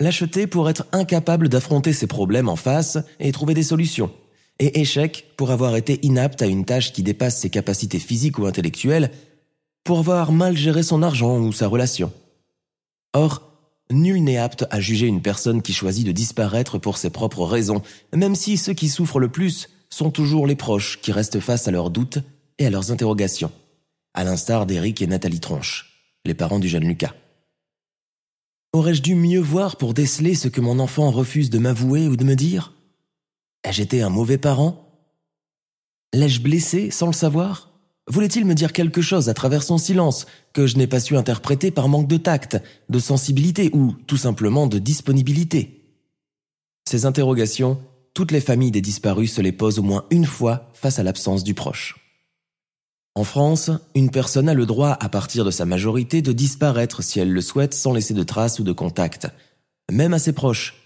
Lâcheté 0.00 0.46
pour 0.46 0.68
être 0.68 0.86
incapable 0.92 1.48
d'affronter 1.48 1.92
ses 1.92 2.06
problèmes 2.06 2.48
en 2.48 2.56
face 2.56 2.98
et 3.20 3.32
trouver 3.32 3.54
des 3.54 3.62
solutions. 3.62 4.10
Et 4.58 4.80
échec 4.80 5.32
pour 5.36 5.50
avoir 5.50 5.76
été 5.76 6.04
inapte 6.04 6.42
à 6.42 6.46
une 6.46 6.64
tâche 6.64 6.92
qui 6.92 7.02
dépasse 7.02 7.38
ses 7.38 7.50
capacités 7.50 8.00
physiques 8.00 8.38
ou 8.38 8.46
intellectuelles, 8.46 9.10
pour 9.84 10.00
avoir 10.00 10.32
mal 10.32 10.56
géré 10.56 10.82
son 10.82 11.02
argent 11.02 11.38
ou 11.38 11.52
sa 11.52 11.68
relation. 11.68 12.12
Or, 13.14 13.48
Nul 13.90 14.22
n'est 14.22 14.36
apte 14.36 14.66
à 14.70 14.80
juger 14.80 15.06
une 15.06 15.22
personne 15.22 15.62
qui 15.62 15.72
choisit 15.72 16.06
de 16.06 16.12
disparaître 16.12 16.78
pour 16.78 16.98
ses 16.98 17.08
propres 17.08 17.44
raisons, 17.44 17.82
même 18.14 18.34
si 18.34 18.58
ceux 18.58 18.74
qui 18.74 18.88
souffrent 18.88 19.20
le 19.20 19.30
plus 19.30 19.68
sont 19.88 20.10
toujours 20.10 20.46
les 20.46 20.56
proches 20.56 21.00
qui 21.00 21.12
restent 21.12 21.40
face 21.40 21.68
à 21.68 21.70
leurs 21.70 21.90
doutes 21.90 22.18
et 22.58 22.66
à 22.66 22.70
leurs 22.70 22.92
interrogations, 22.92 23.50
à 24.18 24.24
l'instar 24.24 24.66
d'Éric 24.66 25.00
et 25.00 25.06
Nathalie 25.06 25.38
Tronche, 25.38 26.02
les 26.24 26.34
parents 26.34 26.58
du 26.58 26.66
jeune 26.66 26.82
Lucas. 26.82 27.14
Aurais-je 28.72 29.00
dû 29.00 29.14
mieux 29.14 29.38
voir 29.38 29.76
pour 29.76 29.94
déceler 29.94 30.34
ce 30.34 30.48
que 30.48 30.60
mon 30.60 30.80
enfant 30.80 31.12
refuse 31.12 31.50
de 31.50 31.58
m'avouer 31.60 32.08
ou 32.08 32.16
de 32.16 32.24
me 32.24 32.34
dire? 32.34 32.74
Ai-je 33.62 33.80
été 33.80 34.02
un 34.02 34.08
mauvais 34.08 34.36
parent? 34.36 34.90
L'ai-je 36.12 36.40
blessé 36.40 36.90
sans 36.90 37.06
le 37.06 37.12
savoir? 37.12 37.70
Voulait-il 38.08 38.44
me 38.44 38.56
dire 38.56 38.72
quelque 38.72 39.02
chose 39.02 39.28
à 39.28 39.34
travers 39.34 39.62
son 39.62 39.78
silence 39.78 40.26
que 40.52 40.66
je 40.66 40.78
n'ai 40.78 40.88
pas 40.88 40.98
su 40.98 41.16
interpréter 41.16 41.70
par 41.70 41.88
manque 41.88 42.08
de 42.08 42.16
tact, 42.16 42.60
de 42.88 42.98
sensibilité 42.98 43.70
ou 43.72 43.92
tout 44.08 44.16
simplement 44.16 44.66
de 44.66 44.80
disponibilité? 44.80 45.94
Ces 46.88 47.06
interrogations, 47.06 47.80
toutes 48.14 48.32
les 48.32 48.40
familles 48.40 48.72
des 48.72 48.80
disparus 48.80 49.32
se 49.32 49.42
les 49.42 49.52
posent 49.52 49.78
au 49.78 49.84
moins 49.84 50.06
une 50.10 50.26
fois 50.26 50.72
face 50.74 50.98
à 50.98 51.04
l'absence 51.04 51.44
du 51.44 51.54
proche. 51.54 52.07
En 53.18 53.24
France, 53.24 53.72
une 53.96 54.10
personne 54.12 54.48
a 54.48 54.54
le 54.54 54.64
droit, 54.64 54.96
à 55.00 55.08
partir 55.08 55.44
de 55.44 55.50
sa 55.50 55.64
majorité, 55.64 56.22
de 56.22 56.30
disparaître 56.30 57.02
si 57.02 57.18
elle 57.18 57.32
le 57.32 57.40
souhaite 57.40 57.74
sans 57.74 57.92
laisser 57.92 58.14
de 58.14 58.22
traces 58.22 58.60
ou 58.60 58.62
de 58.62 58.70
contact, 58.70 59.26
même 59.90 60.14
à 60.14 60.20
ses 60.20 60.32
proches. 60.32 60.76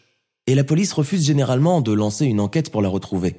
Et 0.46 0.54
la 0.54 0.64
police 0.64 0.94
refuse 0.94 1.26
généralement 1.26 1.82
de 1.82 1.92
lancer 1.92 2.24
une 2.24 2.40
enquête 2.40 2.70
pour 2.70 2.80
la 2.80 2.88
retrouver. 2.88 3.36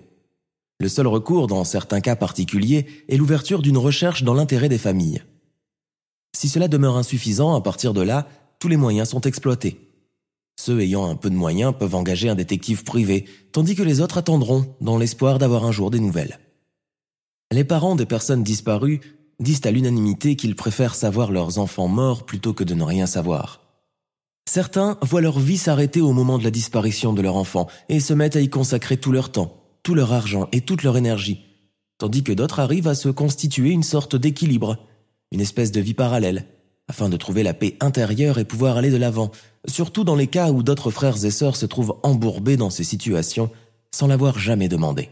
Le 0.79 0.89
seul 0.89 1.07
recours 1.07 1.47
dans 1.47 1.63
certains 1.63 2.01
cas 2.01 2.15
particuliers 2.15 2.85
est 3.09 3.17
l'ouverture 3.17 3.63
d'une 3.63 3.79
recherche 3.79 4.21
dans 4.21 4.35
l'intérêt 4.35 4.69
des 4.69 4.77
familles. 4.77 5.23
Si 6.37 6.47
cela 6.47 6.67
demeure 6.67 6.95
insuffisant, 6.95 7.55
à 7.55 7.61
partir 7.61 7.95
de 7.95 8.01
là, 8.01 8.27
tous 8.59 8.67
les 8.67 8.77
moyens 8.77 9.09
sont 9.09 9.21
exploités. 9.21 9.89
Ceux 10.61 10.81
ayant 10.81 11.09
un 11.09 11.15
peu 11.15 11.31
de 11.31 11.35
moyens 11.35 11.73
peuvent 11.79 11.95
engager 11.95 12.29
un 12.29 12.35
détective 12.35 12.83
privé, 12.83 13.25
tandis 13.53 13.73
que 13.73 13.81
les 13.81 14.01
autres 14.01 14.19
attendront 14.19 14.67
dans 14.81 14.99
l'espoir 14.99 15.39
d'avoir 15.39 15.65
un 15.65 15.71
jour 15.71 15.89
des 15.89 15.99
nouvelles. 15.99 16.37
Les 17.53 17.63
parents 17.63 17.95
des 17.95 18.07
personnes 18.07 18.41
disparues 18.41 18.99
disent 19.39 19.61
à 19.65 19.69
l'unanimité 19.69 20.35
qu'ils 20.35 20.55
préfèrent 20.55 20.95
savoir 20.95 21.31
leurs 21.31 21.59
enfants 21.59 21.87
morts 21.87 22.25
plutôt 22.25 22.51
que 22.51 22.63
de 22.63 22.73
ne 22.73 22.81
rien 22.81 23.05
savoir. 23.05 23.61
Certains 24.49 24.97
voient 25.03 25.21
leur 25.21 25.37
vie 25.37 25.59
s'arrêter 25.59 26.01
au 26.01 26.13
moment 26.13 26.39
de 26.39 26.43
la 26.43 26.49
disparition 26.49 27.13
de 27.13 27.21
leur 27.21 27.35
enfant 27.35 27.67
et 27.89 27.99
se 27.99 28.15
mettent 28.15 28.37
à 28.37 28.41
y 28.41 28.49
consacrer 28.49 28.97
tout 28.97 29.11
leur 29.11 29.31
temps, 29.31 29.55
tout 29.83 29.93
leur 29.93 30.13
argent 30.13 30.49
et 30.51 30.61
toute 30.61 30.81
leur 30.81 30.97
énergie, 30.97 31.45
tandis 31.99 32.23
que 32.23 32.31
d'autres 32.31 32.59
arrivent 32.59 32.87
à 32.87 32.95
se 32.95 33.09
constituer 33.09 33.69
une 33.69 33.83
sorte 33.83 34.15
d'équilibre, 34.15 34.79
une 35.31 35.39
espèce 35.41 35.71
de 35.71 35.79
vie 35.79 35.93
parallèle, 35.93 36.47
afin 36.87 37.07
de 37.07 37.17
trouver 37.17 37.43
la 37.43 37.53
paix 37.53 37.77
intérieure 37.81 38.39
et 38.39 38.45
pouvoir 38.45 38.77
aller 38.77 38.89
de 38.89 38.97
l'avant, 38.97 39.29
surtout 39.67 40.03
dans 40.03 40.15
les 40.15 40.25
cas 40.25 40.49
où 40.49 40.63
d'autres 40.63 40.89
frères 40.89 41.23
et 41.23 41.29
sœurs 41.29 41.55
se 41.55 41.67
trouvent 41.67 41.99
embourbés 42.01 42.57
dans 42.57 42.71
ces 42.71 42.83
situations 42.83 43.51
sans 43.91 44.07
l'avoir 44.07 44.39
jamais 44.39 44.69
demandé. 44.69 45.11